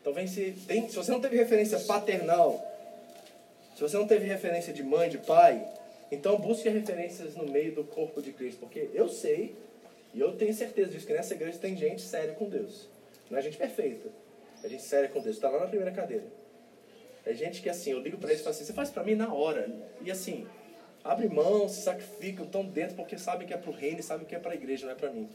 Então 0.00 0.12
vem 0.12 0.26
se, 0.26 0.52
tem, 0.66 0.88
se 0.88 0.94
você 0.94 1.10
não 1.10 1.20
teve 1.20 1.36
referência 1.36 1.80
paternal, 1.80 2.62
se 3.74 3.80
você 3.80 3.96
não 3.96 4.06
teve 4.06 4.26
referência 4.26 4.72
de 4.72 4.82
mãe, 4.82 5.08
de 5.08 5.18
pai, 5.18 5.66
então 6.12 6.36
busque 6.38 6.68
referências 6.68 7.34
no 7.34 7.46
meio 7.50 7.74
do 7.74 7.82
corpo 7.82 8.22
de 8.22 8.32
Cristo, 8.32 8.60
porque 8.60 8.90
eu 8.92 9.08
sei, 9.08 9.56
e 10.12 10.20
eu 10.20 10.36
tenho 10.36 10.54
certeza 10.54 10.90
disso, 10.90 11.06
que 11.06 11.12
nessa 11.12 11.34
igreja 11.34 11.58
tem 11.58 11.76
gente 11.76 12.02
séria 12.02 12.34
com 12.34 12.48
Deus. 12.48 12.88
Não 13.28 13.38
é 13.38 13.42
gente 13.42 13.56
perfeita, 13.56 14.08
é 14.62 14.68
gente 14.68 14.82
séria 14.82 15.08
com 15.08 15.20
Deus. 15.20 15.36
Está 15.36 15.48
lá 15.48 15.60
na 15.60 15.66
primeira 15.66 15.90
cadeira. 15.90 16.24
É 17.26 17.32
gente 17.32 17.62
que 17.62 17.70
assim, 17.70 17.90
eu 17.90 18.00
ligo 18.00 18.18
para 18.18 18.30
eles 18.30 18.40
e 18.40 18.44
falo 18.44 18.54
assim, 18.54 18.64
você 18.64 18.72
faz 18.72 18.90
para 18.90 19.02
mim 19.02 19.14
na 19.14 19.32
hora. 19.32 19.68
E 20.02 20.10
assim, 20.10 20.46
abre 21.02 21.28
mão, 21.28 21.68
se 21.68 21.82
sacrificam, 21.82 22.44
estão 22.44 22.64
dentro 22.64 22.96
porque 22.96 23.16
sabem 23.16 23.46
que 23.46 23.54
é 23.54 23.56
para 23.56 23.70
o 23.70 23.72
reino 23.72 24.00
e 24.00 24.02
sabem 24.02 24.26
que 24.26 24.34
é 24.34 24.38
para 24.38 24.52
a 24.52 24.54
igreja, 24.54 24.86
não 24.86 24.92
é 24.92 24.96
para 24.96 25.10
mim. 25.10 25.28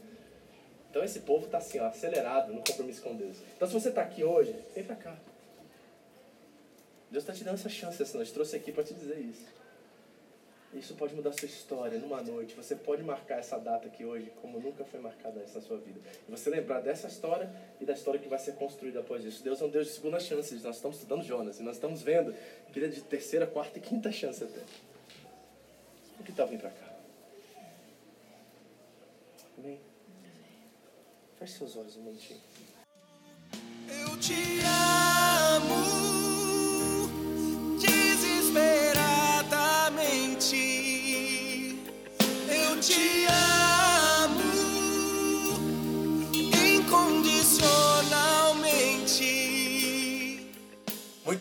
Então 0.90 1.02
esse 1.04 1.20
povo 1.20 1.46
está 1.46 1.58
assim, 1.58 1.78
ó, 1.78 1.86
acelerado 1.86 2.52
no 2.52 2.62
compromisso 2.62 3.02
com 3.02 3.14
Deus. 3.14 3.36
Então 3.56 3.66
se 3.66 3.74
você 3.74 3.88
está 3.88 4.02
aqui 4.02 4.22
hoje, 4.22 4.54
vem 4.74 4.84
para 4.84 4.96
cá. 4.96 5.16
Deus 7.10 7.24
está 7.24 7.32
te 7.32 7.42
dando 7.42 7.54
essa 7.54 7.68
chance 7.68 8.00
essa 8.00 8.16
noite. 8.16 8.32
Trouxe 8.32 8.56
aqui 8.56 8.70
para 8.70 8.84
te 8.84 8.94
dizer 8.94 9.18
isso. 9.18 9.59
Isso 10.72 10.94
pode 10.94 11.14
mudar 11.14 11.32
sua 11.32 11.46
história 11.46 11.98
numa 11.98 12.22
noite. 12.22 12.54
Você 12.54 12.76
pode 12.76 13.02
marcar 13.02 13.38
essa 13.38 13.58
data 13.58 13.88
aqui 13.88 14.04
hoje 14.04 14.32
como 14.40 14.60
nunca 14.60 14.84
foi 14.84 15.00
marcada 15.00 15.40
essa 15.40 15.60
sua 15.60 15.78
vida. 15.78 15.98
E 16.28 16.30
você 16.30 16.48
lembrar 16.48 16.80
dessa 16.80 17.08
história 17.08 17.50
e 17.80 17.84
da 17.84 17.92
história 17.92 18.20
que 18.20 18.28
vai 18.28 18.38
ser 18.38 18.54
construída 18.54 19.00
após 19.00 19.24
isso. 19.24 19.42
Deus 19.42 19.60
é 19.60 19.64
um 19.64 19.68
Deus 19.68 19.88
de 19.88 19.92
segunda 19.94 20.20
chance. 20.20 20.54
Nós 20.62 20.76
estamos 20.76 20.98
estudando 20.98 21.24
Jonas 21.24 21.58
e 21.58 21.62
nós 21.64 21.74
estamos 21.74 22.02
vendo 22.02 22.32
que 22.72 22.78
ele 22.78 22.86
é 22.86 22.88
de 22.88 23.00
terceira, 23.02 23.48
quarta 23.48 23.78
e 23.78 23.82
quinta 23.82 24.12
chance 24.12 24.44
até. 24.44 24.60
O 26.20 26.22
que 26.22 26.30
está 26.30 26.44
vindo 26.44 26.60
para 26.60 26.70
cá? 26.70 26.94
Amém? 29.58 29.80
Feche 31.38 31.58
seus 31.58 31.76
olhos 31.76 31.96
um 31.96 32.02
momentinho. 32.02 32.40
Eu 33.88 34.20
te 34.20 34.34
amo 34.60 35.09